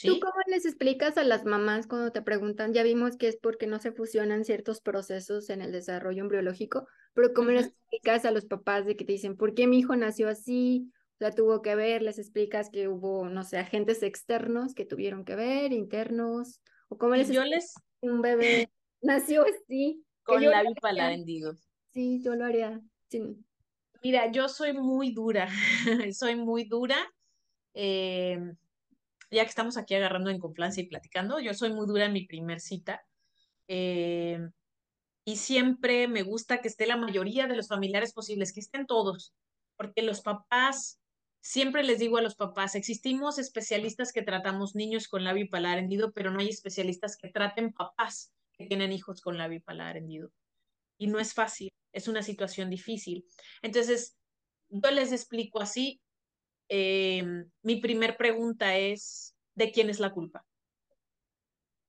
¿Tú 0.04 0.20
cómo 0.20 0.36
les 0.48 0.66
explicas 0.66 1.18
a 1.18 1.24
las 1.24 1.45
mamás 1.45 1.88
cuando 1.88 2.12
te 2.12 2.22
preguntan? 2.22 2.74
Ya 2.74 2.84
vimos 2.84 3.18
que 3.18 3.28
es 3.28 3.38
porque 3.38 3.66
no 3.66 3.80
se 3.80 3.91
fusionan 3.91 4.45
ciertos 4.45 4.82
procesos 4.82 5.50
en 5.50 5.62
el 5.62 5.72
desarrollo 5.72 6.22
embriológico, 6.22 6.88
pero 7.14 7.34
¿cómo 7.34 7.50
les 7.50 7.68
explicas 7.68 8.26
a 8.26 8.32
los 8.32 8.45
papás 8.45 8.86
de 8.86 8.95
que 8.95 9.06
te 9.06 9.14
dicen, 9.14 9.38
¿por 9.38 9.56
qué 9.56 9.66
mi 9.66 9.80
hijo 9.80 9.95
nació 9.95 10.30
así? 10.30 10.91
O 11.16 11.18
sea, 11.18 11.32
tuvo 11.32 11.64
que 11.64 11.74
ver, 11.76 12.04
les 12.04 12.20
explicas 12.20 12.70
que 12.70 12.88
hubo, 12.88 13.28
no 13.28 13.43
sé, 13.43 13.58
agentes 13.58 14.04
externos 14.04 14.76
que 14.76 14.86
tuvieron 14.86 15.26
que 15.26 15.36
ver, 15.36 15.74
internos, 15.74 16.62
o 16.89 16.98
cómo 16.98 17.16
les 17.16 17.32
yo 17.32 17.43
les 17.43 17.74
un 18.02 18.22
bebé 18.22 18.70
nació 19.02 19.43
así. 19.43 20.04
Con 20.22 20.43
labio 20.43 20.74
hendido. 20.84 21.56
Sí, 21.91 22.22
yo 22.24 22.36
lo 22.36 22.45
haría. 22.45 22.80
Mira, 24.04 24.32
yo 24.32 24.48
soy 24.48 24.74
muy 24.74 25.12
dura, 25.12 25.48
soy 26.14 26.36
muy 26.36 26.66
dura. 26.66 26.98
Eh, 27.74 28.39
ya 29.30 29.43
que 29.43 29.49
estamos 29.49 29.78
aquí 29.78 29.95
agarrando 29.95 30.30
en 30.30 30.39
confianza 30.39 30.82
y 30.82 30.88
platicando, 30.88 31.39
yo 31.39 31.53
soy 31.53 31.73
muy 31.73 31.86
dura 31.86 32.05
en 32.05 32.13
mi 32.13 32.25
primer 32.25 32.59
cita. 32.59 33.05
Eh, 33.67 34.39
y 35.25 35.36
siempre 35.36 36.07
me 36.07 36.23
gusta 36.23 36.61
que 36.61 36.69
esté 36.69 36.88
la 36.88 36.95
mayoría 36.95 37.47
de 37.47 37.55
los 37.57 37.67
familiares 37.67 38.13
posibles, 38.13 38.53
que 38.53 38.61
estén 38.61 38.86
todos, 38.86 39.34
porque 39.75 40.01
los 40.01 40.21
papás, 40.21 41.01
siempre 41.41 41.84
les 41.84 41.99
digo 41.99 42.17
a 42.17 42.21
los 42.21 42.36
papás, 42.36 42.75
existimos 42.75 43.38
especialistas 43.38 44.13
que 44.13 44.21
tratamos 44.21 44.73
niños 44.73 45.09
con 45.09 45.25
labio 45.25 45.43
y 45.43 45.49
paladar 45.49 45.80
hendido, 45.80 46.13
pero 46.13 46.32
no 46.32 46.39
hay 46.39 46.47
especialistas 46.47 47.17
que 47.17 47.28
traten 47.28 47.73
papás 47.73 48.34
que 48.53 48.67
tienen 48.67 48.93
hijos 48.93 49.19
con 49.19 49.38
labio 49.38 49.57
y 49.57 49.61
paladar 49.61 49.97
hendido. 49.97 50.32
Y 50.97 51.07
no 51.07 51.19
es 51.19 51.34
fácil, 51.34 51.73
es 51.91 52.07
una 52.07 52.23
situación 52.23 52.69
difícil. 52.69 53.25
Entonces, 53.61 54.17
yo 54.69 54.91
les 54.91 55.11
explico 55.11 55.61
así, 55.61 56.01
eh, 56.70 57.24
mi 57.61 57.78
primer 57.78 58.18
pregunta 58.18 58.78
es, 58.78 59.36
¿de 59.55 59.72
quién 59.72 59.89
es 59.89 59.99
la 59.99 60.11
culpa? 60.11 60.45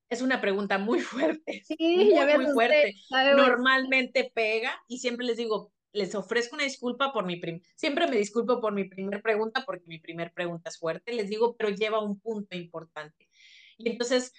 Es 0.08 0.22
una 0.22 0.40
pregunta 0.40 0.78
muy 0.78 1.00
fuerte, 1.40 1.62
sí, 1.64 1.76
muy, 1.78 2.44
muy 2.44 2.52
fuerte. 2.52 2.94
Normalmente 3.36 4.30
pega 4.34 4.82
y 4.88 4.98
siempre 4.98 5.26
les 5.26 5.36
digo, 5.36 5.72
les 5.92 6.14
ofrezco 6.14 6.54
una 6.54 6.64
disculpa 6.64 7.12
por 7.12 7.24
mi 7.24 7.36
prim 7.36 7.60
siempre 7.74 8.06
me 8.06 8.16
disculpo 8.16 8.60
por 8.60 8.72
mi 8.72 8.84
primer 8.84 9.22
pregunta 9.22 9.64
porque 9.66 9.84
mi 9.86 9.98
primer 9.98 10.32
pregunta 10.32 10.70
es 10.70 10.78
fuerte, 10.78 11.12
les 11.12 11.28
digo, 11.28 11.56
pero 11.56 11.70
lleva 11.70 12.02
un 12.02 12.20
punto 12.20 12.56
importante. 12.56 13.28
Y 13.78 13.90
entonces 13.90 14.32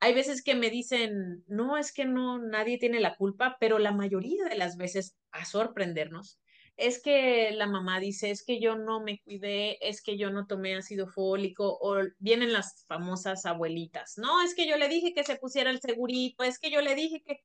hay 0.00 0.14
veces 0.14 0.42
que 0.42 0.54
me 0.54 0.70
dicen, 0.70 1.44
no, 1.46 1.78
es 1.78 1.92
que 1.92 2.04
no, 2.04 2.38
nadie 2.38 2.78
tiene 2.78 3.00
la 3.00 3.16
culpa, 3.16 3.56
pero 3.58 3.78
la 3.78 3.92
mayoría 3.92 4.44
de 4.44 4.56
las 4.56 4.76
veces, 4.76 5.16
a 5.32 5.44
sorprendernos, 5.44 6.38
es 6.76 7.00
que 7.00 7.52
la 7.52 7.66
mamá 7.66 8.00
dice, 8.00 8.30
es 8.30 8.44
que 8.44 8.60
yo 8.60 8.76
no 8.76 9.00
me 9.00 9.20
cuidé, 9.20 9.78
es 9.86 10.02
que 10.02 10.18
yo 10.18 10.30
no 10.30 10.46
tomé 10.46 10.76
ácido 10.76 11.06
fólico, 11.06 11.78
o 11.80 11.96
vienen 12.18 12.52
las 12.52 12.84
famosas 12.86 13.46
abuelitas, 13.46 14.18
no, 14.18 14.42
es 14.42 14.54
que 14.54 14.66
yo 14.66 14.76
le 14.76 14.88
dije 14.88 15.14
que 15.14 15.24
se 15.24 15.36
pusiera 15.36 15.70
el 15.70 15.80
segurito, 15.80 16.42
es 16.42 16.58
que 16.58 16.70
yo 16.70 16.80
le 16.80 16.94
dije 16.94 17.22
que... 17.22 17.44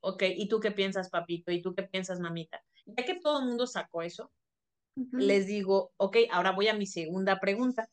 Ok, 0.00 0.24
¿y 0.36 0.48
tú 0.48 0.60
qué 0.60 0.72
piensas, 0.72 1.10
papito? 1.10 1.52
¿Y 1.52 1.62
tú 1.62 1.74
qué 1.74 1.84
piensas, 1.84 2.18
mamita? 2.18 2.62
Ya 2.86 3.04
que 3.04 3.20
todo 3.20 3.40
el 3.40 3.46
mundo 3.46 3.66
sacó 3.66 4.02
eso, 4.02 4.32
les 4.94 5.46
digo, 5.46 5.92
ok, 5.96 6.16
ahora 6.30 6.50
voy 6.50 6.68
a 6.68 6.74
mi 6.74 6.86
segunda 6.86 7.40
pregunta. 7.40 7.88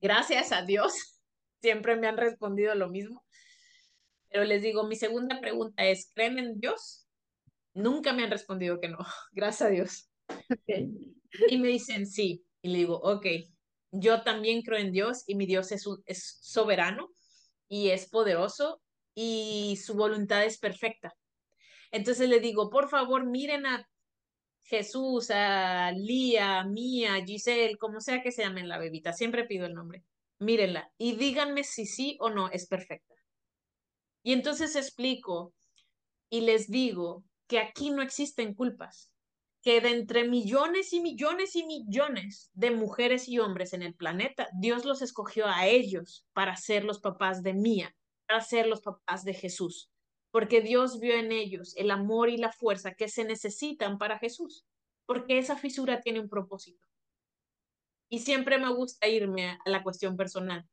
Gracias 0.00 0.52
a 0.52 0.62
Dios, 0.62 1.20
siempre 1.60 1.96
me 1.96 2.06
han 2.06 2.16
respondido 2.16 2.74
lo 2.74 2.88
mismo. 2.88 3.24
Pero 4.30 4.44
les 4.44 4.62
digo, 4.62 4.84
mi 4.84 4.96
segunda 4.96 5.40
pregunta 5.40 5.84
es, 5.84 6.12
¿creen 6.14 6.38
en 6.38 6.60
Dios? 6.60 7.07
Nunca 7.74 8.12
me 8.12 8.24
han 8.24 8.30
respondido 8.30 8.80
que 8.80 8.88
no, 8.88 8.98
gracias 9.32 9.62
a 9.62 9.70
Dios. 9.70 10.10
Y 11.48 11.58
me 11.58 11.68
dicen 11.68 12.06
sí. 12.06 12.44
Y 12.62 12.68
le 12.68 12.78
digo, 12.78 12.96
ok, 12.96 13.26
yo 13.92 14.22
también 14.22 14.62
creo 14.62 14.78
en 14.78 14.92
Dios 14.92 15.24
y 15.26 15.34
mi 15.34 15.46
Dios 15.46 15.72
es, 15.72 15.84
es 16.06 16.38
soberano 16.42 17.10
y 17.68 17.90
es 17.90 18.08
poderoso 18.08 18.82
y 19.14 19.78
su 19.82 19.94
voluntad 19.94 20.44
es 20.44 20.58
perfecta. 20.58 21.14
Entonces 21.90 22.28
le 22.28 22.40
digo, 22.40 22.70
por 22.70 22.88
favor, 22.88 23.26
miren 23.26 23.66
a 23.66 23.88
Jesús, 24.62 25.30
a 25.30 25.92
Lía, 25.92 26.64
Mía, 26.64 27.24
Giselle, 27.24 27.78
como 27.78 28.00
sea 28.00 28.22
que 28.22 28.32
se 28.32 28.42
llamen 28.42 28.68
la 28.68 28.78
bebita, 28.78 29.12
siempre 29.12 29.44
pido 29.44 29.66
el 29.66 29.74
nombre. 29.74 30.04
Mírenla 30.40 30.92
y 30.98 31.16
díganme 31.16 31.64
si 31.64 31.86
sí 31.86 32.16
o 32.20 32.30
no 32.30 32.50
es 32.50 32.66
perfecta. 32.66 33.14
Y 34.22 34.32
entonces 34.32 34.76
explico 34.76 35.54
y 36.28 36.42
les 36.42 36.70
digo 36.70 37.24
que 37.48 37.58
aquí 37.58 37.90
no 37.90 38.02
existen 38.02 38.54
culpas, 38.54 39.10
que 39.62 39.80
de 39.80 39.90
entre 39.90 40.28
millones 40.28 40.92
y 40.92 41.00
millones 41.00 41.56
y 41.56 41.64
millones 41.64 42.50
de 42.54 42.70
mujeres 42.70 43.28
y 43.28 43.38
hombres 43.38 43.72
en 43.72 43.82
el 43.82 43.94
planeta, 43.94 44.48
Dios 44.60 44.84
los 44.84 45.02
escogió 45.02 45.46
a 45.46 45.66
ellos 45.66 46.26
para 46.32 46.56
ser 46.56 46.84
los 46.84 47.00
papás 47.00 47.42
de 47.42 47.54
Mía, 47.54 47.96
para 48.26 48.40
ser 48.40 48.66
los 48.66 48.82
papás 48.82 49.24
de 49.24 49.34
Jesús, 49.34 49.90
porque 50.30 50.60
Dios 50.60 51.00
vio 51.00 51.14
en 51.14 51.32
ellos 51.32 51.74
el 51.76 51.90
amor 51.90 52.28
y 52.28 52.36
la 52.36 52.52
fuerza 52.52 52.94
que 52.94 53.08
se 53.08 53.24
necesitan 53.24 53.98
para 53.98 54.18
Jesús, 54.18 54.64
porque 55.06 55.38
esa 55.38 55.56
fisura 55.56 56.00
tiene 56.00 56.20
un 56.20 56.28
propósito. 56.28 56.86
Y 58.10 58.20
siempre 58.20 58.58
me 58.58 58.72
gusta 58.72 59.08
irme 59.08 59.48
a 59.48 59.58
la 59.66 59.82
cuestión 59.82 60.16
personal 60.16 60.68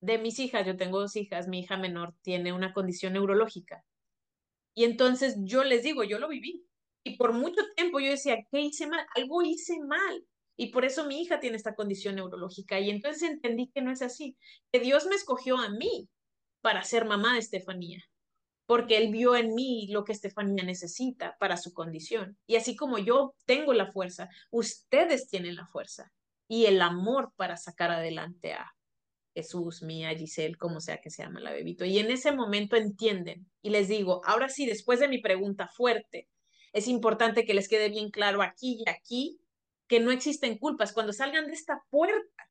de 0.00 0.18
mis 0.18 0.38
hijas, 0.38 0.66
yo 0.66 0.76
tengo 0.76 0.98
dos 0.98 1.14
hijas, 1.16 1.48
mi 1.48 1.60
hija 1.60 1.76
menor 1.76 2.14
tiene 2.22 2.52
una 2.52 2.72
condición 2.72 3.12
neurológica. 3.12 3.84
Y 4.74 4.84
entonces 4.84 5.36
yo 5.38 5.64
les 5.64 5.82
digo, 5.82 6.04
yo 6.04 6.18
lo 6.18 6.28
viví. 6.28 6.64
Y 7.04 7.16
por 7.16 7.32
mucho 7.32 7.62
tiempo 7.76 8.00
yo 8.00 8.10
decía, 8.10 8.38
¿qué 8.50 8.60
hice 8.60 8.86
mal? 8.86 9.04
Algo 9.14 9.42
hice 9.42 9.78
mal. 9.80 10.24
Y 10.56 10.72
por 10.72 10.84
eso 10.84 11.06
mi 11.06 11.22
hija 11.22 11.40
tiene 11.40 11.56
esta 11.56 11.74
condición 11.74 12.16
neurológica. 12.16 12.78
Y 12.78 12.90
entonces 12.90 13.22
entendí 13.22 13.70
que 13.74 13.80
no 13.80 13.90
es 13.90 14.02
así, 14.02 14.36
que 14.70 14.80
Dios 14.80 15.06
me 15.06 15.14
escogió 15.14 15.56
a 15.56 15.70
mí 15.70 16.08
para 16.60 16.82
ser 16.84 17.06
mamá 17.06 17.32
de 17.32 17.38
Estefanía, 17.38 18.04
porque 18.66 18.98
Él 18.98 19.10
vio 19.10 19.36
en 19.36 19.54
mí 19.54 19.88
lo 19.90 20.04
que 20.04 20.12
Estefanía 20.12 20.62
necesita 20.62 21.36
para 21.40 21.56
su 21.56 21.72
condición. 21.72 22.36
Y 22.46 22.56
así 22.56 22.76
como 22.76 22.98
yo 22.98 23.34
tengo 23.46 23.72
la 23.72 23.90
fuerza, 23.90 24.28
ustedes 24.50 25.28
tienen 25.28 25.56
la 25.56 25.66
fuerza 25.66 26.12
y 26.46 26.66
el 26.66 26.82
amor 26.82 27.32
para 27.36 27.56
sacar 27.56 27.90
adelante 27.90 28.52
a, 28.52 28.74
Jesús, 29.34 29.82
Mía, 29.82 30.10
Giselle, 30.16 30.56
como 30.56 30.80
sea 30.80 31.00
que 31.00 31.10
se 31.10 31.22
llama 31.22 31.40
la 31.40 31.52
bebito. 31.52 31.84
Y 31.84 31.98
en 31.98 32.10
ese 32.10 32.32
momento 32.32 32.76
entienden 32.76 33.50
y 33.62 33.70
les 33.70 33.88
digo, 33.88 34.20
ahora 34.24 34.48
sí, 34.48 34.66
después 34.66 35.00
de 35.00 35.08
mi 35.08 35.18
pregunta 35.18 35.68
fuerte, 35.68 36.28
es 36.72 36.88
importante 36.88 37.44
que 37.44 37.54
les 37.54 37.68
quede 37.68 37.88
bien 37.88 38.10
claro 38.10 38.42
aquí 38.42 38.82
y 38.84 38.90
aquí 38.90 39.40
que 39.88 40.00
no 40.00 40.10
existen 40.10 40.58
culpas. 40.58 40.92
Cuando 40.92 41.12
salgan 41.12 41.46
de 41.46 41.52
esta 41.52 41.82
puerta 41.90 42.50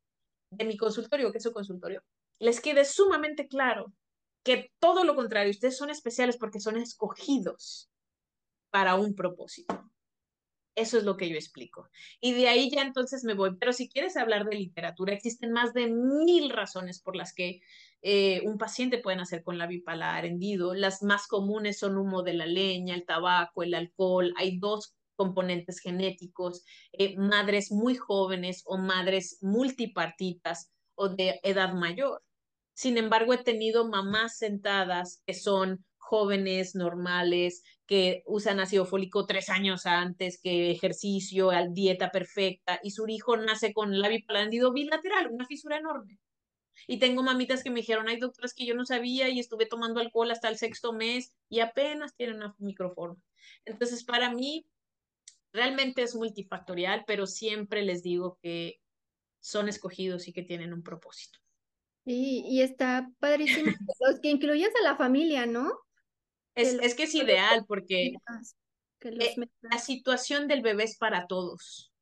de 0.52 0.66
mi 0.66 0.78
consultorio, 0.78 1.32
que 1.32 1.38
es 1.38 1.44
su 1.44 1.54
consultorio, 1.54 2.04
les 2.40 2.60
quede 2.60 2.86
sumamente 2.86 3.48
claro 3.48 3.94
que 4.44 4.72
todo 4.80 5.04
lo 5.04 5.16
contrario, 5.16 5.52
ustedes 5.52 5.78
son 5.78 5.90
especiales 5.90 6.38
porque 6.38 6.60
son 6.60 6.78
escogidos 6.78 7.90
para 8.72 8.96
un 8.96 9.16
propósito. 9.16 9.89
Eso 10.80 10.98
es 10.98 11.04
lo 11.04 11.18
que 11.18 11.30
yo 11.30 11.36
explico. 11.36 11.90
Y 12.22 12.34
de 12.34 12.48
ahí 12.48 12.70
ya 12.72 12.82
entonces 12.82 13.26
me 13.26 13.34
voy. 13.34 13.58
Pero 13.60 13.74
si 13.74 13.90
quieres 13.90 14.16
hablar 14.16 14.46
de 14.46 14.56
literatura, 14.56 15.14
existen 15.14 15.52
más 15.52 15.74
de 15.74 15.88
mil 15.88 16.50
razones 16.50 17.02
por 17.02 17.18
las 17.18 17.34
que 17.34 17.62
eh, 18.02 18.42
un 18.46 18.58
paciente 18.58 18.98
puede 18.98 19.18
nacer 19.18 19.44
con 19.44 19.58
la 19.58 19.68
bipalar 19.68 20.26
hendido. 20.26 20.74
Las 20.74 21.04
más 21.04 21.28
comunes 21.28 21.80
son 21.80 21.98
humo 21.98 22.24
de 22.24 22.34
la 22.34 22.46
leña, 22.46 22.96
el 22.96 23.06
tabaco, 23.06 23.64
el 23.64 23.74
alcohol. 23.74 24.34
Hay 24.38 24.58
dos 24.58 24.96
componentes 25.18 25.80
genéticos, 25.80 26.64
eh, 26.94 27.18
madres 27.18 27.74
muy 27.74 27.96
jóvenes 27.96 28.64
o 28.66 28.78
madres 28.78 29.38
multipartitas 29.42 30.72
o 30.96 31.10
de 31.10 31.42
edad 31.44 31.74
mayor. 31.74 32.24
Sin 32.74 32.98
embargo, 32.98 33.34
he 33.34 33.44
tenido 33.44 33.90
mamás 33.90 34.38
sentadas 34.38 35.22
que 35.26 35.34
son 35.34 35.84
jóvenes, 35.98 36.74
normales, 36.74 37.64
que 37.90 38.22
usan 38.28 38.60
ácido 38.60 38.86
fólico 38.86 39.26
tres 39.26 39.50
años 39.50 39.88
antes, 39.88 40.40
que 40.40 40.70
ejercicio, 40.70 41.50
dieta 41.72 42.12
perfecta, 42.12 42.80
y 42.84 42.92
su 42.92 43.08
hijo 43.08 43.36
nace 43.36 43.74
con 43.74 44.00
labio 44.00 44.20
palandido 44.28 44.72
bilateral, 44.72 45.32
una 45.32 45.48
fisura 45.48 45.78
enorme. 45.78 46.20
Y 46.86 47.00
tengo 47.00 47.24
mamitas 47.24 47.64
que 47.64 47.72
me 47.72 47.80
dijeron, 47.80 48.08
hay 48.08 48.20
doctoras 48.20 48.54
que 48.54 48.68
yo 48.68 48.76
no 48.76 48.86
sabía 48.86 49.28
y 49.30 49.40
estuve 49.40 49.66
tomando 49.66 50.00
alcohol 50.00 50.30
hasta 50.30 50.50
el 50.50 50.60
sexto 50.60 50.94
mes 50.94 51.34
y 51.50 51.62
apenas 51.62 52.16
tienen 52.16 52.36
una 52.36 52.56
microforma. 52.60 53.20
Entonces, 53.66 54.04
para 54.04 54.32
mí, 54.32 54.68
realmente 55.52 56.04
es 56.04 56.14
multifactorial, 56.14 57.06
pero 57.08 57.26
siempre 57.26 57.82
les 57.82 58.04
digo 58.04 58.38
que 58.40 58.80
son 59.40 59.68
escogidos 59.68 60.28
y 60.28 60.34
que 60.34 60.44
tienen 60.44 60.74
un 60.74 60.84
propósito. 60.84 61.40
Sí, 62.06 62.44
y 62.46 62.62
está 62.62 63.10
padrísimo 63.18 63.72
los 64.00 64.20
que 64.20 64.30
incluyas 64.30 64.70
a 64.80 64.84
la 64.84 64.96
familia, 64.96 65.48
¿no? 65.48 65.89
Es, 66.60 66.96
que 66.96 67.04
es 67.04 67.16
ideal 67.16 67.66
porque 67.66 68.14
eh, 69.02 69.36
la 69.62 69.78
situación 69.78 70.48
del 70.48 70.62
bebé 70.62 70.84
es 70.84 70.98
para 70.98 71.26
todos. 71.28 71.94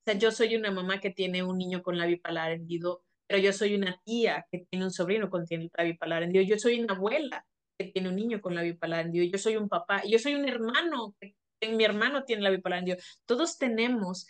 O 0.00 0.04
sea, 0.04 0.14
yo 0.14 0.30
soy 0.30 0.56
una 0.56 0.70
mamá 0.70 0.98
que 0.98 1.10
tiene 1.10 1.42
un 1.42 1.58
niño 1.58 1.82
con 1.82 1.98
la 1.98 2.06
bipolar 2.06 2.52
hendido, 2.52 3.04
pero 3.26 3.40
yo 3.40 3.52
soy 3.52 3.74
una 3.74 4.00
tía 4.04 4.46
que 4.50 4.66
tiene 4.70 4.86
un 4.86 4.90
sobrino 4.90 5.30
con 5.30 5.44
la 5.48 5.84
bipolar 5.84 6.22
hendido, 6.22 6.44
yo 6.44 6.58
soy 6.58 6.80
una 6.80 6.94
abuela 6.94 7.46
que 7.78 7.86
tiene 7.86 8.08
un 8.08 8.16
niño 8.16 8.40
con 8.40 8.54
la 8.54 8.62
bipolar 8.62 9.06
hendido, 9.06 9.26
yo 9.30 9.38
soy 9.38 9.56
un 9.56 9.68
papá, 9.68 10.02
yo 10.06 10.18
soy 10.18 10.34
un 10.34 10.48
hermano, 10.48 11.14
que, 11.20 11.36
mi 11.68 11.84
hermano 11.84 12.24
tiene 12.24 12.42
la 12.42 12.50
bipolar 12.50 12.80
hendido. 12.80 12.98
Todos 13.26 13.58
tenemos 13.58 14.26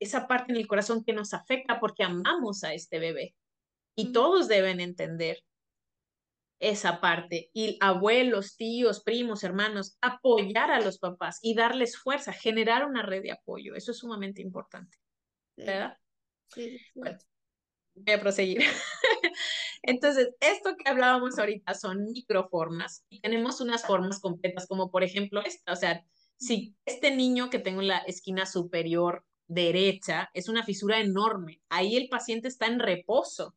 esa 0.00 0.26
parte 0.26 0.52
en 0.52 0.58
el 0.58 0.66
corazón 0.66 1.04
que 1.04 1.12
nos 1.12 1.32
afecta 1.34 1.80
porque 1.80 2.02
amamos 2.02 2.64
a 2.64 2.74
este 2.74 2.98
bebé. 2.98 3.34
Y 3.96 4.12
todos 4.12 4.48
deben 4.48 4.80
entender 4.80 5.42
esa 6.58 7.00
parte. 7.00 7.50
Y 7.52 7.76
abuelos, 7.80 8.56
tíos, 8.56 9.02
primos, 9.02 9.44
hermanos, 9.44 9.96
apoyar 10.00 10.70
a 10.70 10.80
los 10.80 10.98
papás 10.98 11.38
y 11.42 11.54
darles 11.54 11.96
fuerza, 11.96 12.32
generar 12.32 12.86
una 12.86 13.02
red 13.02 13.22
de 13.22 13.32
apoyo. 13.32 13.74
Eso 13.74 13.92
es 13.92 13.98
sumamente 13.98 14.42
importante. 14.42 14.98
¿Verdad? 15.56 15.96
Sí. 16.48 16.78
Bueno, 16.94 17.18
voy 17.94 18.14
a 18.14 18.20
proseguir. 18.20 18.62
Entonces, 19.82 20.30
esto 20.40 20.76
que 20.76 20.88
hablábamos 20.88 21.38
ahorita 21.38 21.74
son 21.74 22.04
microformas 22.04 23.04
y 23.08 23.20
tenemos 23.20 23.60
unas 23.60 23.86
formas 23.86 24.20
completas, 24.20 24.66
como 24.66 24.90
por 24.90 25.02
ejemplo 25.04 25.42
esta. 25.44 25.72
O 25.72 25.76
sea, 25.76 26.04
si 26.36 26.76
este 26.84 27.14
niño 27.14 27.50
que 27.50 27.58
tengo 27.58 27.80
en 27.80 27.88
la 27.88 27.98
esquina 27.98 28.46
superior 28.46 29.24
derecha 29.46 30.30
es 30.34 30.48
una 30.48 30.64
fisura 30.64 31.00
enorme, 31.00 31.60
ahí 31.68 31.96
el 31.96 32.08
paciente 32.08 32.48
está 32.48 32.66
en 32.66 32.80
reposo. 32.80 33.56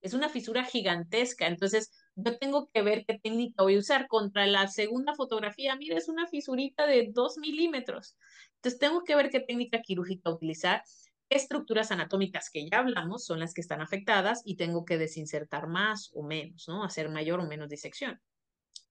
Es 0.00 0.14
una 0.14 0.28
fisura 0.28 0.64
gigantesca. 0.64 1.46
Entonces, 1.46 1.90
yo 2.24 2.38
tengo 2.38 2.68
que 2.72 2.82
ver 2.82 3.04
qué 3.06 3.18
técnica 3.18 3.62
voy 3.62 3.76
a 3.76 3.78
usar. 3.78 4.08
Contra 4.08 4.46
la 4.46 4.68
segunda 4.68 5.14
fotografía, 5.14 5.76
mira, 5.76 5.96
es 5.96 6.08
una 6.08 6.26
fisurita 6.26 6.86
de 6.86 7.10
2 7.12 7.38
milímetros. 7.38 8.16
Entonces 8.56 8.78
tengo 8.78 9.04
que 9.04 9.14
ver 9.14 9.30
qué 9.30 9.40
técnica 9.40 9.80
quirúrgica 9.82 10.30
utilizar. 10.30 10.82
¿Qué 11.28 11.36
estructuras 11.36 11.92
anatómicas 11.92 12.50
que 12.50 12.68
ya 12.68 12.78
hablamos 12.78 13.24
son 13.24 13.38
las 13.38 13.54
que 13.54 13.60
están 13.60 13.80
afectadas 13.80 14.42
y 14.44 14.56
tengo 14.56 14.84
que 14.84 14.98
desinsertar 14.98 15.68
más 15.68 16.10
o 16.14 16.22
menos, 16.22 16.66
¿no? 16.68 16.82
Hacer 16.82 17.08
mayor 17.08 17.40
o 17.40 17.46
menos 17.46 17.68
disección. 17.68 18.20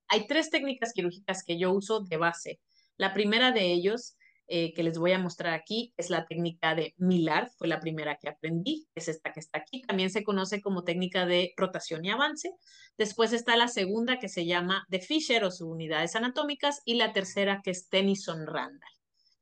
Hay 0.07 0.25
tres 0.25 0.49
técnicas 0.49 0.93
quirúrgicas 0.93 1.43
que 1.43 1.59
yo 1.59 1.71
uso 1.71 1.99
de 1.99 2.17
base. 2.17 2.59
La 2.97 3.13
primera 3.13 3.51
de 3.51 3.71
ellos 3.71 4.15
eh, 4.51 4.73
que 4.73 4.81
les 4.81 4.97
voy 4.97 5.11
a 5.11 5.19
mostrar 5.19 5.53
aquí 5.53 5.93
es 5.95 6.09
la 6.09 6.25
técnica 6.25 6.73
de 6.73 6.95
Millar, 6.97 7.51
fue 7.57 7.67
la 7.67 7.79
primera 7.79 8.17
que 8.17 8.29
aprendí, 8.29 8.87
es 8.95 9.07
esta 9.07 9.31
que 9.31 9.39
está 9.39 9.59
aquí, 9.59 9.83
también 9.83 10.09
se 10.09 10.23
conoce 10.23 10.59
como 10.59 10.83
técnica 10.83 11.25
de 11.27 11.53
rotación 11.55 12.03
y 12.03 12.09
avance. 12.09 12.51
Después 12.97 13.31
está 13.31 13.55
la 13.55 13.67
segunda 13.67 14.17
que 14.17 14.27
se 14.27 14.45
llama 14.45 14.85
de 14.89 15.01
Fisher 15.01 15.43
o 15.43 15.51
sus 15.51 15.67
unidades 15.67 16.15
anatómicas 16.15 16.81
y 16.83 16.95
la 16.95 17.13
tercera 17.13 17.61
que 17.63 17.71
es 17.71 17.89
Tennyson 17.89 18.47
Randall. 18.47 18.91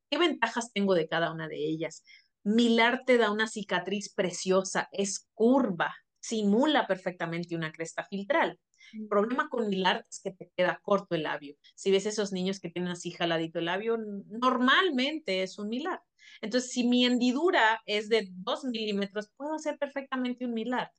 ¿Qué 0.09 0.17
ventajas 0.17 0.71
tengo 0.73 0.93
de 0.93 1.07
cada 1.07 1.31
una 1.31 1.47
de 1.47 1.57
ellas? 1.57 2.03
Millar 2.43 3.03
te 3.05 3.17
da 3.17 3.31
una 3.31 3.47
cicatriz 3.47 4.13
preciosa, 4.13 4.89
es 4.91 5.27
curva, 5.33 5.95
simula 6.19 6.85
perfectamente 6.85 7.55
una 7.55 7.71
cresta 7.71 8.03
filtral. 8.03 8.59
El 8.93 9.07
problema 9.07 9.49
con 9.49 9.71
hilar 9.71 10.05
es 10.09 10.21
que 10.23 10.31
te 10.31 10.51
queda 10.55 10.79
corto 10.81 11.15
el 11.15 11.23
labio. 11.23 11.55
Si 11.75 11.91
ves 11.91 12.05
esos 12.05 12.31
niños 12.31 12.59
que 12.59 12.69
tienen 12.69 12.91
así 12.91 13.11
jaladito 13.11 13.59
el 13.59 13.65
labio, 13.65 13.97
normalmente 13.97 15.43
es 15.43 15.57
un 15.59 15.69
milar. 15.69 16.01
Entonces, 16.41 16.71
si 16.71 16.87
mi 16.87 17.05
hendidura 17.05 17.81
es 17.85 18.09
de 18.09 18.27
2 18.31 18.65
milímetros, 18.65 19.29
puedo 19.35 19.55
hacer 19.55 19.77
perfectamente 19.77 20.45
un 20.45 20.53
milar. 20.53 20.91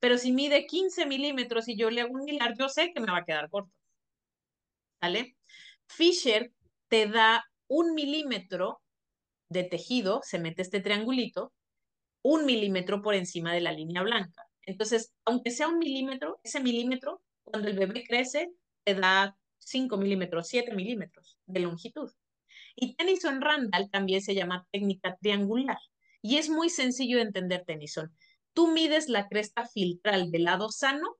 Pero 0.00 0.18
si 0.18 0.32
mide 0.32 0.66
15 0.66 1.06
milímetros 1.06 1.68
y 1.68 1.76
yo 1.76 1.90
le 1.90 2.02
hago 2.02 2.14
un 2.14 2.24
milar, 2.24 2.54
yo 2.58 2.68
sé 2.68 2.92
que 2.92 3.00
me 3.00 3.10
va 3.10 3.18
a 3.18 3.24
quedar 3.24 3.50
corto. 3.50 3.72
¿Sale? 5.00 5.36
Fisher 5.86 6.52
te 6.88 7.06
da 7.06 7.44
un 7.68 7.94
milímetro 7.94 8.82
de 9.48 9.64
tejido, 9.64 10.20
se 10.22 10.38
mete 10.38 10.62
este 10.62 10.80
triangulito, 10.80 11.52
un 12.22 12.44
milímetro 12.44 13.02
por 13.02 13.14
encima 13.14 13.52
de 13.52 13.60
la 13.60 13.72
línea 13.72 14.02
blanca. 14.02 14.46
Entonces, 14.62 15.14
aunque 15.24 15.50
sea 15.50 15.68
un 15.68 15.78
milímetro, 15.78 16.40
ese 16.42 16.60
milímetro, 16.60 17.22
cuando 17.46 17.68
el 17.68 17.78
bebé 17.78 18.04
crece, 18.06 18.52
te 18.84 18.94
da 18.94 19.36
5 19.58 19.96
milímetros, 19.96 20.48
7 20.48 20.74
milímetros 20.74 21.38
de 21.46 21.60
longitud. 21.60 22.10
Y 22.74 22.94
Tennyson 22.96 23.40
Randall 23.40 23.90
también 23.90 24.20
se 24.20 24.34
llama 24.34 24.66
técnica 24.70 25.16
triangular. 25.20 25.78
Y 26.22 26.36
es 26.36 26.50
muy 26.50 26.70
sencillo 26.70 27.18
de 27.18 27.24
entender, 27.24 27.64
Tennyson. 27.66 28.14
Tú 28.52 28.68
mides 28.68 29.08
la 29.08 29.28
cresta 29.28 29.66
filtral 29.66 30.30
del 30.30 30.44
lado 30.44 30.70
sano 30.70 31.16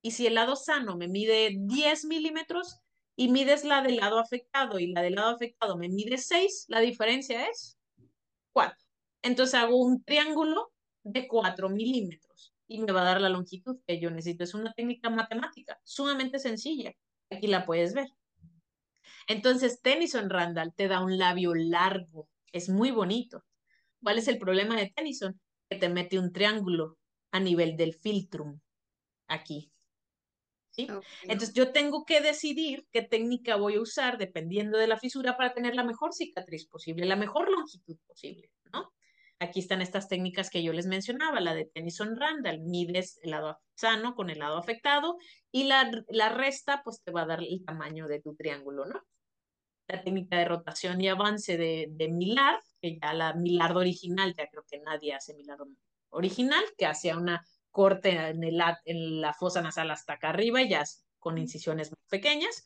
y 0.00 0.12
si 0.12 0.26
el 0.26 0.34
lado 0.34 0.54
sano 0.54 0.96
me 0.96 1.08
mide 1.08 1.56
10 1.58 2.04
milímetros 2.04 2.80
y 3.16 3.30
mides 3.30 3.64
la 3.64 3.82
del 3.82 3.96
lado 3.96 4.18
afectado 4.18 4.78
y 4.78 4.92
la 4.92 5.02
del 5.02 5.16
lado 5.16 5.34
afectado 5.34 5.76
me 5.76 5.88
mide 5.88 6.18
6, 6.18 6.66
la 6.68 6.80
diferencia 6.80 7.48
es 7.48 7.78
4. 8.52 8.76
Entonces 9.22 9.54
hago 9.54 9.76
un 9.76 10.04
triángulo 10.04 10.72
de 11.02 11.26
4 11.26 11.68
milímetros 11.68 12.27
y 12.68 12.80
me 12.80 12.92
va 12.92 13.00
a 13.00 13.04
dar 13.04 13.20
la 13.20 13.30
longitud 13.30 13.78
que 13.86 13.98
yo 13.98 14.10
necesito. 14.10 14.44
Es 14.44 14.54
una 14.54 14.72
técnica 14.74 15.10
matemática 15.10 15.80
sumamente 15.82 16.38
sencilla. 16.38 16.92
Aquí 17.30 17.46
la 17.46 17.64
puedes 17.64 17.94
ver. 17.94 18.08
Entonces, 19.26 19.80
Tennyson 19.82 20.30
Randall 20.30 20.74
te 20.74 20.88
da 20.88 21.02
un 21.02 21.18
labio 21.18 21.54
largo, 21.54 22.28
es 22.52 22.68
muy 22.68 22.90
bonito. 22.90 23.44
¿Cuál 24.02 24.18
es 24.18 24.28
el 24.28 24.38
problema 24.38 24.76
de 24.76 24.90
Tennyson? 24.94 25.40
Que 25.68 25.76
te 25.76 25.88
mete 25.88 26.18
un 26.18 26.32
triángulo 26.32 26.98
a 27.30 27.40
nivel 27.40 27.76
del 27.76 27.94
filtrum, 27.94 28.60
aquí. 29.26 29.70
¿Sí? 30.70 30.86
Entonces, 31.22 31.54
yo 31.54 31.72
tengo 31.72 32.04
que 32.04 32.20
decidir 32.20 32.86
qué 32.92 33.02
técnica 33.02 33.56
voy 33.56 33.74
a 33.74 33.80
usar 33.80 34.16
dependiendo 34.16 34.78
de 34.78 34.86
la 34.86 34.96
fisura 34.96 35.36
para 35.36 35.52
tener 35.52 35.74
la 35.74 35.84
mejor 35.84 36.14
cicatriz 36.14 36.66
posible, 36.66 37.04
la 37.04 37.16
mejor 37.16 37.50
longitud 37.50 37.96
posible, 38.06 38.50
¿no? 38.72 38.92
Aquí 39.40 39.60
están 39.60 39.82
estas 39.82 40.08
técnicas 40.08 40.50
que 40.50 40.62
yo 40.62 40.72
les 40.72 40.86
mencionaba, 40.86 41.40
la 41.40 41.54
de 41.54 41.66
Tennyson 41.66 42.16
Randall, 42.16 42.60
mides 42.60 43.20
el 43.22 43.30
lado 43.30 43.58
sano 43.74 44.14
con 44.14 44.30
el 44.30 44.40
lado 44.40 44.58
afectado 44.58 45.16
y 45.52 45.64
la, 45.64 45.90
la 46.08 46.28
resta 46.28 46.82
pues 46.82 47.02
te 47.02 47.12
va 47.12 47.22
a 47.22 47.26
dar 47.26 47.40
el 47.40 47.64
tamaño 47.64 48.08
de 48.08 48.20
tu 48.20 48.34
triángulo, 48.34 48.86
¿no? 48.86 49.00
la 49.88 50.02
técnica 50.02 50.38
de 50.38 50.44
rotación 50.44 51.00
y 51.00 51.08
avance 51.08 51.56
de, 51.56 51.86
de 51.90 52.08
Millard, 52.08 52.60
que 52.80 52.98
ya 53.00 53.14
la 53.14 53.32
Millard 53.32 53.76
original, 53.76 54.34
ya 54.36 54.46
creo 54.48 54.64
que 54.70 54.78
nadie 54.80 55.14
hace 55.14 55.34
Millard 55.34 55.66
original, 56.10 56.62
que 56.76 56.86
hacía 56.86 57.16
una 57.16 57.44
corte 57.70 58.10
en, 58.10 58.44
el, 58.44 58.60
en 58.84 59.20
la 59.20 59.32
fosa 59.32 59.62
nasal 59.62 59.90
hasta 59.90 60.14
acá 60.14 60.30
arriba, 60.30 60.62
ya 60.62 60.84
con 61.18 61.38
incisiones 61.38 61.90
más 61.90 62.08
pequeñas, 62.08 62.64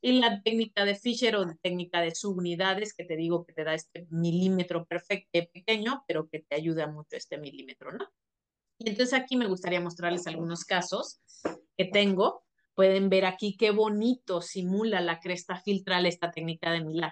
y 0.00 0.20
la 0.20 0.42
técnica 0.42 0.84
de 0.84 0.94
Fisher 0.94 1.36
o 1.36 1.46
técnica 1.60 2.00
de 2.00 2.14
subunidades, 2.14 2.94
que 2.94 3.04
te 3.04 3.16
digo 3.16 3.44
que 3.44 3.52
te 3.52 3.64
da 3.64 3.74
este 3.74 4.06
milímetro 4.10 4.86
perfecto, 4.86 5.28
pequeño, 5.52 6.04
pero 6.06 6.28
que 6.28 6.40
te 6.40 6.54
ayuda 6.54 6.86
mucho 6.86 7.16
este 7.16 7.38
milímetro, 7.38 7.92
¿no? 7.92 8.06
Y 8.78 8.90
entonces 8.90 9.18
aquí 9.18 9.36
me 9.36 9.48
gustaría 9.48 9.80
mostrarles 9.80 10.26
algunos 10.26 10.64
casos 10.64 11.20
que 11.76 11.84
tengo 11.84 12.44
Pueden 12.78 13.08
ver 13.08 13.26
aquí 13.26 13.56
qué 13.56 13.72
bonito 13.72 14.40
simula 14.40 15.00
la 15.00 15.18
cresta 15.18 15.60
filtral 15.60 16.06
esta 16.06 16.30
técnica 16.30 16.70
de 16.70 16.84
Milad. 16.84 17.10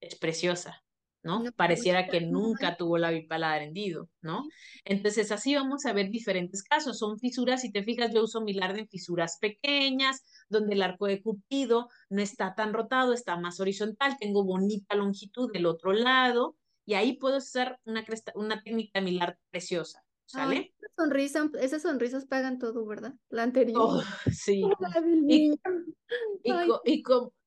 Es 0.00 0.16
preciosa, 0.16 0.82
¿no? 1.24 1.42
Pareciera 1.56 2.06
que 2.06 2.20
nunca 2.20 2.76
tuvo 2.76 2.98
la 2.98 3.10
bipaladar 3.10 3.62
hendido, 3.62 4.10
¿no? 4.20 4.44
Entonces 4.84 5.32
así 5.32 5.54
vamos 5.54 5.86
a 5.86 5.92
ver 5.92 6.10
diferentes 6.10 6.62
casos. 6.62 6.98
Son 6.98 7.18
fisuras, 7.18 7.62
si 7.62 7.72
te 7.72 7.82
fijas, 7.82 8.12
yo 8.14 8.22
uso 8.22 8.42
Milard 8.42 8.78
en 8.78 8.88
fisuras 8.88 9.38
pequeñas, 9.40 10.22
donde 10.48 10.74
el 10.74 10.82
arco 10.82 11.06
de 11.06 11.22
Cupido 11.22 11.88
no 12.10 12.22
está 12.22 12.54
tan 12.54 12.74
rotado, 12.74 13.14
está 13.14 13.36
más 13.36 13.58
horizontal, 13.58 14.16
tengo 14.20 14.44
bonita 14.44 14.94
longitud 14.94 15.50
del 15.52 15.66
otro 15.66 15.92
lado, 15.92 16.56
y 16.86 16.94
ahí 16.94 17.16
puedo 17.16 17.38
usar 17.38 17.80
una, 17.84 18.04
cresta, 18.04 18.32
una 18.36 18.62
técnica 18.62 19.00
de 19.00 19.04
Milard 19.06 19.36
preciosa. 19.50 20.04
¿Sale? 20.26 20.74
sonrisa, 20.96 21.50
esas 21.60 21.82
sonrisas 21.82 22.26
pagan 22.26 22.58
todo, 22.58 22.84
¿verdad? 22.86 23.14
La 23.28 23.42
anterior. 23.42 23.80
Oh, 23.80 24.02
sí. 24.32 24.62
y, 25.28 25.54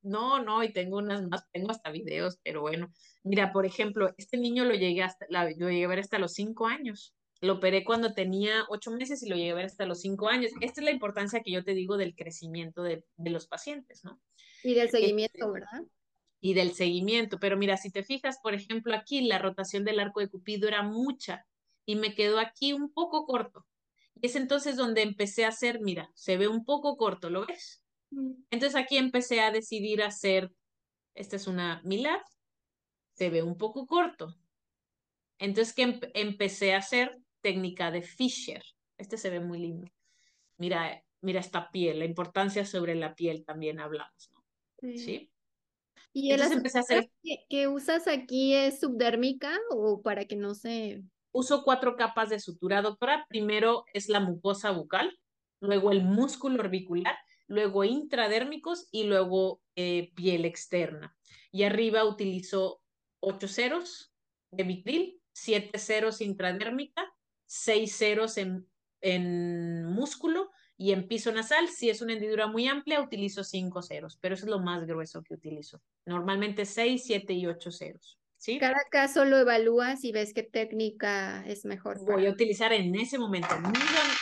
no, 0.04 0.44
no, 0.44 0.64
y 0.64 0.74
tengo 0.74 0.98
unas 0.98 1.28
más, 1.28 1.44
tengo 1.52 1.72
hasta 1.72 1.92
videos, 1.92 2.40
pero 2.44 2.62
bueno. 2.62 2.92
Mira, 3.28 3.52
por 3.52 3.66
ejemplo, 3.66 4.14
este 4.18 4.38
niño 4.38 4.64
lo 4.66 4.74
llegué 4.74 5.04
hasta, 5.04 5.26
lo 5.30 5.70
llegué 5.70 5.86
a 5.86 5.88
ver 5.88 6.00
hasta 6.00 6.20
los 6.20 6.34
cinco 6.34 6.68
años. 6.68 7.14
Lo 7.42 7.54
operé 7.54 7.84
cuando 7.84 8.14
tenía 8.14 8.66
ocho 8.70 8.92
meses 8.92 9.22
y 9.22 9.30
lo 9.30 9.36
llegué 9.36 9.52
a 9.52 9.56
ver 9.56 9.66
hasta 9.66 9.86
los 9.86 10.02
cinco 10.02 10.28
años. 10.30 10.52
Esta 10.62 10.82
es 10.82 10.86
la 10.86 10.92
importancia 10.92 11.42
que 11.42 11.52
yo 11.52 11.64
te 11.64 11.74
digo 11.74 11.98
del 11.98 12.16
crecimiento 12.16 12.82
de, 12.82 13.04
de 13.16 13.30
los 13.30 13.48
pacientes, 13.48 14.04
¿no? 14.04 14.20
Y 14.64 14.74
del 14.74 14.90
seguimiento, 14.90 15.38
este, 15.38 15.52
¿verdad? 15.52 15.88
Y 16.40 16.54
del 16.54 16.74
seguimiento. 16.74 17.40
Pero 17.40 17.58
mira, 17.58 17.78
si 17.78 17.92
te 17.92 18.04
fijas, 18.04 18.40
por 18.42 18.56
ejemplo, 18.56 18.96
aquí 18.96 19.22
la 19.22 19.40
rotación 19.40 19.84
del 19.84 20.00
arco 20.00 20.20
de 20.20 20.30
Cupido 20.30 20.68
era 20.68 20.82
mucha 20.82 21.46
y 21.86 21.96
me 21.96 22.16
quedó 22.16 22.40
aquí 22.40 22.74
un 22.74 22.92
poco 22.92 23.26
corto. 23.26 23.66
Y 24.16 24.28
es 24.28 24.36
entonces 24.36 24.76
donde 24.76 25.04
empecé 25.04 25.46
a 25.46 25.50
hacer, 25.50 25.80
mira, 25.80 26.12
se 26.16 26.38
ve 26.38 26.48
un 26.48 26.66
poco 26.66 26.98
corto, 26.98 27.30
¿lo 27.30 27.46
ves? 27.46 27.84
Mm. 28.10 28.34
Entonces 28.50 28.76
aquí 28.76 28.98
empecé 28.98 29.42
a 29.42 29.52
decidir 29.52 30.02
hacer, 30.02 30.52
esta 31.14 31.36
es 31.36 31.48
una 31.48 31.82
Milad, 31.84 32.22
se 33.18 33.30
ve 33.30 33.42
un 33.42 33.58
poco 33.58 33.88
corto. 33.88 34.36
Entonces 35.40 35.74
que 35.74 36.00
empecé 36.14 36.74
a 36.74 36.78
hacer 36.78 37.18
técnica 37.42 37.90
de 37.92 38.02
Fisher. 38.04 38.64
Este 38.98 39.18
se 39.18 39.30
ve 39.30 39.40
muy 39.40 39.60
lindo. 39.60 39.92
Mira, 40.58 41.04
mira 41.22 41.40
esta 41.40 41.72
piel, 41.72 42.00
la 42.00 42.06
importancia 42.06 42.66
sobre 42.66 42.96
la 42.96 43.16
piel 43.16 43.44
también 43.44 43.80
hablamos, 43.80 44.32
¿no? 44.34 44.44
Sí. 44.82 45.32
¿Y 46.14 46.32
Entonces 46.32 46.58
empecé 46.58 46.78
a 46.78 46.82
hacer... 46.82 47.12
que, 47.24 47.46
que 47.50 47.68
usas 47.68 48.08
aquí 48.08 48.54
es 48.54 48.80
subdérmica 48.80 49.52
o 49.72 50.02
para 50.02 50.26
que 50.26 50.36
no 50.36 50.54
se 50.56 51.04
Uso 51.32 51.64
cuatro 51.64 51.96
capas 51.96 52.30
de 52.30 52.40
sutura, 52.40 52.82
doctora. 52.82 53.26
Primero 53.30 53.86
es 53.94 54.10
la 54.10 54.20
mucosa 54.20 54.72
bucal, 54.72 55.20
luego 55.60 55.92
el 55.92 56.04
músculo 56.04 56.60
orbicular, 56.60 57.16
luego 57.48 57.84
intradérmicos 57.84 58.88
y 58.92 59.04
luego 59.04 59.62
eh, 59.76 60.12
piel 60.16 60.46
externa. 60.46 61.16
Y 61.52 61.64
arriba 61.64 62.06
utilizo 62.06 62.82
ocho 63.28 63.48
ceros 63.48 64.14
de 64.52 64.64
vitril, 64.64 65.22
siete 65.34 65.78
ceros 65.78 66.22
intradérmica, 66.22 67.04
seis 67.46 67.98
ceros 67.98 68.38
en, 68.38 68.68
en 69.02 69.86
músculo 69.86 70.52
y 70.78 70.92
en 70.92 71.08
piso 71.08 71.32
nasal. 71.32 71.68
Si 71.68 71.90
es 71.90 72.02
una 72.02 72.14
hendidura 72.14 72.48
muy 72.48 72.68
amplia, 72.68 73.02
utilizo 73.02 73.44
cinco 73.44 73.82
ceros, 73.82 74.18
pero 74.22 74.36
eso 74.36 74.46
es 74.46 74.52
lo 74.52 74.60
más 74.60 74.86
grueso 74.86 75.22
que 75.24 75.34
utilizo. 75.34 75.82
Normalmente 76.06 76.66
seis, 76.66 77.04
siete 77.06 77.34
y 77.34 77.46
ocho 77.46 77.72
ceros. 77.72 78.18
Cada 78.60 78.84
caso 78.92 79.26
lo 79.26 79.38
evalúas 79.38 80.04
y 80.04 80.12
ves 80.12 80.34
qué 80.34 80.44
técnica 80.44 81.44
es 81.48 81.66
mejor. 81.66 82.00
Voy 82.06 82.28
a 82.28 82.32
utilizar 82.32 82.72
en 82.72 82.96
ese 82.96 83.18
momento, 83.18 83.60
mido, 83.60 83.74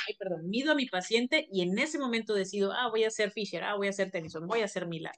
ay, 0.08 0.16
perdón, 0.18 0.50
mido 0.50 0.72
a 0.72 0.76
mi 0.76 0.88
paciente 0.88 1.48
y 1.52 1.62
en 1.62 1.78
ese 1.78 2.00
momento 2.00 2.34
decido, 2.34 2.72
ah, 2.72 2.90
voy 2.90 3.04
a 3.04 3.10
hacer 3.10 3.32
Fisher, 3.32 3.64
ah, 3.64 3.76
voy 3.76 3.88
a 3.88 3.90
hacer 3.90 4.12
Tennyson, 4.12 4.48
voy 4.48 4.62
a 4.62 4.66
hacer 4.66 4.88
Millar, 4.88 5.16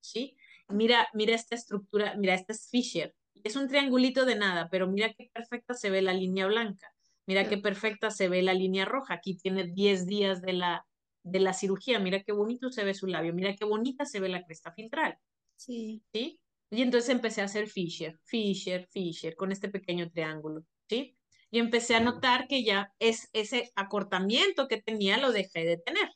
¿sí? 0.00 0.36
Mira, 0.68 1.08
mira 1.14 1.34
esta 1.34 1.54
estructura, 1.54 2.16
mira, 2.16 2.34
esta 2.34 2.52
es 2.52 2.68
Fisher. 2.68 3.14
Es 3.44 3.56
un 3.56 3.68
triangulito 3.68 4.24
de 4.24 4.36
nada, 4.36 4.68
pero 4.70 4.86
mira 4.88 5.12
qué 5.12 5.30
perfecta 5.32 5.74
se 5.74 5.90
ve 5.90 6.02
la 6.02 6.12
línea 6.12 6.46
blanca. 6.46 6.92
Mira 7.26 7.48
qué 7.48 7.58
perfecta 7.58 8.10
se 8.10 8.28
ve 8.28 8.42
la 8.42 8.54
línea 8.54 8.84
roja. 8.84 9.14
Aquí 9.14 9.36
tiene 9.36 9.64
10 9.64 10.06
días 10.06 10.42
de 10.42 10.52
la, 10.52 10.86
de 11.22 11.40
la 11.40 11.52
cirugía. 11.52 11.98
Mira 12.00 12.22
qué 12.22 12.32
bonito 12.32 12.70
se 12.70 12.84
ve 12.84 12.94
su 12.94 13.06
labio. 13.06 13.32
Mira 13.32 13.54
qué 13.54 13.64
bonita 13.64 14.04
se 14.04 14.20
ve 14.20 14.28
la 14.28 14.44
cresta 14.44 14.72
filtral. 14.72 15.18
Sí. 15.56 16.02
¿Sí? 16.12 16.40
Y 16.70 16.82
entonces 16.82 17.10
empecé 17.10 17.40
a 17.40 17.44
hacer 17.44 17.68
Fisher, 17.68 18.18
Fisher, 18.24 18.86
Fisher, 18.86 19.34
con 19.34 19.50
este 19.50 19.68
pequeño 19.68 20.08
triángulo, 20.10 20.64
¿sí? 20.88 21.16
Y 21.50 21.58
empecé 21.58 21.96
a 21.96 22.00
notar 22.00 22.46
que 22.46 22.62
ya 22.62 22.92
es, 23.00 23.28
ese 23.32 23.72
acortamiento 23.74 24.68
que 24.68 24.80
tenía 24.80 25.16
lo 25.16 25.32
dejé 25.32 25.64
de 25.64 25.78
tener. 25.78 26.08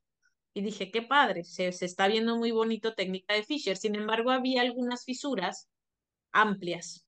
Y 0.55 0.63
dije, 0.63 0.93
qué 0.93 1.03
padre, 1.03 1.43
se, 1.43 1.73
se 1.73 1.87
está 1.87 2.07
viendo 2.07 2.37
muy 2.37 2.53
bonito 2.53 2.95
técnica 2.95 3.35
de 3.35 3.43
Fisher. 3.43 3.77
Sin 3.77 3.97
embargo, 3.97 4.31
había 4.31 4.63
algunas 4.63 5.05
fisuras 5.05 5.69
amplias. 6.31 7.05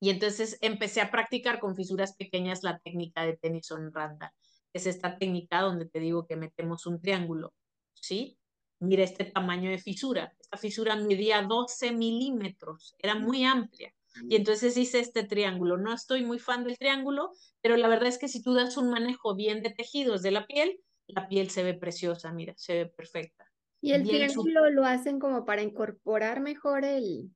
Y 0.00 0.10
entonces 0.10 0.58
empecé 0.62 1.02
a 1.02 1.10
practicar 1.10 1.60
con 1.60 1.76
fisuras 1.76 2.16
pequeñas 2.16 2.62
la 2.62 2.78
técnica 2.78 3.24
de 3.24 3.36
Tennyson 3.36 3.92
Randall. 3.92 4.30
Es 4.72 4.86
esta 4.86 5.18
técnica 5.18 5.60
donde 5.60 5.86
te 5.86 6.00
digo 6.00 6.26
que 6.26 6.36
metemos 6.36 6.86
un 6.86 7.00
triángulo, 7.00 7.52
¿sí? 7.94 8.38
Mira 8.78 9.04
este 9.04 9.24
tamaño 9.26 9.70
de 9.70 9.78
fisura. 9.78 10.34
Esta 10.40 10.56
fisura 10.56 10.96
medía 10.96 11.42
12 11.42 11.92
milímetros, 11.92 12.94
era 12.98 13.14
muy 13.14 13.44
amplia. 13.44 13.94
Y 14.28 14.36
entonces 14.36 14.76
hice 14.76 15.00
este 15.00 15.24
triángulo. 15.24 15.76
No 15.76 15.92
estoy 15.92 16.24
muy 16.24 16.38
fan 16.38 16.64
del 16.64 16.78
triángulo, 16.78 17.32
pero 17.60 17.76
la 17.76 17.88
verdad 17.88 18.08
es 18.08 18.18
que 18.18 18.28
si 18.28 18.42
tú 18.42 18.54
das 18.54 18.76
un 18.76 18.90
manejo 18.90 19.36
bien 19.36 19.62
de 19.62 19.70
tejidos 19.70 20.22
de 20.22 20.30
la 20.30 20.46
piel, 20.46 20.80
la 21.06 21.28
piel 21.28 21.50
se 21.50 21.62
ve 21.62 21.74
preciosa, 21.74 22.32
mira, 22.32 22.54
se 22.56 22.74
ve 22.74 22.86
perfecta. 22.86 23.46
Y 23.80 23.92
el 23.92 24.04
triángulo 24.04 24.68
lo 24.70 24.84
hacen 24.84 25.18
como 25.18 25.44
para 25.44 25.62
incorporar 25.62 26.40
mejor 26.40 26.84
el... 26.84 27.30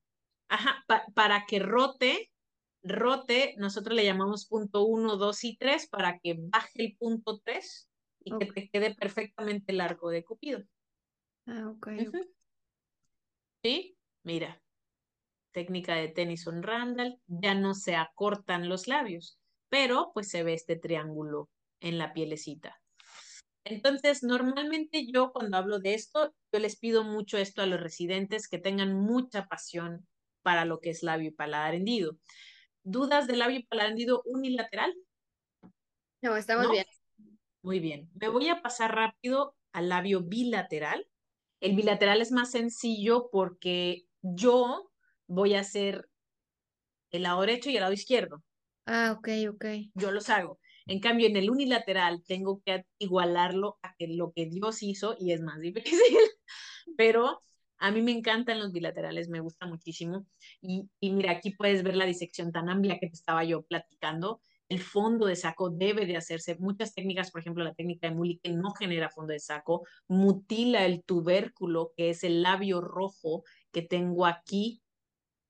Ajá, 0.47 0.85
para 1.15 1.45
que 1.47 1.59
rote, 1.59 2.29
rote, 2.85 3.55
nosotros 3.57 3.95
le 3.95 4.05
llamamos 4.05 4.47
punto 4.47 4.85
1, 4.85 5.17
2 5.17 5.43
y 5.43 5.57
3, 5.57 5.87
para 5.87 6.19
que 6.19 6.37
baje 6.39 6.85
el 6.85 6.97
punto 6.97 7.41
3 7.43 7.89
y 8.23 8.37
que 8.37 8.45
te 8.45 8.69
quede 8.69 8.95
perfectamente 8.95 9.71
el 9.71 9.81
arco 9.81 10.09
de 10.09 10.23
Cupido. 10.23 10.63
Ah, 11.47 11.69
ok. 11.69 11.89
¿Sí? 13.63 13.97
Mira, 14.23 14.61
técnica 15.51 15.95
de 15.95 16.09
Tennyson 16.09 16.63
Randall, 16.63 17.19
ya 17.27 17.55
no 17.55 17.73
se 17.73 17.95
acortan 17.95 18.69
los 18.69 18.87
labios, 18.87 19.39
pero 19.69 20.11
pues 20.13 20.29
se 20.29 20.43
ve 20.43 20.53
este 20.53 20.75
triángulo 20.75 21.49
en 21.79 21.97
la 21.97 22.13
pielecita. 22.13 22.79
Entonces, 23.63 24.21
normalmente 24.21 25.07
yo 25.11 25.31
cuando 25.31 25.57
hablo 25.57 25.79
de 25.79 25.95
esto, 25.95 26.35
yo 26.51 26.59
les 26.59 26.77
pido 26.77 27.03
mucho 27.03 27.37
esto 27.37 27.61
a 27.61 27.65
los 27.65 27.79
residentes 27.79 28.47
que 28.47 28.59
tengan 28.59 28.93
mucha 28.93 29.47
pasión 29.47 30.07
para 30.43 30.65
lo 30.65 30.79
que 30.79 30.91
es 30.91 31.01
labio 31.01 31.29
y 31.29 31.33
paladar 31.33 31.73
hendido. 31.73 32.17
¿Dudas 32.85 33.25
de 33.25 33.35
labio 33.35 33.63
hendido 33.71 34.21
unilateral? 34.25 34.93
No, 36.21 36.37
estamos 36.37 36.69
bien. 36.69 36.85
Muy 37.63 37.79
bien. 37.79 38.11
Me 38.13 38.29
voy 38.29 38.47
a 38.49 38.61
pasar 38.61 38.93
rápido 38.93 39.55
al 39.73 39.89
labio 39.89 40.21
bilateral. 40.21 41.07
El 41.59 41.75
bilateral 41.75 42.21
es 42.21 42.31
más 42.31 42.51
sencillo 42.51 43.29
porque 43.31 44.05
yo 44.21 44.91
voy 45.25 45.55
a 45.55 45.61
hacer 45.61 46.07
el 47.09 47.23
lado 47.23 47.41
derecho 47.41 47.71
y 47.71 47.75
el 47.75 47.81
lado 47.81 47.93
izquierdo. 47.93 48.43
Ah, 48.85 49.15
ok, 49.17 49.29
ok. 49.49 49.65
Yo 49.95 50.11
los 50.11 50.29
hago. 50.29 50.59
En 50.85 50.99
cambio, 50.99 51.25
en 51.25 51.37
el 51.37 51.49
unilateral 51.49 52.23
tengo 52.23 52.61
que 52.63 52.85
igualarlo 52.99 53.79
a 53.81 53.95
que 53.97 54.07
lo 54.09 54.31
que 54.31 54.45
Dios 54.45 54.83
hizo 54.83 55.15
y 55.19 55.31
es 55.31 55.41
más 55.41 55.59
difícil. 55.59 56.19
Pero 56.95 57.41
a 57.77 57.91
mí 57.91 58.01
me 58.01 58.11
encantan 58.11 58.59
los 58.59 58.71
bilaterales, 58.71 59.29
me 59.29 59.39
gusta 59.39 59.65
muchísimo. 59.65 60.25
Y, 60.61 60.89
mira, 61.01 61.31
aquí 61.31 61.51
puedes 61.51 61.83
ver 61.83 61.95
la 61.95 62.05
disección 62.05 62.51
tan 62.51 62.69
amplia 62.69 62.97
que 62.99 63.07
te 63.07 63.13
estaba 63.13 63.43
yo 63.43 63.63
platicando. 63.63 64.41
El 64.69 64.79
fondo 64.79 65.27
de 65.27 65.35
saco 65.35 65.69
debe 65.69 66.05
de 66.05 66.17
hacerse. 66.17 66.57
Muchas 66.57 66.93
técnicas, 66.93 67.31
por 67.31 67.41
ejemplo, 67.41 67.63
la 67.63 67.75
técnica 67.75 68.09
de 68.09 68.15
Muli, 68.15 68.39
que 68.41 68.51
no 68.51 68.71
genera 68.71 69.09
fondo 69.09 69.33
de 69.33 69.39
saco, 69.39 69.85
mutila 70.07 70.85
el 70.85 71.03
tubérculo, 71.03 71.91
que 71.95 72.09
es 72.09 72.23
el 72.23 72.41
labio 72.41 72.81
rojo 72.81 73.43
que 73.71 73.81
tengo 73.81 74.25
aquí 74.25 74.81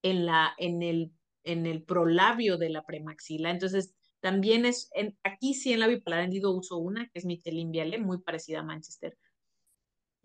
en, 0.02 0.26
la, 0.26 0.54
en, 0.58 0.84
el, 0.84 1.12
en 1.44 1.66
el 1.66 1.84
prolabio 1.84 2.58
de 2.58 2.70
la 2.70 2.84
premaxila. 2.86 3.52
Entonces, 3.52 3.96
también 4.20 4.66
es, 4.66 4.90
en, 4.94 5.18
aquí 5.24 5.54
sí 5.54 5.72
en 5.72 5.80
la 5.80 5.88
bipolar 5.88 6.24
hendido 6.24 6.52
uso 6.52 6.78
una, 6.78 7.06
que 7.10 7.20
es 7.20 7.26
Michelin 7.26 7.72
Viale, 7.72 8.00
muy 8.00 8.20
parecida 8.22 8.62
a 8.62 8.64
Manchester. 8.64 9.16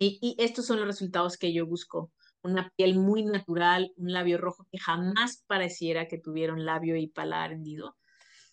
Y, 0.00 0.18
y, 0.22 0.42
estos 0.42 0.66
son 0.66 0.78
los 0.78 0.86
resultados 0.86 1.36
que 1.36 1.52
yo 1.52 1.66
busco. 1.66 2.10
Una 2.42 2.72
piel 2.74 2.98
muy 2.98 3.22
natural, 3.22 3.92
un 3.96 4.12
labio 4.12 4.38
rojo 4.38 4.66
que 4.72 4.78
jamás 4.78 5.44
pareciera 5.46 6.08
que 6.08 6.18
tuviera 6.18 6.54
un 6.54 6.64
labio 6.64 6.96
y 6.96 7.06
paladar 7.08 7.52
hendido. 7.52 7.96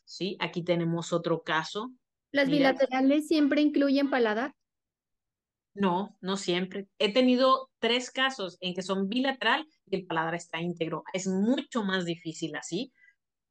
¿Sí? 0.04 0.36
Aquí 0.42 0.64
tenemos 0.64 1.14
otro 1.14 1.44
caso. 1.44 1.92
¿Las 2.32 2.50
bilaterales 2.50 3.28
siempre 3.28 3.62
incluyen 3.62 4.10
paladar? 4.10 4.54
No, 5.74 6.18
no 6.22 6.38
siempre. 6.38 6.90
He 6.98 7.14
tenido 7.14 7.70
tres 7.80 8.12
casos 8.12 8.58
en 8.60 8.74
que 8.74 8.82
son 8.82 9.08
bilateral 9.08 9.66
y 9.86 9.96
el 9.96 10.06
paladar 10.06 10.36
está 10.36 10.60
íntegro. 10.60 11.04
Es 11.14 11.28
mucho 11.28 11.84
más 11.84 12.04
difícil 12.04 12.56
así, 12.56 12.92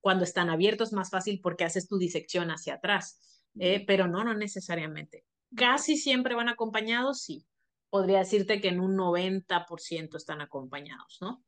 cuando 0.01 0.25
están 0.25 0.51
abiertos 0.51 0.93
más 0.93 1.11
fácil 1.11 1.41
porque 1.43 1.65
haces 1.65 1.89
tu 1.89 1.99
disección 1.99 2.51
hacia 2.51 2.75
atrás, 2.75 3.43
eh, 3.59 3.85
pero 3.87 4.07
no, 4.07 4.25
no 4.25 4.35
necesariamente. 4.35 5.25
Casi 5.55 5.97
siempre 5.97 6.35
van 6.35 6.49
acompañados, 6.49 7.23
sí. 7.23 7.47
Podría 7.91 8.19
decirte 8.19 8.61
que 8.61 8.69
en 8.69 8.81
un 8.81 8.97
90% 8.97 10.17
están 10.17 10.41
acompañados, 10.41 11.19
¿no? 11.21 11.45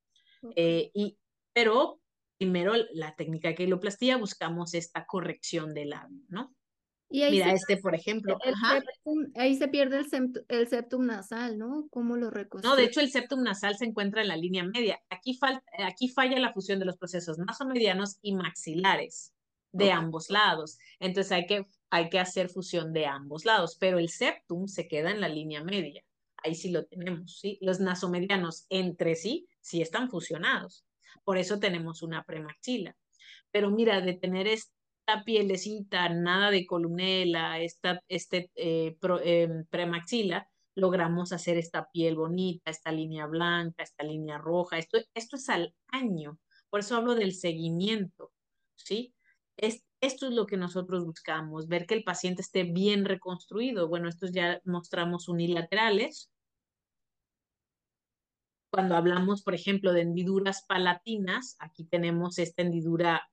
Eh, 0.55 0.91
y, 0.95 1.19
pero 1.53 2.01
primero 2.39 2.75
la 2.93 3.15
técnica 3.17 3.49
de 3.49 3.57
queloplastía 3.57 4.17
buscamos 4.17 4.75
esta 4.75 5.05
corrección 5.07 5.75
del 5.75 5.91
labio, 5.91 6.23
¿no? 6.29 6.55
Mira, 7.11 7.53
este, 7.53 7.79
por 7.79 7.95
ejemplo. 7.95 8.37
ahí 9.35 9.57
se 9.57 9.69
pierde 9.69 9.99
el, 9.99 10.45
el, 10.49 10.69
septum 10.69 11.07
nasal, 11.07 11.57
¿no? 11.57 11.87
¿Cómo 11.91 12.17
lo 12.17 12.31
reconstruye? 12.31 12.71
No, 12.71 12.77
de 12.77 12.85
hecho, 12.85 13.01
el 13.01 13.11
septum 13.11 13.43
nasal 13.43 13.77
se 13.77 13.87
encuentra 13.87 14.21
en 14.21 14.29
la 14.29 14.37
línea 14.37 14.65
media. 14.65 15.01
Aquí, 15.09 15.35
falta, 15.35 15.65
aquí 15.87 16.09
falla 16.09 16.39
la 16.39 16.53
fusión 16.53 16.79
de 16.79 16.85
los 16.85 16.99
procesos 16.99 17.39
nasomedianos 17.39 18.19
y 18.21 18.35
maxilares 18.35 19.33
de 19.73 19.91
ambos 19.91 20.29
lados. 20.29 20.79
Entonces 21.01 21.33
hay 21.33 21.47
que, 21.47 21.67
hay 21.91 22.11
que 22.11 22.19
hacer 22.19 22.51
fusión 22.51 22.93
de 22.93 23.07
ambos 23.07 23.45
lados, 23.45 23.77
pero 23.81 23.99
el 23.99 24.11
septum 24.11 24.67
se 24.67 24.87
queda 24.87 25.11
en 25.11 25.21
la 25.21 25.29
línea 25.29 25.65
media. 25.65 26.05
Ahí 26.43 26.55
sí 26.55 26.71
lo 26.71 26.85
tenemos, 26.87 27.39
¿sí? 27.39 27.59
Los 27.61 27.81
nasomedianos 27.81 28.67
entre 28.69 29.15
sí 29.15 29.49
sí 29.61 29.83
están 29.83 30.11
fusionados. 30.11 30.85
Por 31.25 31.39
eso 31.39 31.59
tenemos 31.59 32.03
una 32.03 32.25
premaxila. 32.25 32.97
Pero 33.51 33.71
mira, 33.71 34.01
de 34.01 34.15
tener 34.15 34.47
este 34.47 34.79
pielecita, 35.25 36.09
nada 36.11 36.51
de 36.51 36.67
columela, 36.67 37.61
esta, 37.61 38.03
este 38.09 38.51
eh, 38.55 38.97
em, 39.25 39.65
premaxila, 39.67 40.49
logramos 40.75 41.33
hacer 41.33 41.57
esta 41.57 41.91
piel 41.91 42.17
bonita, 42.17 42.71
esta 42.71 42.93
línea 42.93 43.27
blanca, 43.27 43.83
esta 43.83 44.05
línea 44.05 44.39
roja. 44.39 44.79
Esto, 44.79 44.99
esto 45.15 45.37
es 45.37 45.49
al 45.49 45.75
año. 45.89 46.39
Por 46.71 46.81
eso 46.81 46.97
hablo 46.97 47.15
del 47.15 47.35
seguimiento, 47.35 48.33
¿sí? 48.77 49.15
Es, 49.57 49.85
esto 50.01 50.27
es 50.27 50.33
lo 50.33 50.47
que 50.47 50.57
nosotros 50.57 51.05
buscamos, 51.05 51.69
ver 51.69 51.87
que 51.87 51.95
el 51.95 52.05
paciente 52.05 52.43
esté 52.43 52.65
bien 52.65 53.05
reconstruido. 53.05 53.89
Bueno, 53.89 54.09
estos 54.09 54.33
ya 54.33 54.61
mostramos 54.65 55.29
unilaterales. 55.29 56.31
Cuando 58.71 58.97
hablamos, 58.97 59.43
por 59.43 59.55
ejemplo, 59.55 59.93
de 59.93 60.03
hendiduras 60.03 60.65
palatinas, 60.67 61.57
aquí 61.59 61.85
tenemos 61.85 62.39
esta 62.39 62.63
hendidura 62.63 63.29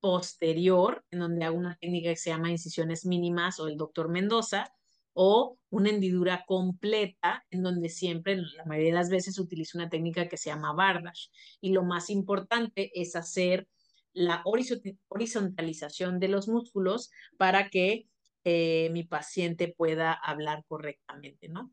posterior, 0.00 1.04
en 1.10 1.20
donde 1.20 1.44
hago 1.44 1.56
una 1.56 1.76
técnica 1.76 2.10
que 2.10 2.16
se 2.16 2.30
llama 2.30 2.50
incisiones 2.50 3.06
mínimas 3.06 3.60
o 3.60 3.68
el 3.68 3.76
doctor 3.76 4.08
Mendoza, 4.08 4.72
o 5.14 5.58
una 5.70 5.90
hendidura 5.90 6.44
completa, 6.46 7.44
en 7.50 7.62
donde 7.62 7.88
siempre, 7.88 8.36
la 8.36 8.64
mayoría 8.64 8.92
de 8.92 8.98
las 8.98 9.10
veces, 9.10 9.38
utilizo 9.38 9.78
una 9.78 9.90
técnica 9.90 10.26
que 10.26 10.38
se 10.38 10.50
llama 10.50 10.72
Bardash. 10.72 11.28
Y 11.60 11.72
lo 11.72 11.84
más 11.84 12.10
importante 12.10 12.90
es 13.00 13.14
hacer 13.14 13.68
la 14.12 14.42
horizontalización 14.44 16.20
de 16.20 16.28
los 16.28 16.48
músculos 16.48 17.10
para 17.36 17.68
que 17.68 18.06
eh, 18.44 18.90
mi 18.90 19.04
paciente 19.04 19.72
pueda 19.76 20.12
hablar 20.12 20.64
correctamente, 20.66 21.48
¿no? 21.48 21.72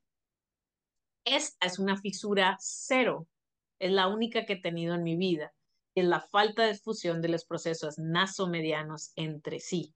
Esta 1.25 1.67
es 1.67 1.79
una 1.79 1.97
fisura 1.97 2.57
cero, 2.59 3.27
es 3.77 3.91
la 3.91 4.07
única 4.07 4.45
que 4.45 4.53
he 4.53 4.61
tenido 4.61 4.95
en 4.95 5.03
mi 5.03 5.15
vida 5.17 5.53
es 5.95 6.05
la 6.05 6.21
falta 6.21 6.65
de 6.65 6.75
fusión 6.75 7.21
de 7.21 7.29
los 7.29 7.45
procesos 7.45 7.97
nasomedianos 7.97 9.11
entre 9.15 9.59
sí. 9.59 9.93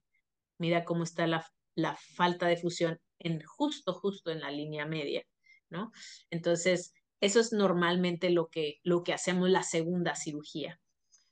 Mira 0.58 0.84
cómo 0.84 1.04
está 1.04 1.26
la, 1.26 1.46
la 1.74 1.96
falta 1.96 2.46
de 2.46 2.56
fusión 2.56 3.00
en 3.18 3.42
justo, 3.42 3.92
justo 3.94 4.30
en 4.30 4.40
la 4.40 4.50
línea 4.50 4.86
media, 4.86 5.26
¿no? 5.70 5.92
Entonces, 6.30 6.94
eso 7.20 7.40
es 7.40 7.52
normalmente 7.52 8.30
lo 8.30 8.48
que, 8.48 8.80
lo 8.82 9.02
que 9.02 9.14
hacemos 9.14 9.48
la 9.50 9.62
segunda 9.62 10.14
cirugía. 10.14 10.80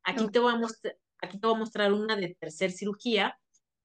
Aquí, 0.04 0.26
te 0.28 0.38
voy 0.38 0.54
a 0.54 0.58
mostrar, 0.58 0.96
aquí 1.22 1.38
te 1.38 1.46
voy 1.46 1.56
a 1.56 1.60
mostrar 1.60 1.92
una 1.92 2.16
de 2.16 2.36
tercer 2.38 2.72
cirugía, 2.72 3.38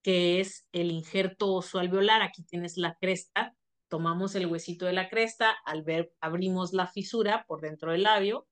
que 0.03 0.39
es 0.39 0.67
el 0.71 0.91
injerto 0.91 1.53
oso 1.53 1.79
alveolar. 1.79 2.21
Aquí 2.21 2.43
tienes 2.43 2.77
la 2.77 2.97
cresta, 2.99 3.55
tomamos 3.87 4.35
el 4.35 4.47
huesito 4.47 4.85
de 4.85 4.93
la 4.93 5.09
cresta, 5.09 5.55
al 5.65 5.83
ver, 5.83 6.11
abrimos 6.19 6.73
la 6.73 6.87
fisura 6.87 7.45
por 7.47 7.61
dentro 7.61 7.91
del 7.91 8.03
labio, 8.03 8.47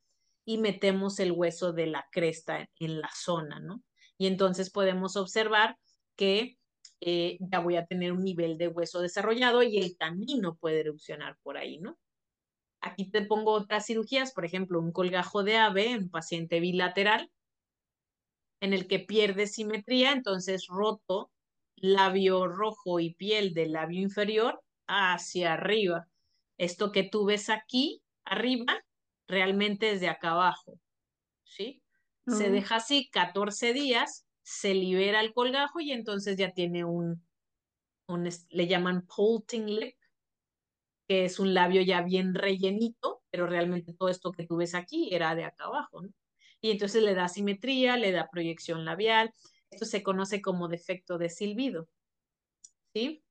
y 0.46 0.60
metemos 0.60 1.20
el 1.20 1.32
hueso 1.32 1.74
de 1.74 1.88
la 1.88 2.08
cresta 2.12 2.70
en 2.80 3.02
la 3.02 3.10
zona, 3.14 3.60
¿no? 3.60 3.84
Y 4.18 4.28
entonces 4.28 4.70
podemos 4.70 5.18
observar 5.18 5.78
que 6.16 6.58
eh, 7.02 7.38
ya 7.40 7.60
voy 7.60 7.76
a 7.76 7.86
tener 7.86 8.14
un 8.14 8.24
nivel 8.24 8.58
de 8.58 8.68
hueso 8.68 9.02
desarrollado 9.02 9.64
y 9.64 9.78
el 9.78 9.98
camino 9.98 10.56
puede 10.56 10.82
erupcionar 10.82 11.38
por 11.42 11.58
ahí, 11.58 11.80
¿no? 11.80 11.98
Aquí 12.80 13.10
te 13.10 13.24
pongo 13.24 13.52
otras 13.52 13.88
cirugías, 13.88 14.32
por 14.32 14.46
ejemplo, 14.46 14.80
un 14.80 14.92
colgajo 14.92 15.44
de 15.44 15.58
ave 15.58 15.92
en 15.92 16.10
paciente 16.10 16.60
bilateral, 16.60 17.32
en 18.62 18.74
el 18.74 18.88
que 18.88 19.00
pierde 19.00 19.48
simetría, 19.48 20.12
entonces 20.12 20.68
roto 20.68 21.32
labio 21.76 22.48
rojo 22.48 23.00
y 23.00 23.14
piel 23.14 23.54
del 23.54 23.74
labio 23.74 24.02
inferior 24.02 24.62
hacia 24.88 25.54
arriba. 25.54 26.08
Esto 26.58 26.92
que 26.92 27.04
tú 27.04 27.26
ves 27.26 27.50
aquí 27.50 28.02
arriba 28.24 28.84
realmente 29.28 29.88
desde 29.88 30.10
acá 30.10 30.32
abajo, 30.32 30.80
¿sí? 31.44 31.82
Se 32.28 32.50
deja 32.50 32.78
así 32.78 33.10
14 33.12 33.74
días, 33.74 34.26
se 34.42 34.74
libera 34.74 35.22
el 35.22 35.34
colgajo 35.34 35.80
y 35.80 35.92
entonces 35.92 36.38
ya 36.38 36.54
tiene 36.54 36.84
un, 36.84 37.24
un 38.08 38.30
le 38.50 38.68
llaman 38.68 39.06
pulting 39.06 39.68
lip, 39.68 39.96
que 41.08 41.26
es 41.26 41.40
un 41.40 41.54
labio 41.54 41.82
ya 41.82 42.02
bien 42.02 42.34
rellenito, 42.34 43.22
pero 43.30 43.46
realmente 43.46 43.94
todo 43.94 44.10
esto 44.10 44.32
que 44.32 44.46
tú 44.46 44.58
ves 44.58 44.74
aquí 44.74 45.14
era 45.14 45.36
de 45.36 45.44
acá 45.46 45.66
abajo, 45.66 46.02
¿no? 46.02 46.10
Y 46.66 46.72
entonces 46.72 47.04
le 47.04 47.14
da 47.14 47.28
simetría, 47.28 47.96
le 47.96 48.12
da 48.12 48.28
proyección 48.32 48.86
labial. 48.86 49.32
Esto 49.70 49.86
se 49.86 50.02
conoce 50.02 50.42
como 50.42 50.68
defecto 50.68 51.20
de 51.20 51.30
silbido. 51.30 51.88
¿Sí? 52.92 53.24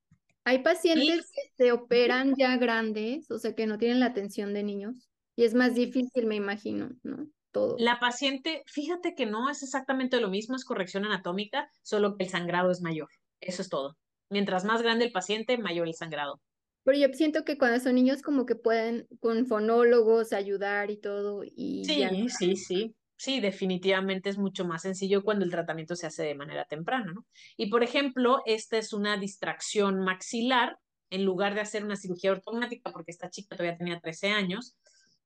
Hay 0.45 0.63
pacientes 0.63 1.33
que 1.33 1.43
se 1.57 1.73
operan 1.73 2.35
ya 2.39 2.57
grandes, 2.59 3.29
o 3.33 3.41
sea, 3.41 3.53
que 3.57 3.67
no 3.67 3.77
tienen 3.77 3.99
la 3.99 4.07
atención 4.07 4.55
de 4.55 4.63
niños, 4.63 5.09
y 5.35 5.43
es 5.43 5.55
más 5.55 5.75
difícil, 5.75 6.27
me 6.27 6.37
imagino, 6.37 6.91
¿no? 7.03 7.27
Todo. 7.51 7.75
La 7.81 7.99
paciente, 7.99 8.63
fíjate 8.67 9.17
que 9.17 9.27
no 9.27 9.51
es 9.51 9.65
exactamente 9.65 10.21
lo 10.21 10.29
mismo, 10.29 10.55
es 10.55 10.65
corrección 10.65 11.05
anatómica, 11.05 11.69
solo 11.83 12.17
que 12.17 12.25
el 12.25 12.31
sangrado 12.31 12.71
es 12.71 12.83
mayor. 12.83 13.09
Eso 13.41 13.63
es 13.63 13.69
todo. 13.69 13.97
Mientras 14.31 14.65
más 14.65 14.81
grande 14.81 15.07
el 15.07 15.13
paciente, 15.13 15.59
mayor 15.59 15.89
el 15.89 15.95
sangrado. 15.95 16.41
Pero 16.85 16.99
yo 16.99 17.09
siento 17.15 17.45
que 17.45 17.59
cuando 17.59 17.81
son 17.81 17.97
niños 17.97 18.23
como 18.23 18.47
que 18.47 18.55
pueden 18.55 19.09
con 19.19 19.47
fonólogos 19.47 20.33
ayudar 20.33 20.93
y 20.93 20.99
todo. 20.99 21.43
Y 21.43 21.85
sí, 21.85 22.29
sí, 22.29 22.57
sí. 22.57 22.95
Sí, 23.25 23.41
definitivamente 23.41 24.29
es 24.29 24.37
mucho 24.37 24.67
más 24.67 24.83
sencillo 24.83 25.25
cuando 25.25 25.47
el 25.47 25.51
tratamiento 25.51 25.97
se 25.97 26.07
hace 26.07 26.25
de 26.25 26.35
manera 26.35 26.67
temprana, 26.67 27.11
¿no? 27.11 27.25
Y 27.57 27.71
por 27.71 27.83
ejemplo, 27.83 28.43
esta 28.45 28.77
es 28.77 28.93
una 28.93 29.17
distracción 29.17 30.01
maxilar, 30.01 30.79
en 31.09 31.25
lugar 31.25 31.55
de 31.55 31.63
hacer 31.63 31.87
una 31.87 31.97
cirugía 31.97 32.33
ortognática, 32.33 32.93
porque 32.93 33.13
esta 33.13 33.31
chica 33.31 33.57
todavía 33.57 33.79
tenía 33.79 33.99
13 33.99 34.29
años, 34.29 34.77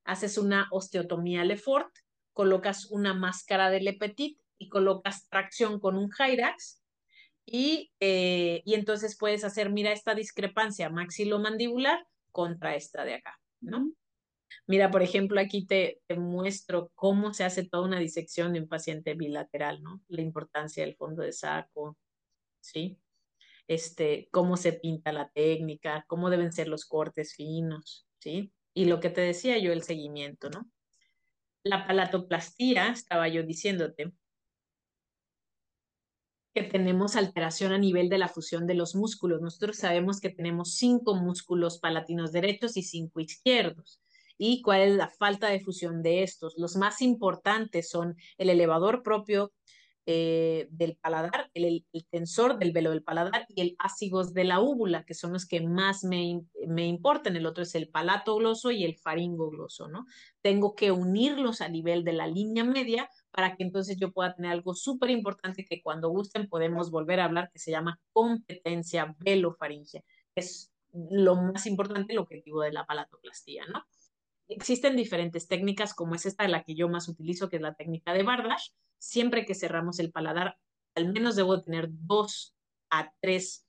haces 0.05 0.39
una 0.39 0.69
osteotomía 0.71 1.43
Lefort, 1.45 1.93
colocas 2.33 2.89
una 2.93 3.15
máscara 3.15 3.69
de 3.69 3.81
Lepetit 3.81 4.39
y 4.59 4.69
colocas 4.69 5.29
tracción 5.29 5.81
con 5.81 5.99
un 5.99 6.09
Hyrax 6.09 6.81
y, 7.45 7.91
eh, 7.99 8.63
y 8.65 8.75
entonces 8.75 9.19
puedes 9.19 9.43
hacer, 9.43 9.71
mira 9.71 9.91
esta 9.91 10.15
discrepancia 10.15 10.89
maxilomandibular 10.89 12.07
contra 12.31 12.77
esta 12.77 13.05
de 13.05 13.15
acá, 13.15 13.41
¿no? 13.61 13.91
Mira, 14.67 14.91
por 14.91 15.03
ejemplo, 15.03 15.41
aquí 15.41 15.67
te, 15.67 16.01
te, 16.07 16.17
muestro 16.17 16.91
cómo 16.95 17.33
se 17.33 17.45
hace 17.45 17.65
toda 17.65 17.85
una 17.85 17.99
disección 17.99 18.53
de 18.53 18.61
un 18.61 18.69
paciente 18.69 19.15
bilateral, 19.15 19.83
¿no? 19.83 20.03
La 20.09 20.23
importancia 20.23 20.85
del 20.85 20.95
fondo 20.97 21.23
de 21.23 21.33
saco, 21.33 21.97
¿sí? 22.61 22.99
Este, 23.67 24.29
cómo 24.31 24.57
se 24.57 24.75
pinta 24.75 25.13
la 25.13 25.31
técnica, 25.31 26.05
cómo 26.07 26.31
deben 26.31 26.53
ser 26.53 26.69
los 26.69 26.85
cortes 26.85 27.35
finos, 27.35 28.07
¿sí? 28.19 28.53
Y 28.75 28.87
lo 28.87 29.01
que 29.01 29.11
te 29.11 29.21
decía 29.23 29.59
yo, 29.59 29.73
el 29.73 29.83
seguimiento, 29.83 30.51
¿no? 30.51 30.71
La 31.65 31.87
palatoplastía, 31.87 32.89
estaba 32.89 33.29
yo 33.29 33.43
diciéndote, 33.43 34.13
que 36.55 36.63
tenemos 36.63 37.17
alteración 37.17 37.73
a 37.73 37.79
nivel 37.79 38.09
de 38.09 38.19
la 38.19 38.29
fusión 38.29 38.67
de 38.67 38.75
los 38.75 38.95
músculos. 38.95 39.41
Nosotros 39.41 39.77
sabemos 39.77 40.21
que 40.21 40.31
tenemos 40.31 40.75
cinco 40.75 41.15
músculos 41.15 41.79
palatinos 41.79 42.33
derechos 42.33 42.77
y 42.77 42.83
cinco 42.83 43.21
izquierdos 43.21 44.03
y 44.39 44.63
cuál 44.63 44.81
es 44.83 44.97
la 44.97 45.09
falta 45.09 45.49
de 45.49 45.61
fusión 45.61 46.03
de 46.03 46.23
estos. 46.23 46.55
Los 46.57 46.77
más 46.77 47.03
importantes 47.03 47.91
son 47.91 48.17
el 48.39 48.49
elevador 48.49 49.03
propio 49.03 49.53
eh, 50.11 50.69
del 50.71 50.97
paladar, 50.97 51.51
el, 51.53 51.85
tensor 52.11 52.59
del 52.59 52.73
velo 52.73 52.89
del 52.89 53.03
paladar 53.03 53.45
y 53.51 53.61
el 53.61 53.77
ácigos 53.79 54.33
de 54.33 54.45
la 54.45 54.59
úvula, 54.59 55.05
que 55.05 55.13
son 55.13 55.35
los 55.35 55.45
que 55.45 55.61
más 55.61 56.03
me, 56.03 56.41
me 56.67 56.87
importan. 56.87 57.37
El 57.37 57.45
otro 57.45 57.63
es 57.63 57.75
el 57.75 57.91
palato 57.91 58.37
gloso 58.37 58.71
y 58.71 58.85
el 58.85 58.97
faringo 58.97 59.51
gloso, 59.51 59.87
¿no? 59.87 60.07
Tengo 60.41 60.75
que 60.75 60.93
unirlos 60.93 61.61
a 61.61 61.69
nivel 61.69 62.05
de 62.05 62.15
la 62.15 62.27
línea 62.27 62.65
media 62.65 63.11
para 63.33 63.55
que 63.55 63.65
entonces 63.65 63.99
yo 64.01 64.11
pueda 64.11 64.35
tener 64.35 64.53
algo 64.53 64.75
súper 64.75 65.11
importante 65.11 65.67
que 65.67 65.83
cuando 65.83 66.09
gusten 66.09 66.49
podemos 66.49 66.91
volver 66.91 67.21
a 67.21 67.27
hablar, 67.27 67.51
que 67.53 67.59
se 67.59 67.71
llama 67.71 68.01
competencia 68.15 69.15
velofaringea. 69.19 70.03
Es 70.35 70.73
lo 70.95 71.37
más 71.37 71.67
importante, 71.67 72.15
el 72.15 72.19
objetivo 72.19 72.63
de 72.63 72.73
la 72.73 72.87
palatoplastía, 72.87 73.67
¿no? 73.67 73.85
Existen 74.49 74.97
diferentes 74.97 75.47
técnicas, 75.47 75.95
como 75.95 76.15
es 76.15 76.27
esta 76.27 76.49
la 76.49 76.65
que 76.65 76.75
yo 76.75 76.89
más 76.89 77.09
utilizo, 77.09 77.49
que 77.49 77.57
es 77.57 77.63
la 77.63 77.75
técnica 77.75 78.13
de 78.13 78.23
Bardash. 78.23 78.71
Siempre 78.99 79.45
que 79.45 79.55
cerramos 79.55 79.99
el 79.99 80.11
paladar, 80.11 80.59
al 80.95 81.13
menos 81.13 81.37
debo 81.37 81.63
tener 81.63 81.89
dos 81.91 82.55
a 82.91 83.13
tres 83.21 83.67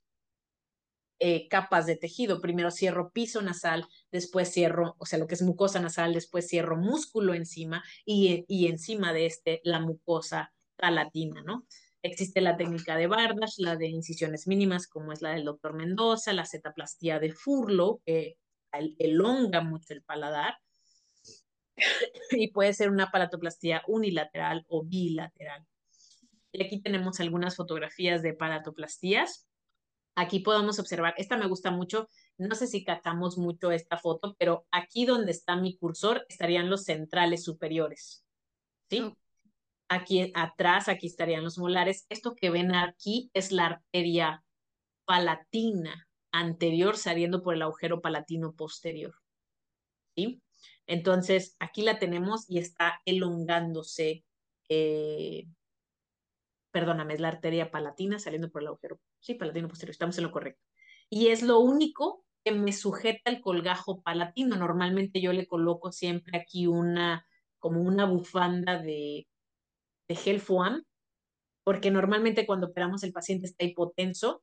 eh, 1.20 1.50
capas 1.50 1.86
de 1.86 1.98
tejido. 1.98 2.40
Primero 2.40 2.72
cierro 2.72 3.12
piso 3.12 3.42
nasal, 3.42 3.88
después 4.12 4.52
cierro, 4.54 4.96
o 5.00 5.06
sea, 5.06 5.20
lo 5.20 5.28
que 5.28 5.36
es 5.36 5.42
mucosa 5.42 5.82
nasal, 5.82 6.14
después 6.14 6.48
cierro 6.48 6.78
músculo 6.78 7.34
encima 7.34 7.84
y, 8.06 8.46
y 8.48 8.68
encima 8.68 9.12
de 9.12 9.26
este 9.26 9.60
la 9.66 9.82
mucosa 9.82 10.54
palatina, 10.78 11.42
¿no? 11.42 11.66
Existe 12.02 12.40
la 12.40 12.56
técnica 12.56 12.96
de 12.96 13.08
Bardash, 13.08 13.58
la 13.58 13.76
de 13.76 13.88
incisiones 13.88 14.48
mínimas, 14.48 14.88
como 14.88 15.12
es 15.12 15.22
la 15.22 15.32
del 15.32 15.44
doctor 15.44 15.74
Mendoza, 15.74 16.32
la 16.32 16.46
cetaplastía 16.46 17.20
de 17.20 17.34
Furlo, 17.34 18.02
que 18.06 18.38
elonga 18.72 19.60
mucho 19.62 19.94
el 19.94 20.04
paladar, 20.04 20.58
y 22.32 22.52
puede 22.52 22.74
ser 22.74 22.90
una 22.90 23.12
palatoplastía 23.12 23.84
unilateral 23.88 24.66
o 24.68 24.84
bilateral. 24.84 25.66
Y 26.52 26.64
aquí 26.64 26.82
tenemos 26.82 27.20
algunas 27.20 27.56
fotografías 27.56 28.22
de 28.22 28.34
palatoplastías. 28.34 29.48
Aquí 30.16 30.40
podemos 30.40 30.80
observar, 30.80 31.14
esta 31.18 31.38
me 31.38 31.48
gusta 31.48 31.72
mucho, 31.72 32.10
no 32.38 32.56
sé 32.56 32.68
si 32.68 32.84
catamos 32.84 33.38
mucho 33.38 33.72
esta 33.72 33.98
foto, 33.98 34.36
pero 34.38 34.66
aquí 34.72 35.06
donde 35.06 35.32
está 35.32 35.56
mi 35.56 35.78
cursor 35.78 36.26
estarían 36.28 36.70
los 36.70 36.84
centrales 36.84 37.44
superiores. 37.44 38.26
¿Sí? 38.90 39.14
Aquí 39.88 40.32
atrás, 40.36 40.90
aquí 40.90 41.08
estarían 41.08 41.44
los 41.44 41.58
molares. 41.58 42.06
Esto 42.10 42.36
que 42.36 42.50
ven 42.50 42.76
aquí 42.76 43.30
es 43.34 43.52
la 43.52 43.68
arteria 43.68 44.44
palatina 45.06 46.08
anterior 46.32 46.98
saliendo 46.98 47.42
por 47.42 47.56
el 47.56 47.62
agujero 47.62 48.02
palatino 48.02 48.54
posterior. 48.54 49.16
¿Sí? 50.16 50.42
Entonces, 50.90 51.56
aquí 51.60 51.84
la 51.84 52.00
tenemos 52.00 52.50
y 52.50 52.58
está 52.58 53.00
elongándose, 53.06 54.26
eh, 54.70 55.46
perdóname, 56.72 57.14
es 57.14 57.20
la 57.20 57.28
arteria 57.28 57.70
palatina 57.70 58.18
saliendo 58.18 58.50
por 58.50 58.64
el 58.64 58.70
agujero, 58.70 59.00
sí, 59.20 59.36
palatino 59.36 59.68
posterior, 59.68 59.92
estamos 59.92 60.18
en 60.18 60.24
lo 60.24 60.32
correcto. 60.32 60.66
Y 61.08 61.28
es 61.28 61.44
lo 61.44 61.60
único 61.60 62.26
que 62.44 62.52
me 62.54 62.74
sujeta 62.74 63.30
el 63.30 63.40
colgajo 63.40 64.02
palatino. 64.02 64.56
Normalmente 64.56 65.22
yo 65.22 65.32
le 65.32 65.46
coloco 65.46 65.92
siempre 65.92 66.40
aquí 66.40 66.66
una, 66.66 67.24
como 67.60 67.82
una 67.82 68.06
bufanda 68.06 68.82
de, 68.82 69.28
de 70.08 70.16
gel 70.16 70.42
porque 71.64 71.92
normalmente 71.92 72.48
cuando 72.48 72.66
operamos 72.66 73.04
el 73.04 73.14
paciente 73.14 73.46
está 73.46 73.64
hipotenso, 73.64 74.42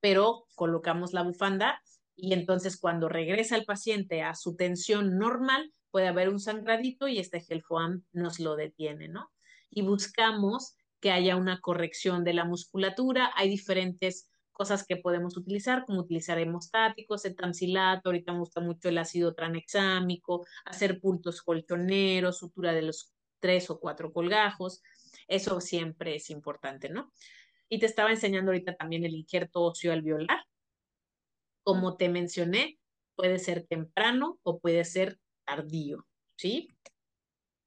pero 0.00 0.46
colocamos 0.54 1.12
la 1.12 1.24
bufanda 1.24 1.82
y 2.20 2.32
entonces 2.32 2.78
cuando 2.78 3.08
regresa 3.08 3.56
el 3.56 3.64
paciente 3.64 4.22
a 4.22 4.34
su 4.34 4.56
tensión 4.56 5.18
normal, 5.18 5.72
puede 5.92 6.08
haber 6.08 6.28
un 6.28 6.40
sangradito 6.40 7.06
y 7.06 7.18
este 7.18 7.40
gel 7.40 7.62
foam 7.62 8.02
nos 8.12 8.40
lo 8.40 8.56
detiene, 8.56 9.08
¿no? 9.08 9.30
Y 9.70 9.82
buscamos 9.82 10.76
que 11.00 11.12
haya 11.12 11.36
una 11.36 11.60
corrección 11.60 12.24
de 12.24 12.34
la 12.34 12.44
musculatura. 12.44 13.30
Hay 13.36 13.48
diferentes 13.48 14.28
cosas 14.52 14.84
que 14.84 14.96
podemos 14.96 15.36
utilizar, 15.36 15.84
como 15.86 16.00
utilizar 16.00 16.40
hemostáticos, 16.40 17.24
etansilato, 17.24 18.08
ahorita 18.08 18.32
me 18.32 18.40
gusta 18.40 18.60
mucho 18.60 18.88
el 18.88 18.98
ácido 18.98 19.32
tranexámico, 19.34 20.44
hacer 20.64 21.00
puntos 21.00 21.40
colchoneros, 21.42 22.38
sutura 22.38 22.72
de 22.72 22.82
los 22.82 23.12
tres 23.38 23.70
o 23.70 23.78
cuatro 23.78 24.12
colgajos. 24.12 24.82
Eso 25.28 25.60
siempre 25.60 26.16
es 26.16 26.30
importante, 26.30 26.88
¿no? 26.88 27.12
Y 27.68 27.78
te 27.78 27.86
estaba 27.86 28.10
enseñando 28.10 28.50
ahorita 28.50 28.74
también 28.74 29.04
el 29.04 29.14
injerto 29.14 29.62
óseo 29.62 29.92
alveolar, 29.92 30.47
como 31.68 31.98
te 31.98 32.08
mencioné, 32.08 32.78
puede 33.14 33.38
ser 33.38 33.66
temprano 33.66 34.40
o 34.42 34.58
puede 34.58 34.86
ser 34.86 35.18
tardío, 35.44 36.06
¿sí? 36.34 36.74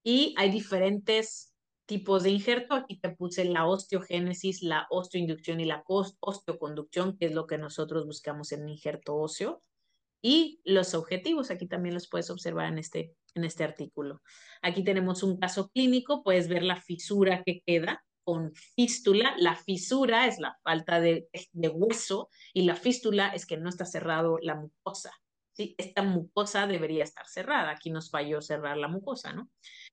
Y 0.03 0.33
hay 0.39 0.49
diferentes 0.49 1.53
tipos 1.85 2.23
de 2.23 2.31
injerto. 2.31 2.73
Aquí 2.73 2.99
te 2.99 3.11
puse 3.11 3.45
la 3.45 3.67
osteogénesis, 3.67 4.63
la 4.63 4.87
osteoinducción 4.89 5.59
y 5.59 5.65
la 5.65 5.83
osteoconducción, 5.85 7.15
que 7.15 7.27
es 7.27 7.33
lo 7.33 7.45
que 7.45 7.59
nosotros 7.59 8.07
buscamos 8.07 8.51
en 8.51 8.63
un 8.63 8.69
injerto 8.69 9.15
óseo. 9.15 9.61
Y 10.19 10.61
los 10.65 10.95
objetivos, 10.95 11.51
aquí 11.51 11.67
también 11.67 11.93
los 11.93 12.09
puedes 12.09 12.31
observar 12.31 12.73
en 12.73 12.79
este, 12.79 13.15
en 13.35 13.43
este 13.43 13.63
artículo. 13.63 14.23
Aquí 14.63 14.83
tenemos 14.83 15.21
un 15.21 15.37
caso 15.37 15.69
clínico, 15.69 16.23
puedes 16.23 16.47
ver 16.47 16.63
la 16.63 16.81
fisura 16.81 17.43
que 17.45 17.61
queda 17.63 18.03
con 18.23 18.53
fístula. 18.53 19.35
La 19.37 19.55
fisura 19.55 20.27
es 20.27 20.39
la 20.39 20.57
falta 20.63 20.99
de, 20.99 21.27
hueso 21.53 22.29
y 22.53 22.63
la 22.63 22.75
fístula 22.75 23.29
es 23.29 23.45
que 23.45 23.57
no 23.57 23.69
está 23.69 23.85
cerrado 23.85 24.37
la 24.41 24.55
mucosa. 24.55 25.11
¿sí? 25.53 25.75
Esta 25.77 26.03
mucosa 26.03 26.67
debería 26.67 27.03
estar 27.03 27.27
cerrada. 27.27 27.71
Aquí 27.71 27.89
nos 27.89 28.09
falló 28.09 28.41
cerrar 28.41 28.77
la 28.77 28.87
mucosa, 28.87 29.33
¿no? 29.33 29.49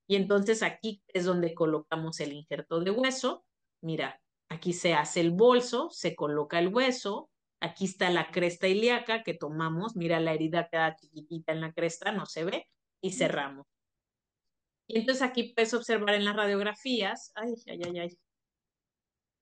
Y 0.07 0.17
entonces 0.17 0.63
aquí 0.63 1.03
es 1.09 1.25
donde 1.25 1.55
colocamos 1.55 2.21
el 2.21 2.33
injerto 2.33 2.81
de 2.81 2.91
hueso. 2.91 3.45
Mira, 3.83 4.21
aquí 4.49 4.73
se 4.73 4.95
hace 4.95 5.21
el 5.21 5.31
bolso, 5.31 5.91
se 5.91 6.17
coloca 6.17 6.59
el 6.59 6.69
hueso. 6.69 7.31
Aquí 7.61 7.87
está 7.87 8.11
la 8.11 8.31
cresta 8.31 8.69
ilíaca 8.69 9.23
que 9.23 9.35
tomamos. 9.35 9.97
Mira, 9.97 10.21
la 10.21 10.33
herida 10.33 10.69
queda 10.71 10.97
chiquitita 10.97 11.53
en 11.53 11.61
la 11.61 11.73
cresta, 11.73 12.13
no 12.13 12.27
se 12.27 12.45
ve. 12.45 12.67
Y 13.01 13.13
cerramos. 13.13 13.67
Y 14.89 14.99
entonces 14.99 15.23
aquí 15.23 15.53
puedes 15.55 15.75
observar 15.75 16.15
en 16.15 16.25
las 16.25 16.35
radiografías, 16.35 17.31
ay, 17.35 17.55
ay, 17.67 17.81
ay, 17.85 17.99
ay. 17.99 18.19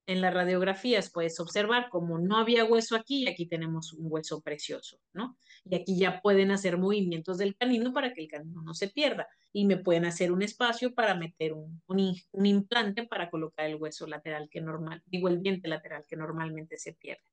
En 0.09 0.21
las 0.21 0.35
radiografías 0.35 1.11
puedes 1.11 1.39
observar 1.41 1.89
como 1.89 2.19
no 2.19 2.37
había 2.37 2.65
hueso 2.65 2.95
aquí 2.95 3.25
y 3.25 3.29
aquí 3.29 3.47
tenemos 3.47 3.93
un 3.93 4.07
hueso 4.11 4.41
precioso, 4.41 5.01
¿no? 5.13 5.37
Y 5.65 5.75
aquí 5.77 5.99
ya 5.99 6.21
pueden 6.21 6.51
hacer 6.51 6.79
movimientos 6.79 7.39
del 7.39 7.57
canino 7.57 7.93
para 7.93 8.13
que 8.13 8.23
el 8.23 8.29
canino 8.29 8.63
no 8.63 8.75
se 8.75 8.89
pierda. 8.89 9.29
Y 9.53 9.65
me 9.65 9.77
pueden 9.77 10.05
hacer 10.05 10.31
un 10.31 10.43
espacio 10.43 10.95
para 10.95 11.15
meter 11.15 11.53
un, 11.53 11.83
un, 11.87 12.47
implante 12.47 13.05
para 13.07 13.31
colocar 13.31 13.67
el 13.67 13.77
hueso 13.77 14.07
lateral 14.07 14.49
que 14.51 14.61
normal, 14.61 15.03
digo 15.07 15.29
el 15.29 15.43
diente 15.43 15.69
lateral 15.69 16.05
que 16.09 16.17
normalmente 16.17 16.77
se 16.77 16.93
pierde. 16.93 17.25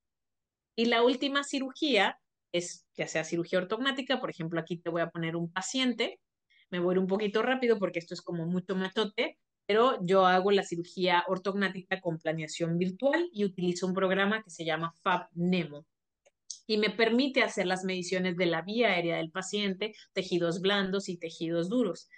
Y 0.75 0.85
la 0.85 1.03
última 1.03 1.43
cirugía 1.43 2.19
es 2.51 2.87
ya 2.95 3.07
sea 3.07 3.23
cirugía 3.23 3.59
ortognática, 3.59 4.19
por 4.19 4.29
ejemplo, 4.29 4.59
aquí 4.59 4.77
te 4.77 4.89
voy 4.89 5.01
a 5.01 5.09
poner 5.09 5.35
un 5.35 5.51
paciente, 5.51 6.19
me 6.73 6.79
voy 6.79 6.97
un 6.97 7.05
poquito 7.05 7.43
rápido 7.43 7.77
porque 7.77 7.99
esto 7.99 8.15
es 8.15 8.23
como 8.23 8.47
mucho 8.47 8.75
machote, 8.75 9.37
pero 9.67 10.03
yo 10.03 10.25
hago 10.25 10.49
la 10.49 10.63
cirugía 10.63 11.23
ortognática 11.27 12.01
con 12.01 12.17
planeación 12.17 12.79
virtual 12.79 13.29
y 13.31 13.45
utilizo 13.45 13.85
un 13.85 13.93
programa 13.93 14.41
que 14.41 14.49
se 14.49 14.65
llama 14.65 14.91
FabNemo 15.03 15.85
y 16.65 16.79
me 16.79 16.89
permite 16.89 17.43
hacer 17.43 17.67
las 17.67 17.83
mediciones 17.83 18.37
de 18.37 18.47
la 18.47 18.63
vía 18.63 18.87
aérea 18.87 19.17
del 19.17 19.29
paciente, 19.29 19.93
tejidos 20.13 20.61
blandos 20.61 21.09
y 21.09 21.17
tejidos 21.17 21.69
duros. 21.69 22.09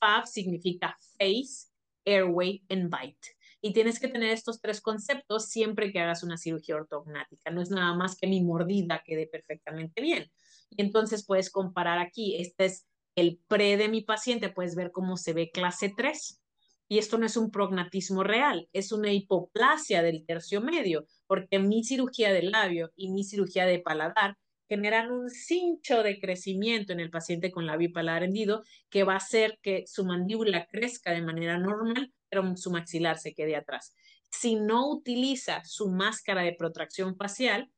FAB 0.00 0.26
significa 0.26 0.96
face, 1.16 1.68
airway 2.04 2.64
and 2.68 2.90
bite. 2.90 3.28
Y 3.60 3.72
tienes 3.72 4.00
que 4.00 4.08
tener 4.08 4.30
estos 4.30 4.60
tres 4.60 4.80
conceptos 4.80 5.50
siempre 5.50 5.92
que 5.92 6.00
hagas 6.00 6.24
una 6.24 6.36
cirugía 6.36 6.74
ortognática. 6.74 7.52
No 7.52 7.62
es 7.62 7.70
nada 7.70 7.94
más 7.94 8.16
que 8.16 8.26
mi 8.26 8.42
mordida 8.42 9.02
quede 9.04 9.28
perfectamente 9.28 10.00
bien. 10.00 10.32
Y 10.70 10.82
entonces 10.82 11.24
puedes 11.24 11.48
comparar 11.48 12.00
aquí, 12.00 12.36
este 12.40 12.64
es 12.64 12.89
el 13.14 13.40
pre 13.48 13.76
de 13.76 13.88
mi 13.88 14.02
paciente, 14.02 14.50
puedes 14.50 14.74
ver 14.74 14.90
cómo 14.92 15.16
se 15.16 15.32
ve 15.32 15.50
clase 15.50 15.92
3. 15.96 16.40
Y 16.88 16.98
esto 16.98 17.18
no 17.18 17.26
es 17.26 17.36
un 17.36 17.50
prognatismo 17.50 18.24
real, 18.24 18.68
es 18.72 18.90
una 18.90 19.12
hipoplasia 19.12 20.02
del 20.02 20.26
tercio 20.26 20.60
medio, 20.60 21.06
porque 21.28 21.60
mi 21.60 21.84
cirugía 21.84 22.32
del 22.32 22.50
labio 22.50 22.90
y 22.96 23.10
mi 23.10 23.22
cirugía 23.22 23.64
de 23.64 23.78
paladar 23.78 24.36
generan 24.68 25.10
un 25.10 25.30
cincho 25.30 26.02
de 26.02 26.20
crecimiento 26.20 26.92
en 26.92 27.00
el 27.00 27.10
paciente 27.10 27.50
con 27.50 27.66
labio 27.66 27.88
y 27.88 27.92
paladar 27.92 28.24
hendido 28.24 28.62
que 28.88 29.04
va 29.04 29.14
a 29.14 29.18
hacer 29.18 29.58
que 29.62 29.84
su 29.86 30.04
mandíbula 30.04 30.66
crezca 30.66 31.12
de 31.12 31.22
manera 31.22 31.58
normal, 31.58 32.12
pero 32.28 32.56
su 32.56 32.70
maxilar 32.70 33.18
se 33.18 33.34
quede 33.34 33.56
atrás. 33.56 33.94
Si 34.30 34.54
no 34.54 34.88
utiliza 34.88 35.62
su 35.64 35.90
máscara 35.90 36.42
de 36.42 36.54
protracción 36.54 37.16
facial, 37.16 37.70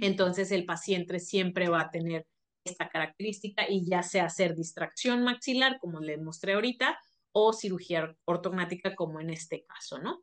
entonces 0.00 0.52
el 0.52 0.64
paciente 0.64 1.20
siempre 1.20 1.68
va 1.68 1.82
a 1.82 1.90
tener 1.90 2.26
esta 2.64 2.88
característica 2.88 3.68
y 3.68 3.84
ya 3.84 4.02
sea 4.02 4.26
hacer 4.26 4.54
distracción 4.54 5.24
maxilar, 5.24 5.78
como 5.80 6.00
le 6.00 6.18
mostré 6.18 6.54
ahorita, 6.54 6.98
o 7.32 7.52
cirugía 7.52 8.14
ortognática, 8.24 8.94
como 8.94 9.20
en 9.20 9.30
este 9.30 9.64
caso, 9.64 9.98
¿no? 9.98 10.22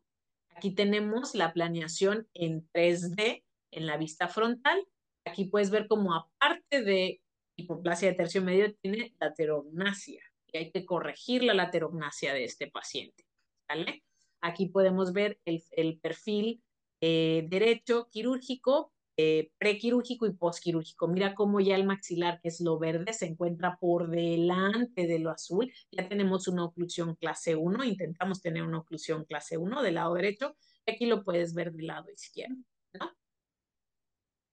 Aquí 0.56 0.74
tenemos 0.74 1.34
la 1.34 1.52
planeación 1.52 2.28
en 2.34 2.68
3D 2.72 3.44
en 3.70 3.86
la 3.86 3.96
vista 3.96 4.28
frontal. 4.28 4.86
Aquí 5.24 5.46
puedes 5.46 5.70
ver 5.70 5.86
como 5.86 6.14
aparte 6.14 6.82
de 6.82 7.20
hipoplasia 7.56 8.10
de 8.10 8.14
tercio 8.14 8.42
medio 8.42 8.74
tiene 8.76 9.14
laterognasia 9.20 10.22
y 10.46 10.58
hay 10.58 10.70
que 10.70 10.84
corregir 10.84 11.44
la 11.44 11.54
laterognasia 11.54 12.34
de 12.34 12.44
este 12.44 12.70
paciente. 12.70 13.24
¿vale? 13.68 14.02
Aquí 14.40 14.66
podemos 14.66 15.12
ver 15.12 15.38
el, 15.44 15.98
perfil 16.00 16.62
eh, 17.00 17.46
derecho 17.48 18.08
quirúrgico, 18.10 18.92
eh, 19.22 19.52
prequirúrgico 19.58 20.26
y 20.26 20.32
postquirúrgico. 20.32 21.06
Mira 21.06 21.34
cómo 21.34 21.60
ya 21.60 21.76
el 21.76 21.84
maxilar, 21.84 22.40
que 22.40 22.48
es 22.48 22.60
lo 22.60 22.78
verde, 22.78 23.12
se 23.12 23.26
encuentra 23.26 23.76
por 23.78 24.08
delante 24.08 25.06
de 25.06 25.18
lo 25.18 25.30
azul. 25.30 25.70
Ya 25.90 26.08
tenemos 26.08 26.48
una 26.48 26.64
oclusión 26.64 27.16
clase 27.16 27.54
1, 27.54 27.84
intentamos 27.84 28.40
tener 28.40 28.62
una 28.62 28.78
oclusión 28.78 29.24
clase 29.26 29.58
1 29.58 29.82
del 29.82 29.96
lado 29.96 30.14
derecho, 30.14 30.56
aquí 30.86 31.04
lo 31.04 31.22
puedes 31.22 31.52
ver 31.52 31.72
del 31.72 31.88
lado 31.88 32.10
izquierdo. 32.10 32.56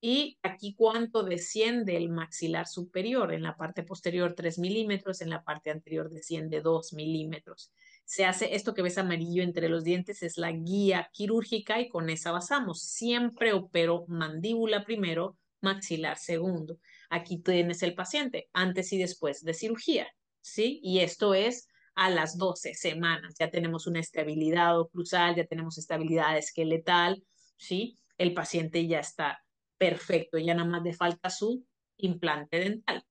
Y 0.01 0.37
aquí 0.43 0.75
cuánto 0.75 1.23
desciende 1.23 1.97
el 1.97 2.09
maxilar 2.09 2.67
superior. 2.67 3.33
En 3.33 3.43
la 3.43 3.57
parte 3.57 3.83
posterior 3.83 4.35
3 4.35 4.59
milímetros, 4.59 5.21
en 5.21 5.29
la 5.29 5.43
parte 5.43 5.71
anterior 5.71 6.09
desciende 6.09 6.61
2 6.61 6.93
milímetros. 6.93 7.71
Se 8.07 8.23
hace 8.23 8.55
esto 8.55 8.73
que 8.73 8.81
ves 8.81 8.97
amarillo 8.97 9.43
entre 9.43 9.67
los 9.67 9.83
dientes, 9.83 10.23
es 10.23 10.37
la 10.37 10.53
guía 10.53 11.09
quirúrgica 11.11 11.81
y 11.81 11.89
con 11.89 12.09
esa 12.09 12.31
basamos. 12.31 12.81
Siempre 12.81 13.51
opero 13.51 14.05
mandíbula 14.07 14.85
primero, 14.85 15.37
maxilar 15.59 16.17
segundo. 16.17 16.79
Aquí 17.09 17.39
tienes 17.39 17.83
el 17.83 17.95
paciente 17.95 18.47
antes 18.53 18.93
y 18.93 18.97
después 18.97 19.43
de 19.43 19.53
cirugía, 19.53 20.07
¿sí? 20.39 20.79
Y 20.81 20.99
esto 20.99 21.33
es 21.33 21.67
a 21.95 22.09
las 22.09 22.37
12 22.37 22.75
semanas. 22.75 23.35
Ya 23.37 23.49
tenemos 23.49 23.87
una 23.87 23.99
estabilidad 23.99 24.79
oclusal, 24.79 25.35
ya 25.35 25.45
tenemos 25.45 25.77
estabilidad 25.77 26.37
esqueletal, 26.37 27.21
¿sí? 27.57 27.97
El 28.17 28.33
paciente 28.33 28.87
ya 28.87 29.01
está 29.01 29.43
perfecto, 29.77 30.37
ya 30.37 30.53
nada 30.53 30.69
más 30.69 30.83
le 30.83 30.93
falta 30.93 31.29
su 31.29 31.65
implante 31.97 32.57
dental, 32.57 33.03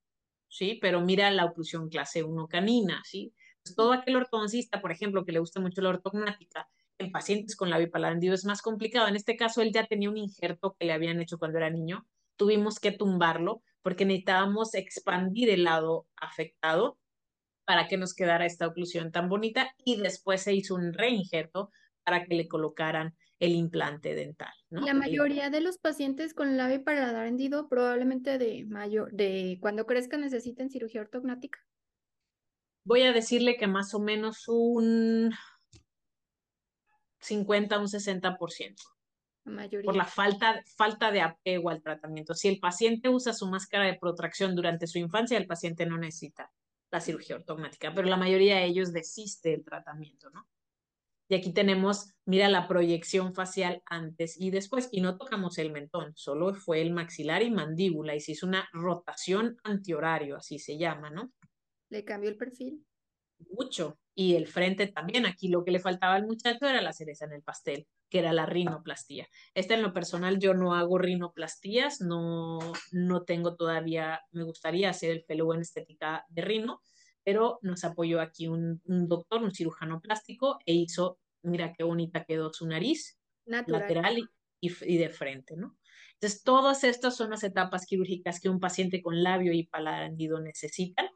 ¿sí? 0.49 0.79
Pero 0.81 1.03
mira 1.03 1.31
la 1.31 1.45
oclusión 1.45 1.91
clase 1.91 2.23
1 2.23 2.49
canina, 2.49 3.03
¿sí? 3.05 3.35
Todo 3.75 3.93
aquel 3.93 4.17
ortodoncista, 4.17 4.81
por 4.81 4.93
ejemplo, 4.93 5.25
que 5.25 5.33
le 5.33 5.41
gusta 5.41 5.61
mucho 5.61 5.81
la 5.81 5.91
ortognática, 5.91 6.69
en 6.99 7.13
pacientes 7.13 7.57
con 7.57 7.71
labio 7.71 7.91
hendido 7.93 8.35
es 8.35 8.45
más 8.45 8.63
complicado. 8.63 9.09
En 9.09 9.17
este 9.17 9.37
caso, 9.37 9.63
él 9.63 9.73
ya 9.73 9.87
tenía 9.87 10.11
un 10.11 10.17
injerto 10.17 10.77
que 10.79 10.87
le 10.87 10.93
habían 10.93 11.21
hecho 11.21 11.39
cuando 11.39 11.59
era 11.59 11.71
niño. 11.71 12.07
Tuvimos 12.37 12.81
que 12.81 12.93
tumbarlo 12.93 13.63
porque 13.83 14.05
necesitábamos 14.05 14.75
expandir 14.75 15.51
el 15.51 15.65
lado 15.65 16.07
afectado 16.17 16.99
para 17.65 17.89
que 17.89 17.97
nos 17.97 18.15
quedara 18.15 18.47
esta 18.47 18.67
oclusión 18.67 19.13
tan 19.13 19.29
bonita 19.29 19.75
y 19.85 19.97
después 19.97 20.43
se 20.43 20.55
hizo 20.55 20.75
un 20.75 20.93
reinjerto 20.93 21.71
para 22.05 22.25
que 22.25 22.35
le 22.35 22.49
colocaran 22.49 23.15
el 23.41 23.53
implante 23.53 24.15
dental. 24.15 24.53
La 24.71 24.95
mayoría 24.95 25.51
de 25.51 25.61
los 25.61 25.79
pacientes 25.79 26.33
con 26.33 26.57
labio 26.57 26.85
paladar 26.85 27.27
hendido 27.27 27.69
probablemente 27.69 28.39
de 28.39 28.65
mayor, 28.65 29.13
de 29.13 29.59
cuando 29.61 29.85
crezcan 29.85 30.21
necesiten 30.21 30.71
cirugía 30.71 31.03
ortognática. 31.03 31.59
Voy 32.87 33.03
a 33.03 33.13
decirle 33.13 33.57
que 33.57 33.67
más 33.67 33.95
o 33.95 33.99
menos 33.99 34.47
un 34.47 35.35
50, 37.19 37.81
un 37.81 37.89
60%. 37.89 38.77
La 39.45 39.53
mayoría. 39.53 39.85
Por 39.85 39.97
la 39.97 40.05
falta, 40.05 40.63
falta 40.77 41.11
de 41.11 41.21
apego 41.21 41.71
al 41.71 41.83
tratamiento. 41.83 42.33
Si 42.35 42.47
el 42.47 42.61
paciente 42.61 43.09
usa 43.09 43.33
su 43.33 43.49
máscara 43.49 43.87
de 43.87 43.99
protracción 43.99 44.55
durante 44.55 44.87
su 44.87 44.99
infancia, 45.01 45.37
el 45.37 45.49
paciente 45.49 45.85
no 45.85 45.99
necesita 45.99 46.53
la 46.93 47.01
cirugía 47.01 47.35
ortognática, 47.35 47.93
pero 47.93 48.07
la 48.07 48.17
mayoría 48.17 48.59
de 48.59 48.67
ellos 48.67 48.93
desiste 48.93 49.51
del 49.51 49.65
tratamiento, 49.65 50.31
¿no? 50.31 50.47
Y 51.29 51.35
aquí 51.35 51.53
tenemos, 51.53 52.15
mira 52.25 52.49
la 52.49 52.69
proyección 52.69 53.35
facial 53.35 53.83
antes 53.87 54.41
y 54.41 54.51
después, 54.51 54.89
y 54.93 55.01
no 55.01 55.19
tocamos 55.19 55.59
el 55.59 55.73
mentón, 55.73 56.13
solo 56.15 56.55
fue 56.55 56.83
el 56.83 56.93
maxilar 56.93 57.43
y 57.43 57.51
mandíbula, 57.51 58.15
y 58.15 58.21
se 58.21 58.31
hizo 58.31 58.47
una 58.47 58.69
rotación 58.73 59.57
antihorario, 59.65 60.37
así 60.37 60.61
se 60.61 60.79
llama, 60.79 61.11
¿no? 61.11 61.33
¿Le 61.89 62.05
cambió 62.05 62.31
el 62.31 62.37
perfil? 62.37 62.85
Mucho, 63.51 63.99
y 64.15 64.35
el 64.35 64.47
frente 64.47 64.87
también. 64.87 65.27
Aquí 65.27 65.49
lo 65.49 65.65
que 65.65 65.71
le 65.71 65.79
faltaba 65.79 66.15
al 66.15 66.27
muchacho 66.27 66.67
era 66.67 66.81
la 66.81 66.93
cereza 66.93 67.27
en 67.27 67.33
el 67.33 67.43
pastel, 67.43 67.87
que 68.09 68.19
era 68.19 68.33
la 68.33 68.47
rinoplastía. 68.47 69.29
Esta 69.55 69.75
en 69.75 69.83
lo 69.83 69.93
personal 69.93 70.39
yo 70.39 70.55
no 70.55 70.75
hago 70.75 70.99
rinoplastías, 70.99 72.01
no, 72.01 72.59
no 72.93 73.23
tengo 73.25 73.57
todavía, 73.57 74.21
me 74.33 74.43
gustaría 74.43 74.91
hacer 74.91 75.11
el 75.11 75.25
fellow 75.25 75.53
en 75.53 75.61
estética 75.61 76.25
de 76.29 76.43
rino, 76.43 76.81
pero 77.25 77.59
nos 77.63 77.85
apoyó 77.85 78.21
aquí 78.21 78.49
un, 78.49 78.81
doctor, 78.85 79.43
un 79.43 79.53
cirujano 79.53 80.01
plástico, 80.01 80.59
e 80.65 80.73
hizo, 80.73 81.19
mira 81.43 81.73
qué 81.73 81.85
bonita 81.85 82.25
quedó 82.25 82.53
su 82.53 82.67
nariz, 82.67 83.19
lateral 83.45 84.19
y, 84.19 84.29
y, 84.61 84.97
de 84.97 85.11
frente, 85.11 85.57
¿no? 85.57 85.77
Entonces, 86.15 86.43
todas 86.43 86.83
estas 86.85 87.17
son 87.17 87.31
las 87.31 87.45
etapas 87.45 87.85
quirúrgicas 87.85 88.41
que 88.41 88.49
un 88.49 88.59
paciente 88.59 89.03
con 89.03 89.23
labio 89.23 89.53
y 89.53 89.67
paladar 89.67 90.05
hendido 90.05 90.41
necesitan 90.41 91.07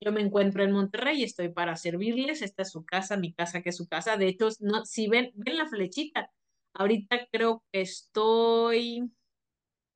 yo 0.00 0.12
me 0.12 0.20
encuentro 0.20 0.64
en 0.64 0.72
Monterrey 0.72 1.20
y 1.20 1.24
estoy 1.24 1.48
para 1.48 1.76
servirles. 1.76 2.42
Esta 2.42 2.62
es 2.62 2.70
su 2.70 2.84
casa, 2.84 3.16
mi 3.16 3.32
casa 3.32 3.62
que 3.62 3.70
es 3.70 3.76
su 3.76 3.88
casa. 3.88 4.16
De 4.16 4.28
hecho, 4.28 4.48
no, 4.60 4.84
si 4.84 5.08
ven, 5.08 5.32
ven 5.34 5.56
la 5.56 5.66
flechita, 5.66 6.30
ahorita 6.74 7.28
creo 7.30 7.62
que 7.72 7.80
estoy 7.80 9.10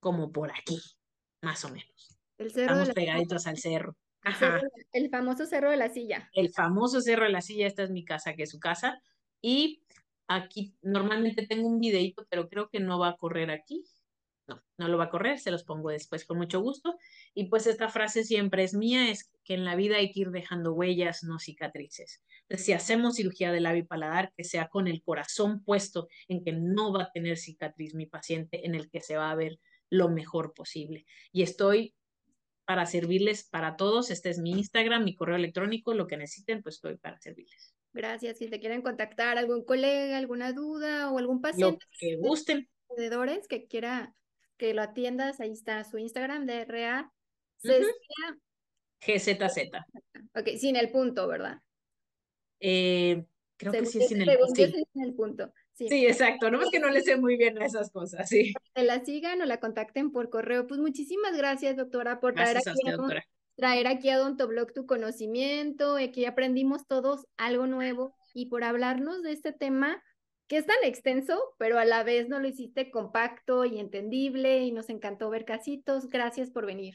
como 0.00 0.32
por 0.32 0.50
aquí, 0.50 0.80
más 1.42 1.64
o 1.64 1.70
menos. 1.70 2.18
El 2.38 2.50
cerro 2.50 2.72
Estamos 2.74 2.94
pegaditos 2.94 3.46
al 3.46 3.58
cerro. 3.58 3.96
Ajá. 4.22 4.60
El 4.92 5.10
famoso 5.10 5.46
cerro 5.46 5.70
de 5.70 5.76
la 5.76 5.88
silla. 5.88 6.28
El 6.32 6.50
famoso 6.50 7.00
cerro 7.00 7.24
de 7.24 7.30
la 7.30 7.40
silla, 7.40 7.66
esta 7.66 7.82
es 7.82 7.90
mi 7.90 8.04
casa, 8.04 8.34
que 8.34 8.44
es 8.44 8.50
su 8.50 8.58
casa. 8.58 9.00
Y 9.40 9.82
aquí 10.28 10.74
normalmente 10.82 11.46
tengo 11.46 11.68
un 11.68 11.80
videito, 11.80 12.26
pero 12.28 12.48
creo 12.48 12.68
que 12.68 12.80
no 12.80 12.98
va 12.98 13.08
a 13.08 13.16
correr 13.16 13.50
aquí. 13.50 13.84
No, 14.48 14.62
no 14.78 14.88
lo 14.88 14.98
va 14.98 15.04
a 15.04 15.10
correr, 15.10 15.38
se 15.38 15.50
los 15.50 15.62
pongo 15.62 15.90
después 15.90 16.24
con 16.24 16.38
mucho 16.38 16.60
gusto. 16.60 16.96
Y 17.34 17.48
pues 17.48 17.66
esta 17.66 17.88
frase 17.88 18.24
siempre 18.24 18.64
es 18.64 18.74
mía, 18.74 19.10
es 19.10 19.30
que 19.44 19.54
en 19.54 19.64
la 19.64 19.76
vida 19.76 19.96
hay 19.96 20.10
que 20.10 20.20
ir 20.20 20.30
dejando 20.30 20.72
huellas, 20.72 21.22
no 21.22 21.38
cicatrices. 21.38 22.22
Entonces, 22.42 22.66
si 22.66 22.72
hacemos 22.72 23.16
cirugía 23.16 23.52
de 23.52 23.60
labio 23.60 23.82
y 23.82 23.86
paladar, 23.86 24.32
que 24.36 24.44
sea 24.44 24.68
con 24.68 24.88
el 24.88 25.02
corazón 25.02 25.62
puesto 25.62 26.08
en 26.28 26.42
que 26.42 26.52
no 26.52 26.92
va 26.92 27.04
a 27.04 27.12
tener 27.12 27.36
cicatriz 27.36 27.94
mi 27.94 28.06
paciente, 28.06 28.66
en 28.66 28.74
el 28.74 28.90
que 28.90 29.00
se 29.00 29.16
va 29.16 29.30
a 29.30 29.34
ver 29.34 29.58
lo 29.90 30.08
mejor 30.08 30.54
posible. 30.54 31.06
Y 31.30 31.42
estoy 31.42 31.94
para 32.64 32.86
servirles 32.86 33.44
para 33.44 33.76
todos. 33.76 34.10
Este 34.10 34.30
es 34.30 34.38
mi 34.38 34.50
Instagram, 34.52 35.04
mi 35.04 35.14
correo 35.14 35.36
electrónico, 35.36 35.94
lo 35.94 36.06
que 36.06 36.16
necesiten, 36.16 36.62
pues 36.62 36.76
estoy 36.76 36.96
para 36.96 37.18
servirles. 37.20 37.74
Gracias. 37.92 38.38
Si 38.38 38.48
te 38.48 38.60
quieren 38.60 38.82
contactar 38.82 39.38
algún 39.38 39.64
colega, 39.64 40.18
alguna 40.18 40.52
duda 40.52 41.10
o 41.10 41.18
algún 41.18 41.40
paciente. 41.40 41.84
que 41.98 42.16
gusten. 42.16 42.68
que 43.48 43.66
quiera 43.66 44.14
que 44.58 44.74
lo 44.74 44.82
atiendas, 44.82 45.40
ahí 45.40 45.52
está 45.52 45.84
su 45.84 45.98
Instagram 45.98 46.44
de 46.44 46.64
RA 46.64 47.12
Cecia. 47.58 47.88
GZZ. 49.00 49.70
Ok, 50.34 50.48
sin 50.58 50.76
el 50.76 50.90
punto, 50.90 51.28
¿verdad? 51.28 51.60
Eh, 52.60 53.24
creo 53.56 53.72
que 53.72 53.86
sí 53.86 54.00
es 54.00 54.08
sin 54.08 54.22
el, 54.22 54.38
sí. 54.54 54.66
sin 54.92 55.02
el 55.02 55.14
punto. 55.14 55.52
Sí, 55.72 56.06
exacto. 56.06 56.50
No 56.50 56.60
es 56.60 56.70
que 56.70 56.80
no 56.80 56.90
le 56.90 57.02
sé 57.02 57.16
muy 57.16 57.36
bien 57.36 57.62
a 57.62 57.64
esas 57.64 57.90
cosas, 57.92 58.28
sí. 58.28 58.52
Que 58.74 58.82
la 58.82 59.04
sigan 59.04 59.40
o 59.40 59.44
la 59.44 59.60
contacten 59.60 60.10
por 60.10 60.28
correo. 60.28 60.66
Pues 60.66 60.80
muchísimas 60.80 61.36
gracias, 61.36 61.76
doctora, 61.76 62.18
por 62.18 62.34
traer, 62.34 62.56
aquí 62.58 62.90
a, 62.90 63.22
traer 63.54 63.86
aquí 63.86 64.10
a 64.10 64.18
Odontoblog 64.18 64.72
tu 64.72 64.86
conocimiento, 64.86 65.96
aquí 65.96 66.24
aprendimos 66.24 66.86
todos 66.88 67.26
algo 67.36 67.68
nuevo 67.68 68.12
y 68.34 68.46
por 68.46 68.64
hablarnos 68.64 69.22
de 69.22 69.32
este 69.32 69.52
tema 69.52 70.02
que 70.48 70.56
es 70.56 70.66
tan 70.66 70.82
extenso, 70.82 71.38
pero 71.58 71.78
a 71.78 71.84
la 71.84 72.02
vez 72.02 72.28
no 72.28 72.40
lo 72.40 72.48
hiciste 72.48 72.90
compacto 72.90 73.64
y 73.64 73.78
entendible 73.78 74.64
y 74.64 74.72
nos 74.72 74.88
encantó 74.88 75.28
ver 75.30 75.44
casitos. 75.44 76.08
Gracias 76.08 76.50
por 76.50 76.66
venir. 76.66 76.94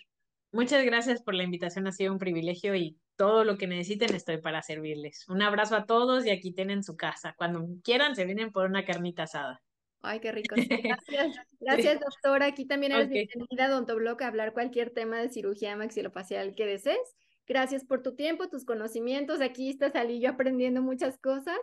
Muchas 0.51 0.83
gracias 0.83 1.21
por 1.21 1.33
la 1.33 1.43
invitación, 1.43 1.87
ha 1.87 1.91
sido 1.91 2.11
un 2.11 2.19
privilegio 2.19 2.75
y 2.75 2.99
todo 3.15 3.43
lo 3.43 3.57
que 3.57 3.67
necesiten 3.67 4.13
estoy 4.15 4.39
para 4.39 4.61
servirles. 4.61 5.27
Un 5.29 5.41
abrazo 5.41 5.75
a 5.75 5.85
todos 5.85 6.25
y 6.25 6.31
aquí 6.31 6.51
tienen 6.51 6.83
su 6.83 6.95
casa. 6.95 7.33
Cuando 7.37 7.65
quieran 7.83 8.15
se 8.15 8.25
vienen 8.25 8.51
por 8.51 8.65
una 8.65 8.85
carnita 8.85 9.23
asada. 9.23 9.61
Ay, 10.01 10.19
qué 10.19 10.31
rico. 10.31 10.55
Gracias, 11.07 11.37
gracias 11.61 11.99
doctora. 12.01 12.47
Aquí 12.47 12.65
también 12.65 12.91
eres 12.91 13.09
bienvenida 13.09 13.67
a 13.67 13.69
Odontoblog 13.69 14.21
a 14.21 14.27
hablar 14.27 14.51
cualquier 14.51 14.89
tema 14.89 15.17
de 15.17 15.29
cirugía 15.29 15.77
maxilofacial 15.77 16.55
que 16.55 16.65
desees. 16.65 17.15
Gracias 17.47 17.85
por 17.85 18.03
tu 18.03 18.15
tiempo, 18.15 18.49
tus 18.49 18.65
conocimientos. 18.65 19.41
Aquí 19.41 19.69
está 19.69 19.91
salí 19.91 20.19
yo 20.19 20.31
aprendiendo 20.31 20.81
muchas 20.81 21.17
cosas. 21.19 21.57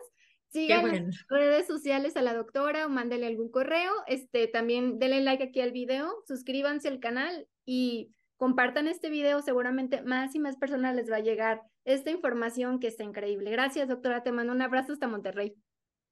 Sigan 0.51 0.93
en 0.93 1.11
redes 1.29 1.65
sociales 1.65 2.17
a 2.17 2.21
la 2.21 2.33
doctora 2.33 2.85
o 2.85 2.89
mándele 2.89 3.25
algún 3.25 3.49
correo. 3.49 3.91
Este, 4.05 4.47
también 4.47 4.99
denle 4.99 5.21
like 5.21 5.43
aquí 5.43 5.61
al 5.61 5.71
video, 5.71 6.13
suscríbanse 6.27 6.89
al 6.89 6.99
canal 6.99 7.47
y 7.65 8.11
compartan 8.35 8.87
este 8.87 9.09
video. 9.09 9.41
Seguramente 9.41 10.01
más 10.01 10.35
y 10.35 10.39
más 10.39 10.57
personas 10.57 10.93
les 10.95 11.09
va 11.09 11.17
a 11.17 11.21
llegar 11.21 11.61
esta 11.85 12.11
información 12.11 12.79
que 12.79 12.87
está 12.87 13.03
increíble. 13.03 13.49
Gracias, 13.49 13.87
doctora. 13.87 14.23
Te 14.23 14.33
mando 14.33 14.51
un 14.51 14.61
abrazo 14.61 14.91
hasta 14.93 15.07
Monterrey. 15.07 15.55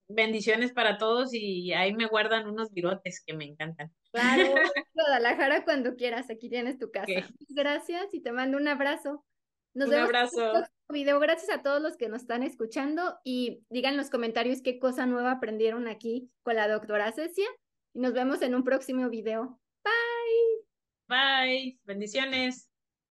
Bendiciones 0.07 0.71
para 0.71 0.97
todos 0.97 1.33
y 1.33 1.73
ahí 1.73 1.93
me 1.93 2.07
guardan 2.07 2.47
unos 2.47 2.71
virotes 2.71 3.21
que 3.23 3.35
me 3.35 3.45
encantan. 3.45 3.91
Claro, 4.11 4.41
Guadalajara 4.93 5.65
cuando 5.65 5.95
quieras, 5.95 6.31
aquí 6.31 6.49
tienes 6.49 6.79
tu 6.79 6.89
casa. 6.89 7.27
Gracias 7.49 8.11
y 8.13 8.21
te 8.21 8.31
mando 8.31 8.57
un 8.57 8.67
abrazo. 8.67 9.23
Nos 9.73 9.87
Un 9.87 9.91
vemos 9.91 10.07
abrazo. 10.07 10.55
en 10.57 10.63
el 10.63 10.93
video. 10.93 11.19
Gracias 11.19 11.49
a 11.55 11.61
todos 11.61 11.81
los 11.81 11.97
que 11.97 12.09
nos 12.09 12.21
están 12.21 12.43
escuchando 12.43 13.19
y 13.23 13.63
digan 13.69 13.93
en 13.93 13.97
los 13.97 14.09
comentarios 14.09 14.61
qué 14.61 14.79
cosa 14.79 15.05
nueva 15.05 15.31
aprendieron 15.33 15.87
aquí 15.87 16.31
con 16.43 16.55
la 16.55 16.67
doctora 16.67 17.11
Cecia. 17.11 17.47
Y 17.93 17.99
nos 17.99 18.13
vemos 18.13 18.41
en 18.41 18.55
un 18.55 18.63
próximo 18.63 19.09
video. 19.09 19.59
Bye. 19.83 20.65
Bye. 21.07 21.79
Bendiciones. 21.83 22.68